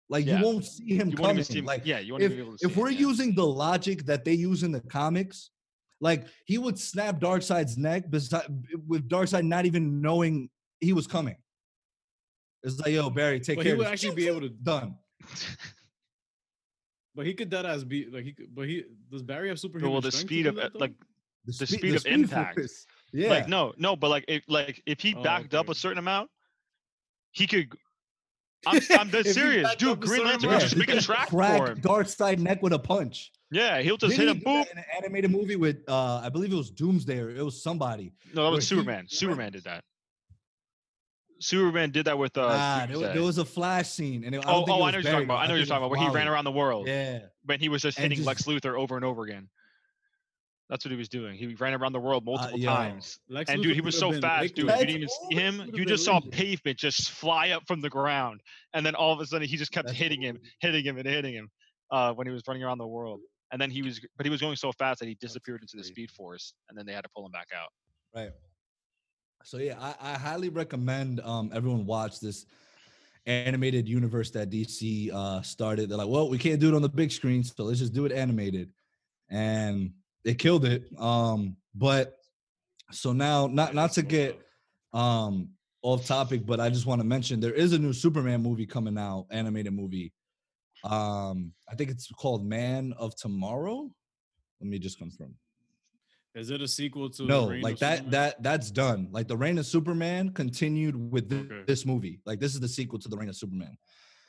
like 0.09 0.25
Yeah. 0.25 0.39
you 0.39 0.45
won't 0.45 0.65
see 0.65 0.95
him 0.95 1.09
You 1.09 1.15
won't 1.15 1.17
coming 1.17 1.35
even 1.37 1.43
see 1.43 1.59
him. 1.59 1.65
like 1.65 1.81
yeah, 1.85 1.99
you 1.99 2.13
won't 2.13 2.23
if, 2.23 2.31
even 2.31 2.37
be 2.37 2.43
able 2.43 2.53
to 2.53 2.57
see 2.59 2.65
if 2.67 2.75
him, 2.75 2.81
we're 2.81 2.89
yeah. 2.89 2.99
using 2.99 3.35
the 3.35 3.45
logic 3.45 4.05
that 4.05 4.25
they 4.25 4.33
use 4.33 4.63
in 4.63 4.71
the 4.71 4.81
comics 4.81 5.51
Like 6.01 6.25
he 6.45 6.57
would 6.57 6.77
snap 6.77 7.19
Darkseid's 7.19 7.77
neck 7.77 8.09
beside, 8.09 8.47
with 8.87 9.07
Darkseid 9.07 9.45
not 9.45 9.65
even 9.65 10.01
knowing 10.01 10.49
he 10.81 10.91
was 10.93 11.07
coming. 11.07 11.37
It's 12.63 12.77
like, 12.79 12.91
yo, 12.91 13.09
Barry, 13.09 13.39
take 13.39 13.57
But 13.57 13.63
care. 13.63 13.73
he 13.73 13.77
would 13.77 13.87
of 13.87 13.91
this." 13.91 14.03
actually 14.03 14.15
be 14.15 14.27
able 14.27 14.41
to. 14.41 14.49
done. 14.71 14.95
But 17.15 17.25
he 17.27 17.33
could 17.35 17.49
dead 17.49 17.65
as 17.65 17.83
be 17.83 18.07
like 18.09 18.23
he 18.25 18.33
could. 18.33 18.53
But 18.55 18.67
he 18.67 18.83
does 19.11 19.21
Barry 19.21 19.49
have 19.49 19.59
superhuman 19.59 19.91
well, 19.91 20.01
the 20.01 20.11
speed 20.11 20.47
of 20.47 20.55
that, 20.55 20.75
like 20.75 20.93
The, 21.45 21.51
The 21.59 21.67
spe- 21.67 21.77
speed 21.77 21.95
of 21.95 22.01
speed 22.01 22.13
impact. 22.13 22.59
force. 22.59 22.85
Yeah. 23.13 23.29
like 23.29 23.47
no, 23.47 23.73
no, 23.77 23.95
but 23.95 24.09
like 24.09 24.25
if 24.27 24.43
like 24.47 24.81
if 24.85 24.99
he 24.99 25.13
Oh, 25.15 25.21
backed 25.23 25.53
up 25.53 25.69
a 25.69 25.75
certain 25.75 25.99
amount, 25.99 26.29
he 27.31 27.47
could. 27.47 27.71
I'm, 28.65 28.79
I'm 28.97 29.09
dead 29.09 29.27
serious, 29.27 29.75
dude. 29.75 29.99
Green 29.99 30.23
Lantern 30.23 30.49
would 30.51 30.61
just 30.61 30.77
make 30.77 30.87
a 30.89 30.93
could 30.93 31.01
track 31.03 31.29
for 31.29 31.37
him. 31.71 31.81
Darkseid 31.81 32.39
neck 32.39 32.61
with 32.63 32.71
a 32.71 32.79
punch. 32.79 33.31
Yeah, 33.51 33.81
he'll 33.81 33.97
just 33.97 34.15
Didn't 34.15 34.37
hit 34.37 34.43
he 34.47 34.51
him. 34.51 34.63
Boop. 34.65 34.71
in 34.71 34.77
an 34.77 34.85
animated 34.97 35.31
movie 35.31 35.57
with 35.57 35.77
uh 35.87 36.21
I 36.23 36.29
believe 36.29 36.51
it 36.53 36.55
was 36.55 36.71
Doomsday 36.71 37.19
or 37.19 37.29
it 37.29 37.43
was 37.43 37.61
somebody. 37.61 38.13
No, 38.33 38.45
that 38.45 38.51
was 38.51 38.67
Superman. 38.67 38.95
went- 38.99 39.11
Superman 39.11 39.51
did 39.51 39.65
that. 39.65 39.83
Superman 41.39 41.91
did 41.91 42.05
that 42.05 42.17
with 42.17 42.37
uh. 42.37 42.47
ah, 42.49 42.85
there, 42.87 42.95
wa- 42.97 43.01
Doomsday. 43.03 43.13
there 43.13 43.23
was 43.23 43.37
a 43.37 43.45
flash 43.45 43.89
scene 43.89 44.23
and 44.23 44.33
it, 44.33 44.45
I 44.45 44.49
oh, 44.51 44.59
oh, 44.59 44.63
I 44.63 44.65
know 44.65 44.77
what 44.79 44.93
you're 44.93 45.03
talking 45.03 45.25
about. 45.25 45.39
I 45.39 45.47
know 45.47 45.53
what 45.53 45.57
you're 45.57 45.65
talking 45.65 45.85
about. 45.85 45.91
Where 45.91 45.99
he 45.99 46.15
ran 46.15 46.27
around 46.27 46.45
the 46.45 46.51
world, 46.51 46.87
Yeah. 46.87 47.19
when 47.45 47.59
he 47.59 47.67
was 47.69 47.81
just 47.81 47.99
And 47.99 48.11
hitting 48.11 48.25
Lex 48.25 48.43
Luthor 48.43 48.79
over 48.79 48.95
and 48.95 49.03
over 49.03 49.23
again. 49.23 49.49
That's 50.73 50.83
what 50.85 50.91
he 50.91 50.97
was 50.97 51.07
doing. 51.07 51.35
He 51.37 51.53
ran 51.53 51.75
around 51.75 51.93
the 51.93 51.99
world 51.99 52.25
multiple 52.25 52.55
Uh, 52.55 52.57
yo, 52.57 52.67
times. 52.67 53.19
Lex 53.29 53.51
And 53.51 53.59
Luthor 53.59 53.63
dude, 53.65 53.75
he 53.75 53.81
was 53.81 53.95
so 53.95 54.09
been 54.09 54.21
fast, 54.21 54.55
dude. 54.55 54.65
liquid. 54.65 54.79
You 54.79 54.85
didn't 54.87 55.03
even 55.03 55.09
see 55.29 55.35
him. 55.35 55.71
You 55.71 55.85
just 55.85 56.03
saw 56.03 56.15
liquid. 56.15 56.31
pavement 56.31 56.79
just 56.79 57.11
fly 57.11 57.49
up 57.51 57.61
from 57.67 57.79
the 57.79 57.91
ground, 57.91 58.41
and 58.73 58.83
then 58.83 58.95
all 58.95 59.13
of 59.13 59.19
a 59.19 59.25
sudden 59.27 59.47
he 59.47 59.55
just 59.55 59.71
kept 59.71 59.89
That's 59.89 59.99
hitting 59.99 60.19
him, 60.23 60.39
hitting 60.61 60.83
him, 60.83 60.97
and 60.97 61.05
hitting 61.05 61.35
him 61.35 61.51
uh, 61.91 62.11
when 62.13 62.25
he 62.25 62.33
was 62.33 62.41
running 62.47 62.63
around 62.63 62.79
the 62.79 62.87
world. 62.87 63.19
And 63.51 63.61
then 63.61 63.69
he 63.69 63.83
was, 63.83 64.01
but 64.17 64.25
he 64.25 64.31
was 64.31 64.41
going 64.41 64.55
so 64.55 64.71
fast 64.71 64.99
that 65.01 65.07
he 65.07 65.13
disappeared 65.21 65.61
into 65.61 65.77
the. 65.77 65.83
Speed 65.83 66.09
Force, 66.09 66.55
and 66.69 66.75
then 66.75 66.87
they 66.87 66.93
had 66.93 67.03
to 67.03 67.09
pull 67.15 67.23
him 67.23 67.31
back 67.31 67.49
out. 67.55 67.69
Right. 68.15 68.31
So 69.43 69.57
yeah, 69.57 69.77
I, 69.79 70.13
I 70.13 70.17
highly 70.17 70.49
recommend 70.49 71.19
um 71.19 71.51
everyone 71.53 71.85
watch 71.85 72.19
this 72.19 72.47
animated 73.27 73.87
universe 73.87 74.31
that 74.31 74.49
DC 74.49 75.11
uh 75.13 75.43
started. 75.43 75.89
They're 75.89 75.99
like, 75.99 76.07
well, 76.07 76.29
we 76.29 76.39
can't 76.39 76.59
do 76.59 76.67
it 76.69 76.73
on 76.73 76.81
the 76.81 76.89
big 76.89 77.11
screen, 77.11 77.43
so 77.43 77.63
let's 77.65 77.77
just 77.77 77.93
do 77.93 78.05
it 78.05 78.11
animated. 78.11 78.71
And 79.29 79.91
they 80.23 80.33
killed 80.33 80.65
it. 80.65 80.85
Um, 80.97 81.57
but 81.75 82.17
so 82.91 83.13
now 83.13 83.47
not 83.47 83.73
not 83.73 83.91
to 83.93 84.01
get 84.01 84.39
um 84.93 85.49
off 85.81 86.05
topic, 86.05 86.45
but 86.45 86.59
I 86.59 86.69
just 86.69 86.85
want 86.85 87.01
to 87.01 87.07
mention 87.07 87.39
there 87.39 87.53
is 87.53 87.73
a 87.73 87.79
new 87.79 87.93
Superman 87.93 88.41
movie 88.41 88.65
coming 88.65 88.97
out, 88.97 89.25
animated 89.31 89.73
movie. 89.73 90.13
Um, 90.83 91.53
I 91.69 91.75
think 91.75 91.89
it's 91.89 92.07
called 92.11 92.45
Man 92.45 92.93
of 92.97 93.15
Tomorrow. 93.15 93.89
Let 94.61 94.69
me 94.69 94.79
just 94.79 94.97
confirm. 94.97 95.35
Is 96.35 96.49
it 96.49 96.61
a 96.61 96.67
sequel 96.67 97.09
to? 97.11 97.23
No, 97.25 97.45
like 97.45 97.77
that 97.79 97.97
Superman? 97.99 98.11
that 98.11 98.43
that's 98.43 98.71
done. 98.71 99.07
Like 99.11 99.27
the 99.27 99.37
Reign 99.37 99.57
of 99.57 99.65
Superman 99.65 100.29
continued 100.33 100.95
with 101.11 101.31
Okay. 101.31 101.63
this 101.67 101.85
movie. 101.85 102.19
Like 102.25 102.39
this 102.39 102.53
is 102.53 102.59
the 102.59 102.67
sequel 102.67 102.99
to 102.99 103.07
the 103.09 103.17
Reign 103.17 103.29
of 103.29 103.35
Superman. 103.35 103.77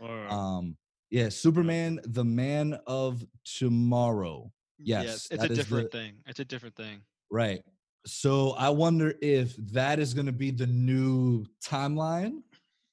Alright. 0.02 0.30
Um, 0.30 0.76
yeah, 1.10 1.28
Superman, 1.28 2.00
the 2.04 2.24
Man 2.24 2.78
of 2.86 3.24
Tomorrow. 3.44 4.50
Yes, 4.84 5.28
it's 5.30 5.44
a 5.44 5.48
different 5.48 5.90
the- 5.90 5.98
thing. 5.98 6.14
It's 6.26 6.40
a 6.40 6.44
different 6.44 6.76
thing. 6.76 7.00
Right. 7.30 7.62
So 8.06 8.50
I 8.52 8.68
wonder 8.68 9.14
if 9.22 9.56
that 9.72 9.98
is 9.98 10.12
going 10.12 10.26
to 10.26 10.32
be 10.32 10.50
the 10.50 10.66
new 10.66 11.46
timeline, 11.64 12.42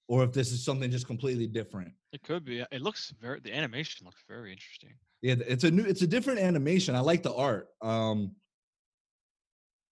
or 0.08 0.24
if 0.24 0.32
this 0.32 0.52
is 0.52 0.64
something 0.64 0.89
just 0.89 1.06
completely 1.06 1.48
different. 1.48 1.92
It 2.14 2.24
could 2.24 2.46
be. 2.46 2.62
It 2.72 2.82
looks 2.82 3.14
very. 3.22 3.39
The 3.42 3.54
animation 3.54 4.06
looks 4.06 4.24
very 4.28 4.52
interesting. 4.52 4.94
Yeah, 5.22 5.36
it's 5.46 5.64
a 5.64 5.72
new, 5.72 5.84
it's 5.84 6.02
a 6.02 6.08
different 6.08 6.39
animation. 6.39 6.96
I 6.96 7.00
like 7.00 7.24
the 7.24 7.34
art. 7.34 7.68
Um, 7.82 8.36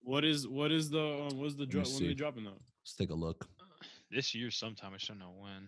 what 0.02 0.24
is 0.24 0.48
what 0.48 0.72
is 0.72 0.90
the 0.90 1.28
um, 1.30 1.38
what's 1.40 1.56
the 1.56 1.66
me 1.66 1.68
drop? 1.68 1.86
When 1.86 1.96
are 1.96 1.98
see. 1.98 2.08
they 2.08 2.14
dropping 2.14 2.44
though? 2.46 2.62
let's 2.84 2.96
take 2.98 3.12
a 3.12 3.16
look. 3.16 3.48
This 4.10 4.34
year, 4.34 4.50
sometime 4.50 4.94
I 4.94 4.98
just 4.98 5.08
don't 5.08 5.20
know 5.20 5.34
when. 5.38 5.68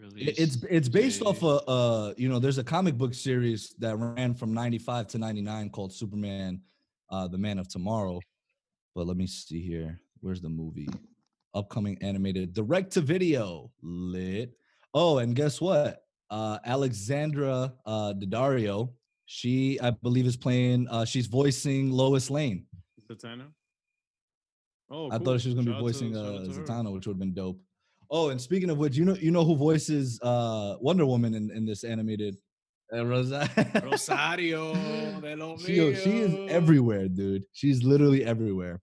Release. 0.00 0.38
It's 0.38 0.56
it's 0.70 0.88
based 0.88 1.22
off 1.22 1.40
date. 1.40 1.46
a 1.46 1.70
uh 1.70 2.14
you 2.16 2.28
know 2.28 2.38
there's 2.38 2.58
a 2.58 2.64
comic 2.64 2.96
book 2.96 3.14
series 3.14 3.74
that 3.78 3.96
ran 3.96 4.34
from 4.34 4.52
95 4.54 5.06
to 5.08 5.18
99 5.18 5.70
called 5.70 5.92
Superman 5.92 6.60
uh 7.10 7.28
the 7.28 7.38
Man 7.38 7.58
of 7.58 7.68
Tomorrow. 7.68 8.20
But 8.94 9.06
let 9.06 9.16
me 9.16 9.26
see 9.26 9.60
here. 9.60 10.00
Where's 10.20 10.40
the 10.40 10.48
movie? 10.48 10.88
Upcoming 11.54 11.98
animated 12.02 12.52
direct 12.52 12.92
to 12.94 13.00
video 13.00 13.70
lit. 13.82 14.52
Oh, 14.92 15.18
and 15.18 15.36
guess 15.36 15.60
what? 15.60 16.02
Uh 16.30 16.58
Alexandra 16.64 17.72
uh 17.86 18.14
Daddario, 18.14 18.90
she 19.26 19.78
I 19.80 19.90
believe 19.90 20.26
is 20.26 20.36
playing 20.36 20.88
uh 20.88 21.04
she's 21.04 21.26
voicing 21.26 21.90
Lois 21.90 22.30
Lane. 22.30 22.66
Zatanna. 23.08 23.46
Oh, 24.90 25.10
I 25.10 25.18
thought 25.18 25.40
she 25.40 25.48
was 25.48 25.54
gonna 25.54 25.70
Shout 25.72 25.72
be 25.72 25.72
out 25.72 25.76
to- 25.76 25.82
voicing 25.82 26.16
uh 26.16 26.44
to. 26.44 26.50
Zatanna, 26.60 26.92
which 26.92 27.06
would 27.06 27.14
have 27.14 27.20
been 27.20 27.34
dope. 27.34 27.60
Oh, 28.14 28.28
and 28.28 28.40
speaking 28.40 28.70
of 28.70 28.78
which, 28.78 28.96
you 28.96 29.04
know, 29.04 29.16
you 29.16 29.32
know 29.32 29.44
who 29.44 29.56
voices 29.56 30.20
uh 30.22 30.76
Wonder 30.80 31.04
Woman 31.04 31.34
in, 31.34 31.50
in 31.50 31.66
this 31.66 31.82
animated 31.82 32.36
uh, 32.94 33.04
Rosa- 33.04 33.50
Rosario. 33.82 34.72
she, 35.58 35.74
yo, 35.74 35.92
she 35.94 36.18
is 36.18 36.48
everywhere, 36.48 37.08
dude. 37.08 37.42
She's 37.50 37.82
literally 37.82 38.24
everywhere. 38.24 38.80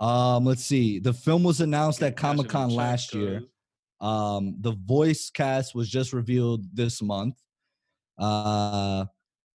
Um, 0.00 0.46
let's 0.46 0.64
see. 0.64 0.98
The 0.98 1.12
film 1.12 1.42
was 1.42 1.60
announced 1.60 2.02
at 2.02 2.16
Comic 2.16 2.48
Con 2.48 2.70
last 2.70 3.14
year. 3.14 3.42
Um, 4.00 4.56
the 4.60 4.72
voice 4.72 5.30
cast 5.30 5.74
was 5.74 5.90
just 5.90 6.14
revealed 6.14 6.64
this 6.74 7.02
month. 7.02 7.34
Uh, 8.18 9.04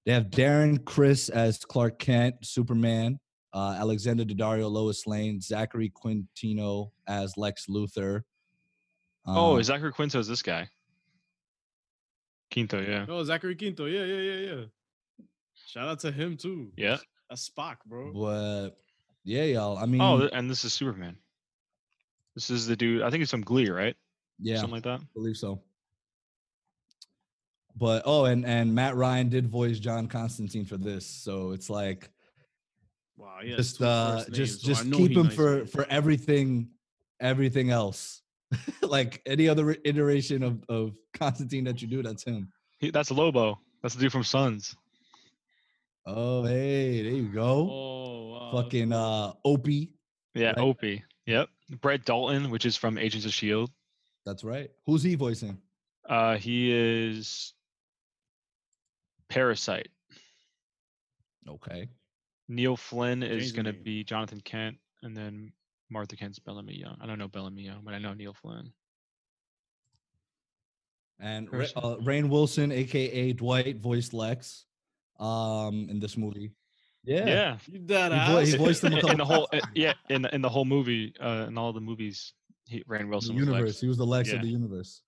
they 0.06 0.14
have 0.14 0.26
Darren 0.26 0.86
Criss 0.86 1.30
as 1.30 1.58
Clark 1.58 1.98
Kent, 1.98 2.36
Superman. 2.44 3.20
Uh, 3.54 3.76
Alexandra 3.80 4.24
Daddario, 4.24 4.70
Lois 4.70 5.08
Lane, 5.08 5.42
Zachary 5.42 5.92
Quintino 5.92 6.92
as 7.08 7.36
Lex 7.36 7.66
Luthor. 7.68 8.22
Oh, 9.36 9.58
Um, 9.58 9.64
Zachary 9.64 9.92
Quinto 9.92 10.20
is 10.20 10.28
this 10.28 10.42
guy. 10.42 10.70
Quinto, 12.52 12.82
yeah. 12.82 13.06
Oh, 13.08 13.24
Zachary 13.24 13.56
Quinto. 13.56 13.86
Yeah, 13.86 14.04
yeah, 14.04 14.22
yeah, 14.22 14.56
yeah. 14.56 14.66
Shout 15.68 15.88
out 15.88 16.00
to 16.00 16.12
him 16.12 16.36
too. 16.38 16.72
Yeah. 16.76 16.98
That's 17.30 17.48
Spock, 17.50 17.78
bro. 17.86 18.12
but 18.12 18.78
yeah, 19.24 19.44
y'all. 19.44 19.78
I 19.78 19.86
mean, 19.86 20.02
Oh, 20.02 20.28
and 20.34 20.50
this 20.50 20.66
is 20.66 20.74
Superman. 20.74 21.16
This 22.36 22.50
is 22.50 22.66
the 22.66 22.76
dude. 22.76 23.04
I 23.04 23.10
think 23.10 23.22
it's 23.22 23.32
from 23.32 23.42
Glee, 23.42 23.70
right? 23.70 23.96
yeah, 24.40 24.58
Something 24.58 24.72
like 24.74 24.84
that. 24.84 25.02
I 25.02 25.06
believe 25.14 25.38
so. 25.38 25.62
But 27.76 28.04
oh, 28.06 28.26
and 28.26 28.46
and 28.46 28.74
Matt 28.74 28.96
Ryan 28.96 29.30
did 29.30 29.48
voice 29.48 29.80
John 29.80 30.08
Constantine 30.08 30.66
for 30.66 30.78
this, 30.78 31.06
so 31.06 31.52
it's 31.52 31.70
like 31.70 32.10
Wow, 33.16 33.40
yeah. 33.44 33.56
just 33.58 33.82
uh 33.82 34.24
just 34.32 34.38
names, 34.66 34.80
just 34.80 34.86
know 34.86 34.98
keep 34.98 35.12
him 35.12 35.26
nice 35.26 35.36
for 35.36 35.60
with 35.60 35.72
for 35.72 35.86
everything 35.90 36.70
everything 37.20 37.70
else. 37.70 38.22
like 38.82 39.22
any 39.26 39.48
other 39.48 39.76
iteration 39.86 40.44
of 40.44 40.64
of 40.70 40.96
Constantine 41.14 41.64
that 41.66 41.82
you 41.82 41.88
do, 41.88 42.02
that's 42.02 42.24
him. 42.24 42.52
He, 42.80 42.92
that's 42.92 43.12
Lobo. 43.12 43.60
That's 43.82 43.96
the 43.96 44.02
dude 44.02 44.12
from 44.12 44.24
Sons. 44.24 44.76
Oh, 46.06 46.44
hey, 46.44 47.04
there 47.04 47.12
you 47.12 47.30
go. 47.30 47.70
Oh, 47.72 48.30
wow. 48.52 48.62
Fucking 48.64 48.92
uh 48.92 49.34
Opie. 49.46 49.92
Yeah, 50.34 50.50
Right. 50.50 50.58
Opie. 50.58 51.04
Yep. 51.26 51.50
Brett 51.82 52.06
Dalton, 52.06 52.50
which 52.50 52.66
is 52.66 52.76
from 52.76 52.98
Agents 52.98 53.26
of 53.26 53.34
Shield. 53.34 53.70
That's 54.26 54.44
right. 54.44 54.70
Who's 54.86 55.04
he 55.04 55.16
voicing? 55.16 55.60
Uh, 56.08 56.38
he 56.38 56.72
is 56.72 57.54
Parasite. 59.30 59.90
Okay. 61.48 61.90
Neil 62.48 62.76
Flynn 62.76 63.22
is 63.22 63.30
Change 63.30 63.52
the 63.52 63.58
gonna 63.58 63.74
be 63.74 64.04
Jonathan 64.04 64.42
Kent, 64.42 64.78
and 65.04 65.16
then 65.16 65.52
Martha 65.90 66.16
Kent's 66.16 66.40
Bellamy 66.40 66.76
Young. 66.76 66.98
I 67.02 67.06
don't 67.08 67.18
know 67.20 67.28
Bellamy 67.28 67.64
Young, 67.64 67.82
but 67.84 67.94
I 67.94 68.00
know 68.00 68.14
Neil 68.14 68.34
Flynn. 68.34 68.72
And 71.20 71.52
Ra- 71.52 71.66
uh, 71.76 71.96
Rainn 71.98 72.30
Wilson, 72.30 72.72
aka 72.72 73.34
Dwight, 73.34 73.78
voiced 73.78 74.14
Lex 74.14 74.66
um 75.20 75.88
in 75.90 76.00
this 76.00 76.16
movie. 76.16 76.54
Yeah. 77.04 77.26
Yeah. 77.28 77.58
You 77.68 77.80
dead 77.80 78.12
He 78.14 78.18
vo- 78.32 78.40
ass. 78.40 78.48
he 78.48 78.58
voiced 78.58 78.84
him 78.84 78.94
in 78.98 79.18
the 79.18 79.26
whole 79.26 79.48
uh, 79.52 79.60
yeah 79.76 79.94
in 80.10 80.26
in 80.28 80.42
the 80.42 80.50
whole 80.50 80.66
movie 80.66 81.14
uh 81.20 81.46
in 81.48 81.58
all 81.58 81.74
the 81.74 81.82
movies 81.82 82.34
he 82.66 82.84
Rand 82.88 83.06
the 83.06 83.10
Wilson 83.10 83.36
was 83.36 83.46
universe. 83.46 83.68
Lex. 83.70 83.80
He 83.82 83.88
was 83.88 83.98
the 83.98 84.06
Lex 84.06 84.30
Yeah. 84.30 84.36
of 84.36 84.42
the 84.44 84.48
universe. 84.48 85.02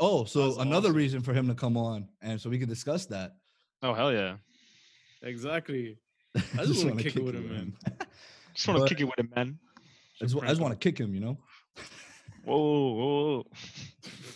Oh, 0.00 0.24
so 0.24 0.46
That's 0.46 0.58
another 0.58 0.88
awesome. 0.88 0.96
reason 0.96 1.20
for 1.22 1.34
him 1.34 1.48
to 1.48 1.54
come 1.54 1.76
on, 1.76 2.08
and 2.22 2.40
so 2.40 2.48
we 2.48 2.58
can 2.58 2.68
discuss 2.68 3.04
that. 3.06 3.34
Oh 3.82 3.92
hell 3.92 4.10
yeah! 4.12 4.36
Exactly. 5.22 5.98
I 6.36 6.40
I 6.60 6.64
just 6.64 6.78
wanna 6.84 6.90
wanna 6.92 7.02
kick 7.02 7.16
it 7.16 7.24
with 7.24 7.34
him, 7.34 7.48
man. 7.50 7.76
Just 8.54 8.68
want 8.68 8.80
to 8.82 8.88
kick 8.88 9.00
it 9.00 9.04
with 9.04 9.18
him, 9.18 9.30
man. 9.34 9.58
I 10.20 10.24
just, 10.24 10.36
I 10.42 10.46
just 10.48 10.60
want 10.60 10.72
to 10.72 10.78
kick 10.78 10.98
him, 10.98 11.14
you 11.14 11.20
know. 11.20 11.38
Whoa, 12.44 12.56
whoa, 12.56 12.94
whoa. 12.94 13.46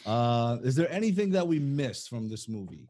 Uh, 0.07 0.59
is 0.63 0.77
there 0.77 0.89
anything 0.93 1.31
that 1.31 1.49
we 1.49 1.59
missed 1.59 2.09
from 2.09 2.29
this 2.29 2.49
movie? 2.49 2.89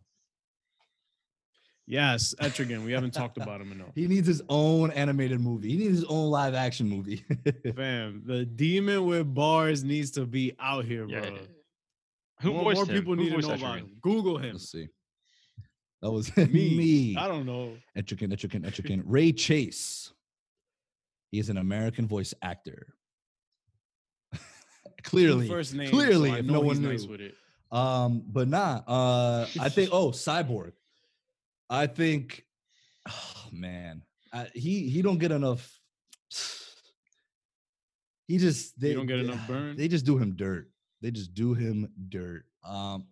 Yes, 1.87 2.35
Etrigan. 2.43 2.85
We 2.85 2.93
haven't 2.93 3.14
talked 3.14 3.39
about 3.39 3.59
him 3.59 3.72
enough. 3.72 3.89
He 3.95 4.07
needs 4.07 4.27
his 4.27 4.43
own 4.51 4.91
animated 4.91 5.41
movie. 5.41 5.70
He 5.70 5.77
needs 5.79 6.01
his 6.01 6.05
own 6.05 6.31
live 6.31 6.53
action 6.55 6.87
movie. 6.87 7.24
Fam, 7.74 8.22
the 8.27 8.45
demon 8.45 9.07
with 9.07 9.33
bars 9.33 9.83
needs 9.83 10.11
to 10.12 10.27
be 10.27 10.53
out 10.61 10.85
here, 10.85 11.07
bro. 11.07 11.22
Yeah. 11.22 11.31
Who 12.43 12.53
more 12.53 12.64
voiced 12.64 12.77
more 12.77 12.85
him? 12.85 12.95
people 12.97 13.14
Who 13.14 13.22
need 13.22 13.31
to 13.31 13.39
know 13.39 13.49
Etrigan? 13.49 13.59
about 13.61 13.79
him. 13.79 13.91
Google 14.03 14.37
him. 14.37 14.53
Let's 14.53 14.70
see. 14.70 14.89
That 16.03 16.11
was 16.11 16.37
Me. 16.37 16.45
me. 16.77 17.16
I 17.16 17.29
don't 17.29 17.47
know. 17.47 17.77
Etrigan, 17.97 18.31
Etrigan, 18.31 18.66
Etrigan. 18.66 19.03
Ray 19.07 19.33
Chase. 19.33 20.12
He 21.31 21.39
is 21.39 21.49
an 21.49 21.57
American 21.57 22.07
voice 22.07 22.35
actor. 22.43 22.95
clearly, 25.03 25.49
First 25.49 25.74
name. 25.74 25.91
clearly, 25.91 26.31
so 26.31 26.37
if 26.37 26.45
no 26.45 26.61
one 26.61 26.83
nice 26.83 27.03
knew. 27.03 27.11
with 27.11 27.20
it. 27.20 27.35
Um, 27.70 28.22
but 28.27 28.49
nah, 28.49 28.83
uh, 28.87 29.47
I 29.61 29.68
think 29.68 29.91
oh, 29.93 30.11
Cyborg. 30.11 30.72
I 31.68 31.87
think, 31.89 32.45
oh 33.09 33.45
man, 33.53 34.03
I, 34.33 34.49
he 34.55 34.89
he 34.89 35.03
don't 35.03 35.18
get 35.18 35.33
enough. 35.33 35.68
He 38.29 38.39
just 38.39 38.81
they 38.81 38.93
don't 38.93 39.07
get 39.07 39.20
enough 39.20 39.47
burn? 39.47 39.77
They 39.77 39.87
just 39.87 40.05
do 40.05 40.18
him 40.18 40.35
dirt. 40.35 40.68
They 41.01 41.12
just 41.12 41.33
do 41.33 41.55
him 41.55 41.89
dirt. 42.09 42.45
Um, 42.64 43.07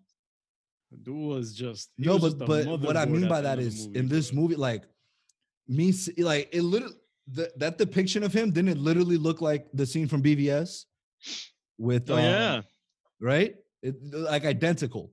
Dude 1.03 1.15
was 1.15 1.55
just 1.55 1.91
no, 1.99 2.17
was 2.17 2.35
but 2.35 2.47
just 2.47 2.67
but 2.69 2.81
what 2.81 2.97
I 2.97 3.05
mean 3.05 3.29
by 3.29 3.41
that 3.41 3.59
end 3.59 3.67
of 3.69 3.73
the 3.75 3.81
is 3.81 3.87
movie, 3.87 3.99
in 3.99 4.09
this 4.09 4.31
bro. 4.31 4.43
movie, 4.43 4.57
like 4.57 4.83
me, 5.69 5.93
like 6.19 6.49
it 6.53 6.63
literally 6.63 6.97
th- 7.35 7.51
that 7.57 7.79
depiction 7.79 8.23
of 8.23 8.33
him 8.33 8.51
didn't 8.51 8.71
it 8.71 8.79
literally 8.79 9.17
look 9.17 9.41
like 9.41 9.67
the 9.73 9.87
scene 9.87 10.09
from 10.09 10.23
BVS 10.23 10.85
with 11.79 12.11
Oh 12.11 12.15
um, 12.17 12.21
yeah, 12.21 12.61
right, 13.21 13.55
it, 13.83 13.97
like 14.13 14.45
identical. 14.45 15.13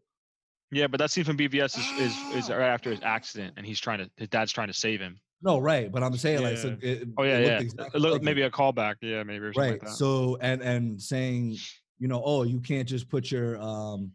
yeah. 0.71 0.87
But 0.87 0.99
that 0.99 1.11
scene 1.11 1.23
from 1.23 1.37
BVS 1.37 1.77
is, 1.77 1.99
is 1.99 2.35
is 2.45 2.49
right 2.49 2.61
after 2.77 2.89
his 2.91 2.99
accident, 3.03 3.53
and 3.57 3.65
he's 3.65 3.79
trying 3.79 3.99
to 3.99 4.09
his 4.17 4.27
dad's 4.29 4.51
trying 4.51 4.67
to 4.67 4.73
save 4.73 4.99
him. 4.99 5.19
No, 5.43 5.57
right, 5.57 5.91
but 5.91 6.03
I'm 6.03 6.15
saying 6.17 6.41
like 6.43 6.57
so 6.57 6.77
it, 6.81 7.07
Oh 7.17 7.23
yeah, 7.23 7.39
yeah. 7.39 7.59
exactly 7.59 7.89
A 7.95 7.99
little- 7.99 8.17
like 8.17 8.23
maybe 8.23 8.43
a 8.43 8.51
callback. 8.51 8.95
Yeah, 9.01 9.23
maybe 9.23 9.43
or 9.45 9.53
something 9.53 9.71
right 9.71 9.81
like 9.81 9.89
that. 9.89 9.95
so 9.97 10.37
and 10.41 10.61
and 10.61 11.01
saying 11.01 11.57
you 11.99 12.07
know 12.07 12.21
oh 12.23 12.43
you 12.43 12.59
can't 12.59 12.87
just 12.87 13.09
put 13.09 13.31
your 13.31 13.59
um 13.61 14.11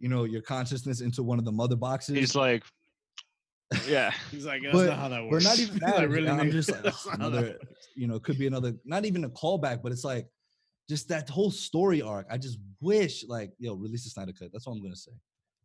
you 0.00 0.08
know 0.08 0.24
your 0.24 0.40
consciousness 0.42 1.00
into 1.02 1.22
one 1.22 1.38
of 1.38 1.44
the 1.44 1.52
mother 1.52 1.76
boxes 1.76 2.14
He's 2.16 2.34
like, 2.34 2.62
yeah, 3.88 4.12
He's 4.30 4.46
like, 4.46 4.62
that's 4.62 4.74
but, 4.74 4.86
not 4.86 4.98
how 4.98 5.08
that 5.08 5.20
but 5.20 5.30
works. 5.30 5.44
not 5.44 5.58
even 5.58 5.78
that 5.80 5.96
like, 5.96 6.08
really, 6.08 6.28
i'm 6.28 6.50
just 6.50 6.70
like 6.72 6.82
That's 6.82 7.06
not 7.06 7.20
how 7.20 7.30
that 7.30 7.38
another 7.38 7.58
you 7.94 8.06
know 8.06 8.18
could 8.18 8.38
be 8.38 8.46
another 8.46 8.74
not 8.84 9.04
even 9.04 9.24
a 9.24 9.30
callback 9.30 9.82
but 9.82 9.92
it's 9.92 10.04
like 10.04 10.26
just 10.88 11.08
that 11.08 11.28
whole 11.28 11.50
story 11.50 12.02
arc 12.02 12.26
i 12.30 12.36
just 12.36 12.58
wish 12.80 13.24
like 13.26 13.52
yo 13.58 13.74
release 13.74 14.04
the 14.04 14.10
snyder 14.10 14.32
cut 14.38 14.50
that's 14.52 14.66
all 14.66 14.74
i'm 14.74 14.82
gonna 14.82 14.94
say 14.94 15.12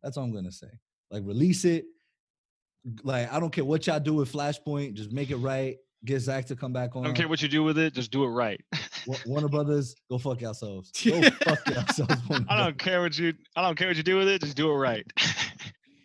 that's 0.02 0.16
all 0.16 0.24
i'm 0.24 0.32
gonna 0.32 0.50
say 0.50 0.68
like 1.10 1.22
release 1.24 1.64
it 1.64 1.84
like 3.04 3.32
i 3.32 3.38
don't 3.38 3.50
care 3.50 3.64
what 3.64 3.86
y'all 3.86 4.00
do 4.00 4.14
with 4.14 4.32
flashpoint 4.32 4.94
just 4.94 5.12
make 5.12 5.30
it 5.30 5.36
right 5.36 5.76
get 6.04 6.20
zack 6.20 6.44
to 6.46 6.56
come 6.56 6.72
back 6.72 6.96
on 6.96 7.04
I 7.04 7.06
don't 7.06 7.16
care 7.16 7.28
what 7.28 7.42
you 7.42 7.48
do 7.48 7.62
with 7.62 7.78
it, 7.78 7.94
just 7.94 8.10
do 8.10 8.24
it 8.24 8.28
right. 8.28 8.60
Warner 9.26 9.48
Brothers, 9.48 9.94
go 10.10 10.18
fuck 10.18 10.40
yourselves. 10.40 10.90
Go 11.04 11.22
fuck 11.22 11.64
yourselves. 11.68 12.12
I 12.48 12.56
don't 12.56 12.78
care 12.78 13.02
what 13.02 13.16
you 13.18 13.34
I 13.56 13.62
don't 13.62 13.76
care 13.76 13.88
what 13.88 13.96
you 13.96 14.02
do 14.02 14.18
with 14.18 14.28
it, 14.28 14.40
just 14.40 14.56
do 14.56 14.70
it 14.70 14.74
right. 14.74 15.06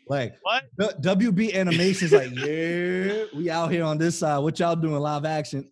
Like 0.09 0.35
what? 0.41 0.65
WB 1.01 1.53
Animations, 1.53 2.11
like 2.13 2.31
yeah, 2.33 3.25
we 3.35 3.49
out 3.49 3.71
here 3.71 3.83
on 3.83 3.97
this 3.97 4.19
side. 4.19 4.39
What 4.39 4.57
y'all 4.59 4.75
doing 4.75 4.99
live 5.01 5.25
action? 5.25 5.69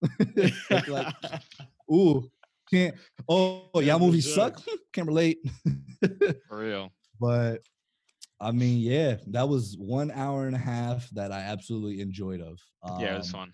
like, 0.70 0.88
like, 0.88 1.14
ooh, 1.92 2.28
can't. 2.70 2.94
Oh, 3.28 3.68
y'all 3.80 3.98
movies 3.98 4.32
suck. 4.32 4.60
Can't 4.92 5.06
relate. 5.06 5.38
For 6.48 6.58
real. 6.58 6.90
but 7.20 7.58
I 8.40 8.52
mean, 8.52 8.78
yeah, 8.78 9.16
that 9.28 9.48
was 9.48 9.76
one 9.78 10.10
hour 10.12 10.46
and 10.46 10.54
a 10.54 10.60
half 10.60 11.08
that 11.10 11.32
I 11.32 11.40
absolutely 11.40 12.00
enjoyed. 12.00 12.40
Of 12.40 12.58
Yeah, 13.00 13.14
it 13.14 13.18
was 13.18 13.34
Um, 13.34 13.40
fun. 13.40 13.52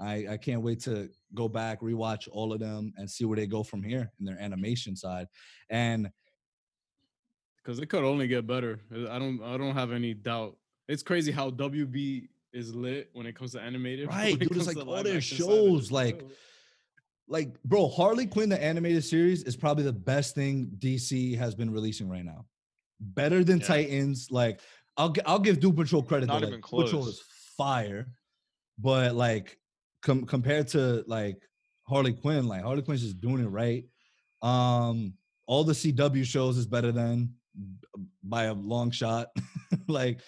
I, 0.00 0.26
I 0.32 0.36
can't 0.36 0.62
wait 0.62 0.80
to 0.80 1.08
go 1.34 1.48
back, 1.48 1.80
rewatch 1.80 2.28
all 2.30 2.52
of 2.52 2.60
them, 2.60 2.92
and 2.96 3.08
see 3.08 3.24
where 3.24 3.36
they 3.36 3.46
go 3.46 3.62
from 3.62 3.82
here 3.82 4.10
in 4.18 4.26
their 4.26 4.38
animation 4.40 4.96
side. 4.96 5.26
And 5.70 6.10
because 7.62 7.78
it 7.78 7.86
could 7.86 8.04
only 8.04 8.26
get 8.26 8.46
better. 8.46 8.80
Uh, 8.94 9.10
I 9.10 9.18
don't 9.18 9.42
I 9.42 9.56
don't 9.56 9.74
have 9.74 9.92
any 9.92 10.14
doubt. 10.14 10.56
It's 10.88 11.02
crazy 11.02 11.30
how 11.32 11.50
WB 11.50 12.28
is 12.52 12.74
lit 12.74 13.10
when 13.14 13.26
it 13.26 13.34
comes 13.36 13.52
to 13.52 13.60
animated. 13.60 14.08
Right, 14.10 14.32
when 14.34 14.42
it 14.42 14.48
dude, 14.48 14.56
it's 14.58 14.66
like 14.66 14.86
all 14.86 15.02
their 15.02 15.20
shows, 15.20 15.90
like, 15.90 16.18
chill. 16.18 16.30
like, 17.28 17.62
bro, 17.62 17.88
Harley 17.88 18.26
Quinn, 18.26 18.48
the 18.48 18.62
animated 18.62 19.04
series, 19.04 19.42
is 19.44 19.56
probably 19.56 19.84
the 19.84 19.92
best 19.92 20.34
thing 20.34 20.70
DC 20.78 21.36
has 21.38 21.54
been 21.54 21.70
releasing 21.70 22.08
right 22.08 22.24
now. 22.24 22.44
Better 23.00 23.42
than 23.42 23.58
Yeah. 23.60 23.66
Titans. 23.66 24.28
Like, 24.30 24.60
I'll 24.96 25.14
I'll 25.24 25.38
give 25.38 25.60
Doom 25.60 25.74
Patrol 25.76 26.02
credit. 26.02 26.26
Not 26.26 26.40
though. 26.42 26.48
even 26.48 26.60
like, 26.60 26.70
Doom 26.70 26.82
Patrol 26.84 27.08
is 27.08 27.22
fire, 27.56 28.06
but 28.78 29.14
like, 29.14 29.56
com- 30.02 30.26
compared 30.26 30.68
to 30.68 31.04
like 31.06 31.38
Harley 31.88 32.12
Quinn, 32.12 32.46
like 32.48 32.62
Harley 32.62 32.82
Quinn's 32.82 33.02
just 33.02 33.20
doing 33.20 33.42
it 33.42 33.48
right. 33.48 33.84
Um, 34.42 35.14
all 35.46 35.64
the 35.64 35.72
CW 35.72 36.24
shows 36.24 36.56
is 36.58 36.66
better 36.66 36.92
than 36.92 37.26
b- 37.26 37.32
by 38.22 38.44
a 38.44 38.54
long 38.54 38.90
shot. 38.90 39.28
like, 39.88 40.20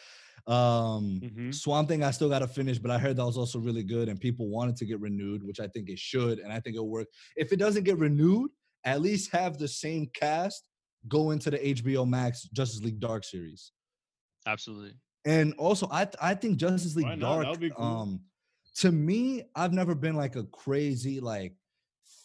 um, 0.46 1.20
Mhm. 1.22 1.54
Swamp 1.54 1.88
Thing 1.88 2.02
I 2.04 2.10
still 2.10 2.28
got 2.28 2.40
to 2.40 2.48
finish, 2.48 2.78
but 2.78 2.90
I 2.90 2.98
heard 2.98 3.16
that 3.16 3.24
was 3.24 3.38
also 3.38 3.58
really 3.58 3.82
good 3.82 4.08
and 4.08 4.20
people 4.20 4.48
wanted 4.48 4.76
to 4.76 4.84
get 4.86 5.00
renewed, 5.00 5.42
which 5.42 5.58
I 5.60 5.68
think 5.68 5.88
it 5.88 5.98
should, 5.98 6.38
and 6.38 6.52
I 6.52 6.60
think 6.60 6.74
it'll 6.76 6.88
work. 6.90 7.08
If 7.36 7.52
it 7.52 7.58
doesn't 7.58 7.84
get 7.84 7.98
renewed, 7.98 8.50
at 8.84 9.00
least 9.00 9.32
have 9.32 9.56
the 9.58 9.68
same 9.68 10.06
cast 10.14 10.68
go 11.08 11.30
into 11.30 11.50
the 11.50 11.58
HBO 11.58 12.06
Max 12.08 12.42
Justice 12.52 12.82
League 12.82 13.00
Dark 13.00 13.24
series. 13.24 13.72
Absolutely. 14.46 14.92
And 15.24 15.54
also, 15.54 15.88
I 15.90 16.04
th- 16.04 16.16
I 16.20 16.34
think 16.34 16.58
Justice 16.58 16.94
League 16.96 17.06
Why 17.06 17.14
not? 17.14 17.38
That 17.38 17.60
Dark. 17.60 17.76
cool. 17.76 17.86
Um, 17.86 18.20
to 18.76 18.92
me, 18.92 19.44
I've 19.56 19.72
never 19.72 19.94
been 19.94 20.16
like 20.16 20.36
a 20.36 20.44
crazy 20.44 21.20
like 21.20 21.54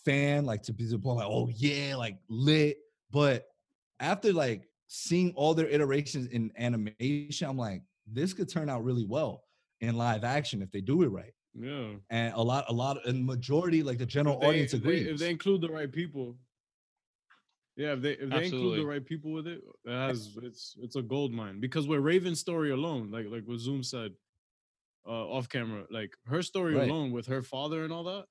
fan, 0.04 0.46
like 0.46 0.64
to 0.64 0.74
be 0.74 0.86
the 0.86 1.00
point 1.00 1.18
like, 1.20 1.28
oh 1.30 1.50
yeah, 1.56 1.96
like 1.96 2.18
lit. 2.30 2.78
But 3.12 3.46
after 4.02 4.34
like 4.34 4.69
seeing 4.92 5.32
all 5.36 5.54
their 5.54 5.68
iterations 5.68 6.28
in 6.28 6.52
animation, 6.58 7.48
I'm 7.48 7.58
like, 7.58 7.84
this 8.12 8.34
could 8.34 8.50
turn 8.50 8.70
out 8.70 8.84
really 8.84 9.06
well 9.06 9.44
in 9.82 9.96
live 9.96 10.24
action 10.24 10.62
if 10.64 10.72
they 10.72 10.82
do 10.82 11.04
it 11.04 11.08
right. 11.10 11.32
Yeah. 11.54 11.92
And 12.10 12.34
a 12.34 12.42
lot, 12.42 12.66
a 12.70 12.74
lot, 12.74 12.98
and 13.06 13.24
majority, 13.26 13.84
like 13.84 14.00
the 14.00 14.06
general 14.06 14.40
they- 14.40 14.48
audience 14.48 14.74
if 14.74 14.82
they, 14.84 14.90
agrees. 15.02 15.08
if 15.08 15.18
they 15.20 15.30
include 15.30 15.62
the 15.62 15.70
right 15.70 15.92
people. 15.92 16.36
Yeah, 17.78 17.94
if 17.94 18.02
they 18.02 18.12
if 18.14 18.30
they 18.30 18.46
include 18.46 18.80
the 18.80 18.86
right 18.86 19.06
people 19.06 19.32
with 19.32 19.48
it, 19.48 19.62
it 19.86 19.92
has 19.92 20.36
it's 20.44 20.76
it's 20.82 20.98
a 20.98 21.02
gold 21.02 21.32
mine. 21.32 21.62
Because 21.62 21.88
with 21.88 22.02
Raven's 22.02 22.40
story 22.40 22.72
alone, 22.72 23.10
like 23.10 23.28
like 23.30 23.44
what 23.46 23.58
Zoom 23.60 23.84
said, 23.84 24.12
uh, 25.08 25.12
off 25.30 25.48
camera, 25.48 25.86
like 25.90 26.12
her 26.26 26.42
story 26.42 26.76
Right. 26.76 26.90
alone 26.90 27.12
with 27.12 27.26
her 27.28 27.42
father 27.42 27.86
and 27.86 27.94
all 27.94 28.04
that, 28.04 28.26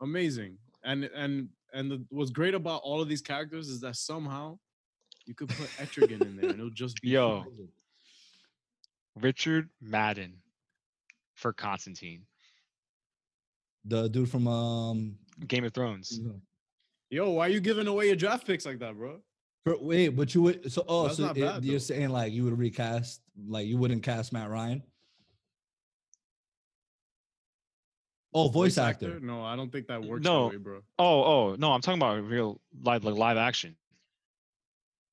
amazing. 0.00 0.58
And 0.82 1.04
and 1.04 1.48
and 1.72 1.90
the, 1.92 2.04
what's 2.08 2.30
great 2.32 2.54
about 2.54 2.80
all 2.82 3.00
of 3.00 3.08
these 3.08 3.20
characters 3.22 3.68
is 3.68 3.80
that 3.82 3.94
somehow 3.94 4.58
you 5.26 5.34
could 5.34 5.48
put 5.48 5.68
Etrigan 5.78 6.20
in 6.22 6.36
there 6.36 6.50
and 6.50 6.58
it'll 6.58 6.70
just 6.70 7.00
be 7.00 7.10
Yo. 7.10 7.42
fine. 7.42 7.68
Richard 9.20 9.68
Madden 9.80 10.34
for 11.34 11.52
Constantine. 11.52 12.22
the 13.84 14.08
dude 14.08 14.28
from 14.30 14.46
um, 14.48 15.16
Game 15.46 15.64
of 15.64 15.74
Thrones. 15.74 16.20
Yo, 17.10 17.30
why 17.30 17.46
are 17.46 17.50
you 17.50 17.60
giving 17.60 17.86
away 17.88 18.06
your 18.06 18.16
draft 18.16 18.46
picks 18.46 18.64
like 18.64 18.78
that, 18.78 18.94
bro? 18.96 19.20
for- 19.64 19.78
wait, 19.78 20.08
but 20.10 20.34
you 20.34 20.42
would 20.42 20.72
so 20.72 20.84
oh, 20.88 21.04
That's 21.04 21.16
so 21.18 21.26
it- 21.26 21.34
bad, 21.36 21.64
you're 21.64 21.74
though. 21.74 21.78
saying 21.78 22.08
like 22.10 22.32
you 22.32 22.44
would 22.44 22.58
recast, 22.58 23.20
like 23.46 23.66
you 23.66 23.76
wouldn't 23.76 24.02
cast 24.02 24.32
Matt 24.32 24.50
Ryan? 24.50 24.82
Oh, 28.34 28.48
voice, 28.48 28.78
actor. 28.78 29.20
No, 29.20 29.44
I 29.44 29.56
don't 29.56 29.70
think 29.70 29.88
that 29.88 30.02
works 30.02 30.24
No. 30.24 30.44
that 30.48 30.52
way, 30.52 30.56
bro. 30.56 30.80
Oh, 30.98 31.22
oh 31.24 31.56
no, 31.58 31.72
I'm 31.72 31.82
talking 31.82 32.00
about 32.00 32.24
real 32.24 32.60
live 32.82 33.04
like 33.04 33.14
live 33.14 33.36
action. 33.36 33.76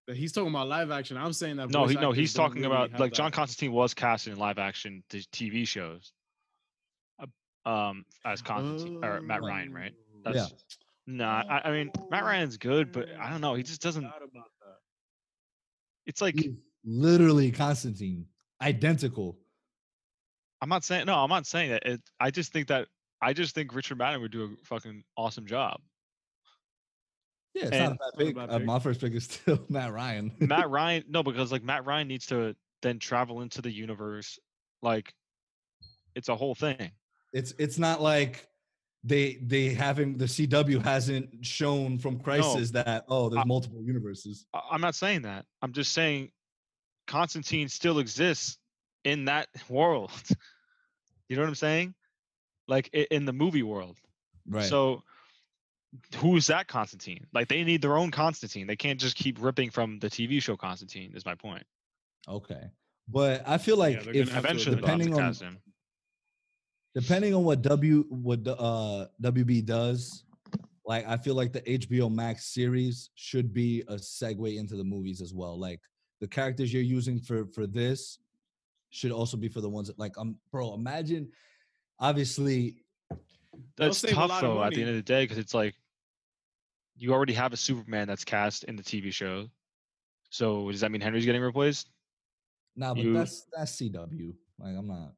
That 0.10 0.18
He's 0.18 0.32
talking 0.32 0.49
about 0.49 0.68
live 0.68 0.89
action. 0.89 1.18
I'm 1.18 1.34
saying 1.34 1.57
that. 1.57 1.70
No, 1.70 1.86
he 1.86 1.93
no, 1.93 2.12
he's 2.12 2.34
talking 2.34 2.64
really 2.64 2.74
about 2.74 2.89
have 2.91 2.99
like 2.99 3.14
John. 3.14 3.32
Constantine 3.32 3.72
was 3.72 3.93
casted 3.93 4.34
in 4.34 4.39
live 4.39 4.57
action 4.57 5.03
t- 5.07 5.24
TV 5.32 5.68
shows. 5.68 6.12
uh, 7.20 7.70
Um, 7.70 8.05
as 8.26 8.41
Constantine 8.41 9.05
or 9.05 9.22
Matt 9.22 9.43
Ryan, 9.43 9.72
right? 9.72 9.93
Oh. 10.26 10.32
Yeah. 10.34 10.41
That's 10.41 10.53
no, 11.05 11.26
I, 11.26 11.62
I 11.64 11.72
mean 11.72 11.91
Matt 12.10 12.24
Ryan's 12.24 12.57
good, 12.57 12.91
but 12.91 13.07
I 13.20 13.30
don't 13.30 13.39
know. 13.39 13.53
He 13.53 13.62
just 13.62 13.82
doesn't. 13.84 14.01
Forgot 14.01 14.18
about 14.24 14.49
that. 14.62 14.78
It's 16.07 16.22
like 16.22 16.39
He's 16.39 16.53
literally 16.84 17.51
Constantine, 17.51 18.26
identical. 18.64 19.38
I'm 20.60 20.70
not 20.70 20.84
saying 20.84 21.05
no. 21.05 21.14
I'm 21.18 21.30
not 21.30 21.45
saying 21.45 21.70
that. 21.70 21.86
It, 21.86 22.01
I 22.20 22.32
just 22.32 22.51
think 22.51 22.70
that 22.70 22.88
I 23.22 23.34
just 23.34 23.53
think 23.53 23.76
Richard 23.76 23.99
Madden 23.99 24.22
would 24.22 24.32
do 24.32 24.43
a 24.43 24.66
fucking 24.66 25.03
awesome 25.16 25.45
job. 25.45 25.82
Yeah, 27.60 27.66
it's 27.68 27.76
And- 27.76 27.84
not 27.84 27.91
a 27.91 28.18
bad 28.26 28.36
Not 28.36 28.49
a 28.49 28.53
pick. 28.53 28.62
Uh, 28.62 28.66
my 28.66 28.80
first 28.80 29.01
pick 29.01 29.14
is 29.14 29.24
still 29.30 29.64
Matt 29.70 29.91
Ryan. 29.93 30.32
Matt 30.39 30.70
Ryan, 30.70 31.03
no, 31.10 31.24
because 31.24 31.51
like 31.51 31.64
Matt 31.64 31.86
Ryan 31.86 32.07
needs 32.07 32.26
to 32.28 32.55
then 32.82 32.99
travel 32.99 33.41
into 33.41 33.62
the 33.62 33.72
universe. 33.72 34.39
Like, 34.82 35.14
it's 36.16 36.30
a 36.30 36.36
whole 36.36 36.55
thing. 36.55 36.91
it's 37.34 37.53
it's 37.60 37.78
not 37.78 38.01
like 38.01 38.47
they 39.03 39.36
they 39.43 39.70
haven't 39.70 40.18
the 40.18 40.26
CW 40.26 40.82
hasn't 40.84 41.45
shown 41.45 41.97
from 41.99 42.20
Crisis 42.20 42.72
that 42.72 43.05
oh 43.07 43.30
there's 43.30 43.41
I- 43.41 43.45
multiple 43.47 43.82
universes. 43.84 44.45
I'm 44.72 44.82
not 44.82 44.95
saying 44.95 45.22
that. 45.24 45.45
I'm 45.62 45.74
just 45.74 45.91
saying 45.93 46.32
Constantine 47.07 47.68
still 47.70 47.99
exists 47.99 48.57
in 49.03 49.26
that 49.26 49.47
world. 49.70 50.12
you 51.28 51.36
know 51.36 51.41
what 51.43 51.49
I'm 51.49 51.55
saying? 51.55 51.93
Like 52.68 52.89
in 52.93 53.26
the 53.26 53.34
movie 53.34 53.64
world. 53.64 53.97
Right. 54.47 54.66
So 54.66 55.03
who's 56.17 56.47
that 56.47 56.67
Constantine? 56.67 57.25
Like 57.33 57.47
they 57.47 57.63
need 57.63 57.81
their 57.81 57.97
own 57.97 58.11
Constantine. 58.11 58.67
They 58.67 58.75
can't 58.75 58.99
just 58.99 59.15
keep 59.15 59.41
ripping 59.41 59.69
from 59.71 59.99
the 59.99 60.09
TV 60.09 60.41
show 60.41 60.55
Constantine, 60.55 61.13
is 61.15 61.25
my 61.25 61.35
point. 61.35 61.63
okay. 62.27 62.69
But 63.11 63.43
I 63.47 63.57
feel 63.57 63.77
like 63.77 64.03
they're 64.03 64.15
if 64.15 64.27
gonna 64.29 64.35
have 64.35 64.43
to 64.43 64.49
Eventually, 64.49 64.75
they'll 64.75 64.85
have 64.87 64.99
to 64.99 65.05
depending 65.05 65.13
on 65.19 65.33
him. 65.33 65.57
depending 66.93 67.33
on 67.33 67.43
what 67.43 67.61
W 67.63 68.03
what 68.09 68.47
uh 68.47 69.07
WB 69.21 69.65
does, 69.65 70.23
like 70.85 71.07
I 71.07 71.17
feel 71.17 71.35
like 71.35 71.51
the 71.53 71.61
HBO 71.61 72.13
Max 72.13 72.45
series 72.53 73.09
should 73.15 73.53
be 73.53 73.81
a 73.87 73.95
segue 73.95 74.57
into 74.57 74.75
the 74.75 74.83
movies 74.83 75.21
as 75.21 75.33
well. 75.33 75.59
Like 75.59 75.79
the 76.21 76.27
characters 76.27 76.71
you're 76.71 76.83
using 76.83 77.19
for 77.19 77.47
for 77.47 77.65
this 77.65 78.19
should 78.91 79.11
also 79.11 79.37
be 79.37 79.47
for 79.47 79.61
the 79.61 79.69
ones 79.69 79.87
that 79.87 79.97
like 79.97 80.13
I'm 80.17 80.29
um 80.29 80.35
bro, 80.51 80.73
imagine 80.75 81.29
obviously 81.99 82.83
That's 83.78 83.97
save 83.99 84.12
a 84.12 84.16
tough 84.16 84.41
though 84.41 84.64
at 84.64 84.74
the 84.74 84.82
end 84.82 84.89
of 84.89 84.95
the 84.95 85.01
day 85.01 85.24
because 85.24 85.38
it's 85.38 85.53
like 85.53 85.76
you 86.97 87.14
already 87.14 87.34
have 87.34 87.53
a 87.53 87.57
Superman 87.57 88.07
that's 88.07 88.26
cast 88.26 88.66
in 88.66 88.76
the 88.76 88.84
TV 88.84 89.12
show. 89.14 89.47
So 90.30 90.70
does 90.72 90.82
that 90.82 90.91
mean 90.91 91.01
Henry's 91.01 91.26
getting 91.26 91.41
replaced? 91.41 91.89
nah, 92.76 92.93
but 92.93 93.03
You- 93.03 93.14
that's 93.14 93.45
that's 93.55 93.80
CW. 93.80 94.34
Like 94.60 94.76
I'm 94.78 94.88
not 94.88 95.14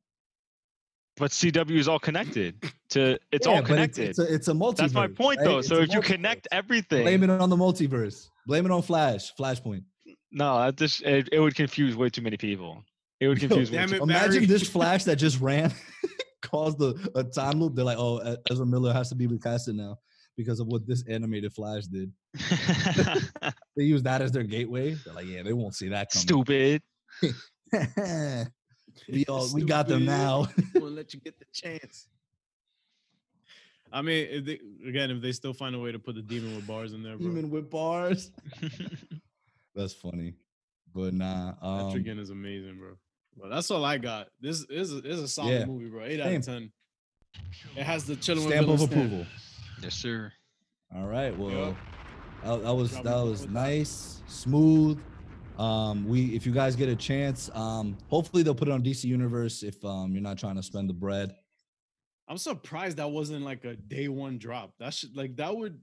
But 1.18 1.32
CW 1.32 1.78
is 1.78 1.88
all 1.88 2.00
connected 2.00 2.56
to 2.90 3.18
it's 3.32 3.48
Yeah, 3.48 3.54
all 3.54 3.62
connected. 3.64 4.10
It's, 4.10 4.20
a, 4.20 4.34
it's 4.34 4.48
a 4.48 4.54
multiverse. 4.54 4.78
that's 4.78 4.94
my 4.94 5.08
point 5.08 5.40
though. 5.44 5.58
It's 5.60 5.68
So 5.68 5.78
a 5.78 5.82
if 5.82 5.94
you 5.94 6.02
connect 6.02 6.48
everything, 6.52 7.04
blame 7.04 7.24
it 7.24 7.30
on 7.30 7.50
the 7.50 7.58
multiverse. 7.58 8.28
Blame 8.48 8.66
it 8.66 8.72
on 8.72 8.82
Flash, 8.82 9.34
Flashpoint. 9.36 9.84
no, 10.32 10.60
that 10.60 10.78
just 10.78 11.02
it, 11.04 11.30
it 11.32 11.40
would 11.40 11.56
confuse 11.56 11.96
way 11.96 12.10
too 12.10 12.22
many 12.22 12.38
people. 12.38 12.84
It 13.20 13.28
would 13.28 13.42
Yo, 13.42 13.48
confuse 13.50 13.70
way 13.72 13.78
damn 13.78 13.90
too 13.90 13.96
it, 13.98 14.02
Imagine 14.04 14.34
Barry. 14.34 14.46
this 14.46 14.68
Flash 14.70 15.04
that 15.04 15.18
just 15.18 15.40
ran 15.42 15.72
caused 16.42 16.82
a, 16.82 16.96
a 17.16 17.24
time 17.24 17.60
loop. 17.60 17.76
They're 17.76 17.86
like, 17.86 17.98
oh, 17.98 18.38
Ezra 18.50 18.66
Miller 18.66 18.94
has 18.94 19.10
to 19.10 19.16
be 19.16 19.28
recasted 19.28 19.76
now 19.76 19.98
because 20.38 20.60
of 20.60 20.68
what 20.68 20.88
this 20.88 21.04
animated 21.08 21.54
Flash 21.54 21.86
did. 21.86 22.12
They 23.78 23.84
use 23.84 24.04
that 24.04 24.22
as 24.22 24.32
their 24.32 24.44
gateway. 24.44 24.96
They're 24.96 25.14
like, 25.14 25.28
yeah, 25.28 25.44
they 25.44 25.54
won't 25.54 25.76
see 25.76 25.88
that 25.90 26.12
coming. 26.12 26.22
Stupid. 26.24 26.82
we 29.10 29.26
all 29.26 29.48
we 29.54 29.64
got 29.64 29.88
them 29.88 30.02
Stupid. 30.02 30.06
now. 30.06 30.48
Won't 30.76 30.96
let 30.96 31.14
you 31.14 31.22
get 31.22 31.40
the 31.40 31.46
chance. 31.54 32.08
I 33.94 34.02
mean, 34.02 34.28
if 34.30 34.46
they, 34.46 34.60
again, 34.88 35.12
if 35.12 35.22
they 35.22 35.32
still 35.32 35.54
find 35.54 35.76
a 35.76 35.80
way 35.80 35.92
to 35.92 36.00
put 36.00 36.16
the 36.16 36.22
demon 36.22 36.56
with 36.56 36.68
bars 36.68 36.94
in 36.94 37.04
there, 37.04 37.18
bro. 37.18 37.30
Even 37.30 37.50
with 37.50 37.70
bars. 37.70 38.32
That's 39.76 39.94
funny. 39.94 40.36
But 40.94 41.14
nah. 41.14 41.54
Um, 41.62 41.92
Etrigan 41.92 42.20
is 42.20 42.30
amazing, 42.30 42.78
bro. 42.78 42.92
But 43.40 43.50
that's 43.50 43.72
all 43.72 43.84
I 43.86 43.98
got. 43.98 44.28
This 44.40 44.66
is 44.70 44.92
a, 44.94 45.02
this 45.02 45.18
is 45.18 45.24
a 45.24 45.28
solid 45.28 45.52
Yeah. 45.52 45.66
movie, 45.66 45.90
bro. 45.90 46.04
Eight 46.04 46.20
out 46.20 46.34
of 46.34 46.46
ten. 46.46 46.72
It 47.76 47.84
has 47.84 48.06
the 48.06 48.16
chilling 48.16 48.44
with 48.46 48.54
stamp 48.54 48.68
of 48.68 48.80
stamp. 48.80 48.92
approval. 48.92 49.26
yes, 49.82 49.94
sir. 49.96 50.32
All 50.96 51.08
right. 51.08 51.38
Well, 51.38 51.50
Yup. 51.52 51.78
that, 52.44 52.64
that 52.64 52.74
was 52.74 52.92
that 52.92 53.04
was 53.24 53.48
nice, 53.48 54.22
smooth. 54.28 55.00
Um, 55.58 56.06
we 56.08 56.36
if 56.36 56.46
you 56.46 56.52
guys 56.52 56.76
get 56.76 56.90
a 56.90 56.96
chance, 56.96 57.50
um, 57.54 57.98
hopefully 58.10 58.44
they'll 58.44 58.56
put 58.56 58.68
it 58.68 58.72
on 58.72 58.84
DC 58.84 59.06
Universe 59.06 59.64
if 59.64 59.84
um 59.86 60.12
you're 60.14 60.22
not 60.22 60.38
trying 60.38 60.56
to 60.56 60.64
spend 60.64 60.90
the 60.90 60.94
bread. 60.94 61.34
I'm 62.28 62.38
surprised 62.38 62.98
that 62.98 63.10
wasn't 63.10 63.44
like 63.44 63.64
a 63.66 63.76
day 63.76 64.08
one 64.08 64.38
drop. 64.38 64.74
That 64.80 64.94
should 64.94 65.16
like 65.16 65.36
that 65.38 65.56
would 65.56 65.80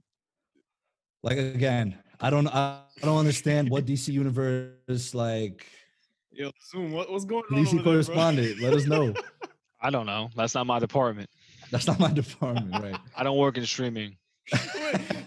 Like 1.22 1.38
again, 1.38 1.98
I 2.20 2.30
don't 2.30 2.46
I, 2.48 2.82
I 3.02 3.06
don't 3.06 3.18
understand 3.18 3.68
what 3.70 3.84
DC 3.86 4.12
Universe 4.12 5.14
like 5.14 5.66
yo 6.38 6.50
Zoom. 6.70 6.92
What, 6.92 7.10
what's 7.10 7.24
going 7.24 7.42
on? 7.50 7.58
DC 7.58 7.66
over 7.66 7.74
there, 7.76 7.84
correspondent. 7.84 8.60
let 8.60 8.74
us 8.74 8.86
know. 8.86 9.12
I 9.80 9.90
don't 9.90 10.06
know. 10.06 10.30
That's 10.36 10.54
not 10.54 10.66
my 10.66 10.78
department. 10.78 11.28
That's 11.70 11.86
not 11.86 12.00
my 12.00 12.10
department, 12.12 12.82
right? 12.82 12.96
I 13.16 13.22
don't 13.22 13.36
work 13.36 13.56
in 13.58 13.66
streaming. 13.66 14.16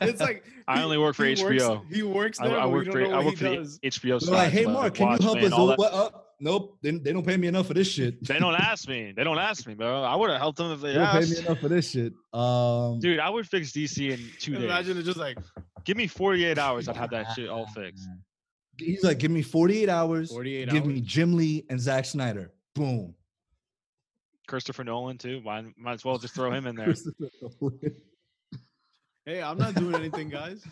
it's 0.01 0.20
like 0.20 0.43
I 0.68 0.78
he- 0.78 0.84
only 0.84 0.97
work 0.97 1.16
for 1.16 1.26
he 1.26 1.41
works- 1.41 1.64
HBO. 1.64 1.93
he 1.93 2.03
works 2.03 2.39
I, 2.39 2.47
there. 2.47 2.57
I 2.57 2.64
but 2.64 2.70
we 2.70 2.76
work 2.78 2.91
for 2.91 3.05
I 3.05 3.18
work 3.24 3.26
he 3.26 3.36
for 3.36 3.43
the. 3.43 3.80
HBO. 3.84 4.01
They're 4.01 4.34
like, 4.34 4.51
side, 4.51 4.51
hey 4.51 4.66
Mark, 4.66 4.95
can 4.95 5.12
you 5.12 5.18
help 5.18 5.36
Watchmen, 5.36 5.53
us? 5.53 5.59
all 5.59 5.68
that- 5.68 5.78
What 5.80 5.93
up? 5.93 6.28
Nope, 6.43 6.80
they, 6.82 6.89
they 6.89 7.14
don't 7.14 7.24
pay 7.24 7.38
me 7.38 7.47
enough 7.47 7.68
for 7.68 7.76
this 7.76 7.88
shit. 7.88 8.26
They 8.26 8.39
don't 8.39 8.55
ask 8.55 8.88
me. 8.88 9.14
They 9.16 9.24
don't 9.24 9.38
ask 9.38 9.68
me, 9.68 9.76
bro. 9.76 10.01
I 10.01 10.16
would 10.16 10.32
have 10.32 10.39
helped 10.39 10.57
them 10.57 10.72
if 10.72 10.82
They 10.82 10.93
they 10.93 10.97
don't 10.97 11.12
pay 11.12 11.30
me 11.30 11.38
enough 11.38 11.59
for 11.59 11.68
this 11.70 11.91
shit. 11.91 12.14
Um, 12.34 12.99
Dude, 12.99 13.20
I 13.20 13.30
would 13.30 13.47
fix 13.47 13.72
DC 13.72 14.09
in 14.09 14.20
two 14.39 14.55
days. 14.55 14.64
Imagine 14.64 14.97
it 14.97 15.03
just 15.03 15.20
like 15.20 15.38
Give 15.84 15.97
me 15.97 16.07
48 16.07 16.57
hours. 16.57 16.88
I'd 16.88 16.97
have 16.97 17.12
that 17.12 17.34
shit 17.36 17.47
all 17.47 17.68
fixed. 17.68 18.07
He's 18.82 19.04
like, 19.04 19.20
give 19.20 19.32
me 19.32 19.42
48 19.42 19.90
hours. 19.90 20.32
48 20.32 20.70
give 20.70 20.84
hours. 20.84 20.94
me 20.94 21.02
Jim 21.02 21.36
Lee 21.36 21.66
and 21.70 21.80
Zack 21.80 22.06
Snyder. 22.06 22.52
Boom. 22.76 23.16
Christopher 24.48 24.84
Nolan 24.84 25.18
too. 25.18 25.42
Might, 25.42 25.66
might 25.78 25.94
as 25.94 26.06
well 26.06 26.18
just 26.18 26.34
throw 26.34 26.52
him 26.52 26.68
in 26.68 26.76
there. 26.76 26.94
Hey, 29.24 29.40
I'm 29.44 29.60
not 29.60 29.76
doing 29.76 29.94
anything, 29.94 30.30
guys. 30.30 30.66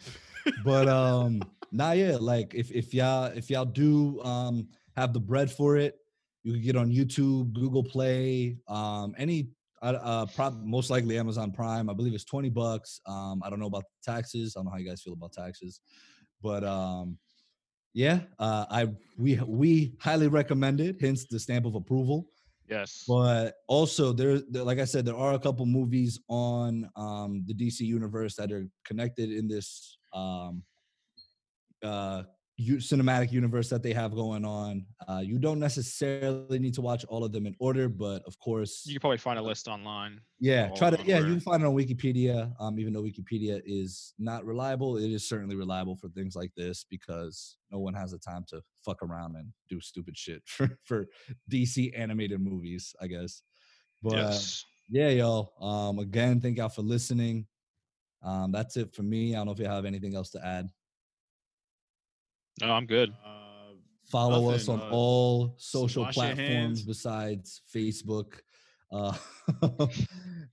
but 0.64 0.88
um 0.88 1.42
nah 1.72 1.92
yeah 1.92 2.18
like 2.20 2.54
if 2.56 2.72
if 2.72 2.94
y'all 2.94 3.26
if 3.26 3.50
y'all 3.50 3.66
do 3.66 4.22
um 4.22 4.68
have 4.96 5.14
the 5.14 5.20
bread 5.20 5.52
for 5.52 5.78
it 5.78 5.96
you 6.44 6.54
can 6.54 6.62
get 6.62 6.76
on 6.76 6.90
youtube 6.90 7.52
google 7.54 7.84
play 7.84 8.58
um 8.68 9.14
any 9.18 9.50
uh, 9.82 9.98
uh 10.02 10.26
prob- 10.36 10.64
most 10.66 10.90
likely 10.90 11.18
amazon 11.18 11.52
prime 11.52 11.90
i 11.90 11.94
believe 11.94 12.14
it's 12.14 12.24
20 12.24 12.50
bucks 12.50 13.00
um 13.06 13.42
i 13.44 13.50
don't 13.50 13.60
know 13.60 13.68
about 13.68 13.84
taxes 14.04 14.56
i 14.56 14.60
don't 14.60 14.66
know 14.66 14.72
how 14.72 14.78
you 14.78 14.88
guys 14.88 15.02
feel 15.02 15.14
about 15.14 15.32
taxes 15.32 15.82
but 16.42 16.64
um 16.64 17.18
yeah 17.94 18.20
uh 18.40 18.66
i 18.70 18.88
we 19.18 19.40
we 19.48 19.94
highly 20.00 20.28
recommend 20.28 20.80
it 20.80 20.96
hence 21.02 21.26
the 21.26 21.40
stamp 21.40 21.66
of 21.66 21.76
approval 21.76 22.26
Yes. 22.70 23.04
but 23.08 23.56
also 23.68 24.14
there, 24.14 24.42
there 24.52 24.64
like 24.64 24.78
i 24.78 24.86
said 24.86 25.04
there 25.04 25.18
are 25.18 25.34
a 25.34 25.40
couple 25.40 25.66
movies 25.66 26.20
on 26.30 26.88
um 26.96 27.44
the 27.48 27.54
dc 27.56 27.80
universe 27.80 28.36
that 28.36 28.52
are 28.52 28.68
connected 28.86 29.32
in 29.32 29.48
this 29.48 29.98
um 30.14 30.62
uh 31.84 32.24
cinematic 32.60 33.32
universe 33.32 33.70
that 33.70 33.82
they 33.82 33.94
have 33.94 34.14
going 34.14 34.44
on 34.44 34.86
uh 35.08 35.22
you 35.24 35.40
don't 35.40 35.60
necessarily 35.60 36.60
need 36.60 36.74
to 36.74 36.82
watch 36.82 37.06
all 37.06 37.24
of 37.24 37.32
them 37.32 37.46
in 37.46 37.56
order 37.60 37.88
but 37.88 38.22
of 38.26 38.38
course 38.40 38.84
You 38.86 38.96
could 38.96 39.02
probably 39.02 39.18
find 39.18 39.40
a 39.40 39.42
list 39.42 39.68
online. 39.68 40.20
yeah 40.40 40.70
try 40.76 40.90
to 40.90 41.02
yeah 41.06 41.20
you 41.20 41.26
can 41.28 41.40
find 41.40 41.64
it 41.64 41.66
on 41.66 41.74
wikipedia 41.74 42.52
um 42.60 42.78
even 42.78 42.92
though 42.94 43.02
wikipedia 43.04 43.62
is 43.66 44.14
not 44.20 44.46
reliable 44.46 44.98
it 44.98 45.10
is 45.10 45.28
certainly 45.28 45.56
reliable 45.56 45.96
for 45.96 46.10
things 46.10 46.36
like 46.36 46.52
this 46.58 46.86
because 46.90 47.58
no 47.72 47.80
one 47.80 47.94
has 47.94 48.12
the 48.12 48.18
time 48.20 48.44
to 48.50 48.62
fuck 48.84 49.02
around 49.04 49.36
and 49.38 49.48
do 49.70 49.80
stupid 49.80 50.18
shit 50.18 50.42
for 50.46 50.78
for 50.84 51.08
dc 51.52 51.98
animated 51.98 52.42
movies 52.42 52.94
i 53.02 53.08
guess 53.08 53.42
but 54.04 54.14
yes. 54.14 54.66
yeah 54.90 55.10
y'all 55.10 55.54
um 55.62 56.00
again 56.00 56.42
thank 56.42 56.58
y'all 56.58 56.68
for 56.70 56.82
listening 56.82 57.46
um 58.24 58.52
that's 58.52 58.76
it 58.76 58.94
for 58.94 59.04
me 59.04 59.34
i 59.34 59.38
don't 59.38 59.46
know 59.46 59.52
if 59.54 59.60
you 59.60 59.66
have 59.66 59.86
anything 59.86 60.14
else 60.16 60.30
to 60.30 60.46
add 60.46 60.68
No, 62.62 62.72
I'm 62.74 62.86
good. 62.86 63.10
Uh, 63.26 63.74
follow 64.10 64.50
us 64.52 64.68
on 64.68 64.80
uh, 64.82 64.90
all 64.92 65.54
social 65.58 66.06
platforms 66.08 66.82
besides 66.82 67.62
facebook 67.72 68.40
uh 68.92 69.16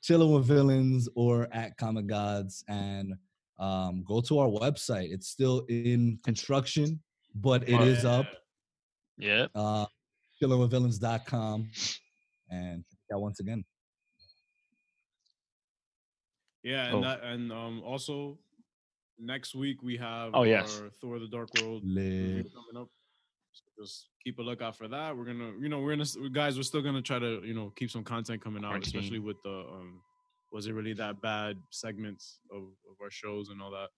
chilling 0.03 0.31
with 0.31 0.45
villains 0.45 1.09
or 1.15 1.49
at 1.53 1.75
comic 1.79 2.07
gods 2.07 2.63
and 2.69 3.15
um 3.59 4.05
go 4.07 4.21
to 4.21 4.39
our 4.39 4.49
website 4.49 5.11
it's 5.11 5.29
still 5.29 5.65
in 5.71 6.19
construction 6.23 7.01
but 7.35 7.67
it 7.67 7.81
is 7.81 8.05
up 8.05 8.27
Yeah. 9.17 9.47
uh 9.55 9.87
chillingwithvillains.com 10.43 11.71
and 12.51 12.85
yeah 13.11 13.17
once 13.17 13.41
again 13.41 13.65
yeah, 16.63 16.91
Oh. 16.93 16.97
and 16.97 17.05
that, 17.05 17.23
and 17.23 17.53
um 17.53 17.83
also 17.85 18.39
next 19.19 19.55
week 19.55 19.83
we 19.83 19.97
have 19.97 20.31
Oh, 20.35 20.43
yes. 20.45 20.81
our 20.81 20.91
Thor: 21.01 21.19
The 21.19 21.29
Dark 21.29 21.49
World 21.61 21.83
coming 21.83 22.77
up. 22.77 22.89
So 23.53 23.65
just 23.83 24.09
keep 24.23 24.39
a 24.39 24.43
lookout 24.43 24.77
for 24.77 24.87
that. 24.89 25.17
We're 25.17 25.25
gonna, 25.25 25.53
you 25.61 25.69
know, 25.69 25.81
we're 25.81 25.97
gonna 25.97 26.29
guys. 26.31 26.57
We're 26.57 26.63
still 26.63 26.83
gonna 26.83 27.01
try 27.03 27.19
to, 27.19 27.41
you 27.45 27.55
know, 27.55 27.73
keep 27.77 27.91
some 27.91 28.05
content 28.05 28.43
coming 28.43 28.65
out, 28.65 28.69
Quarantine. 28.71 28.89
especially 29.01 29.19
with 29.19 29.37
the 29.45 29.51
um, 29.51 30.01
was 30.53 30.67
it 30.67 30.73
really 30.75 30.93
that 30.95 31.21
bad 31.23 31.57
segments 31.71 32.41
of, 32.53 32.59
of 32.63 32.97
our 33.03 33.11
shows 33.11 33.49
and 33.49 33.61
all 33.63 33.71
that. 33.71 33.89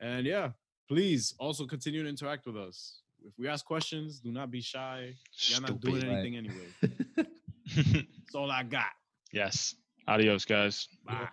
And 0.00 0.24
yeah, 0.26 0.50
please 0.88 1.34
also 1.38 1.66
continue 1.66 2.02
to 2.04 2.08
interact 2.08 2.46
with 2.46 2.56
us. 2.56 3.00
If 3.24 3.32
we 3.38 3.48
ask 3.48 3.64
questions, 3.64 4.20
do 4.20 4.30
not 4.30 4.50
be 4.50 4.60
shy. 4.60 5.14
You're 5.48 5.60
not 5.62 5.80
doing 5.80 5.96
Stupid. 6.00 6.08
Right. 6.08 6.18
anything 6.18 6.36
anyway. 6.36 7.26
That's 7.76 8.34
all 8.34 8.50
I 8.50 8.62
got. 8.62 8.86
yes. 9.32 9.74
Adios, 10.08 10.44
guys. 10.44 10.86
Bye. 11.04 11.26